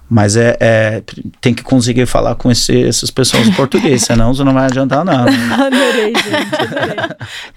[0.10, 1.04] Mas é, é
[1.42, 5.04] tem que conseguir falar com esse, essas pessoas em português, senão você não vai adiantar
[5.04, 5.30] nada.
[5.54, 6.56] adorei, gente.
[6.56, 6.96] Adorei.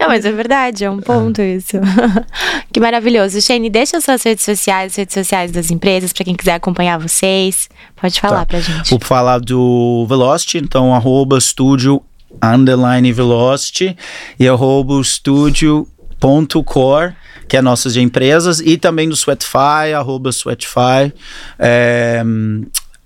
[0.01, 1.77] Não, mas é verdade, é um ponto isso.
[2.73, 3.41] que maravilhoso.
[3.41, 7.69] Shane, deixa suas redes sociais, redes sociais das empresas, para quem quiser acompanhar vocês.
[8.01, 8.47] Pode falar tá.
[8.47, 8.91] pra gente.
[8.91, 12.03] Vou falar do Velocity, então arroba estúdio
[12.43, 13.97] underline velocity
[14.39, 17.15] e arroba estúdio.core
[17.51, 21.13] que é nossas empresas, e também do Sweatify, arroba Sweatify.
[21.59, 22.23] É,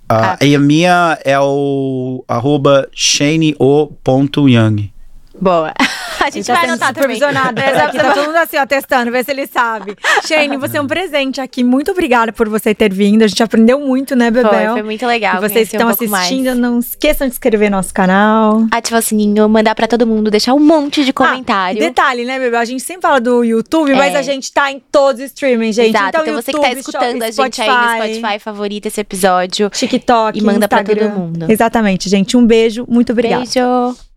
[0.07, 0.37] ah.
[0.43, 4.93] E a minha é o arroba shaneo.young.
[5.41, 5.73] Boa.
[6.25, 7.17] A gente tá vai anotar também.
[7.17, 7.61] Supervisionada.
[7.61, 9.97] Aqui tá todo mundo assim, ó, testando, ver se ele sabe.
[10.27, 11.63] Shane, você é um presente aqui.
[11.63, 13.23] Muito obrigada por você ter vindo.
[13.23, 14.51] A gente aprendeu muito, né, Bebel?
[14.51, 15.37] Foi, foi muito legal.
[15.37, 16.59] E vocês que estão um assistindo, mais.
[16.59, 18.67] não esqueçam de inscrever no nosso canal.
[18.71, 21.83] Ativar o sininho, mandar pra todo mundo, deixar um monte de ah, comentário.
[21.83, 22.61] Ah, detalhe, né, Bebel?
[22.61, 23.95] A gente sempre fala do YouTube, é.
[23.95, 25.91] mas a gente tá em todos os streaming, gente.
[25.91, 26.09] Exato.
[26.09, 29.71] Então, então YouTube, você que tá escutando a gente aí no Spotify, favorita esse episódio.
[29.71, 30.95] TikTok, E manda Instagram.
[30.95, 31.47] pra todo mundo.
[31.49, 32.37] Exatamente, gente.
[32.37, 32.85] Um beijo.
[32.89, 33.45] Muito obrigada.
[33.45, 33.97] Beijo.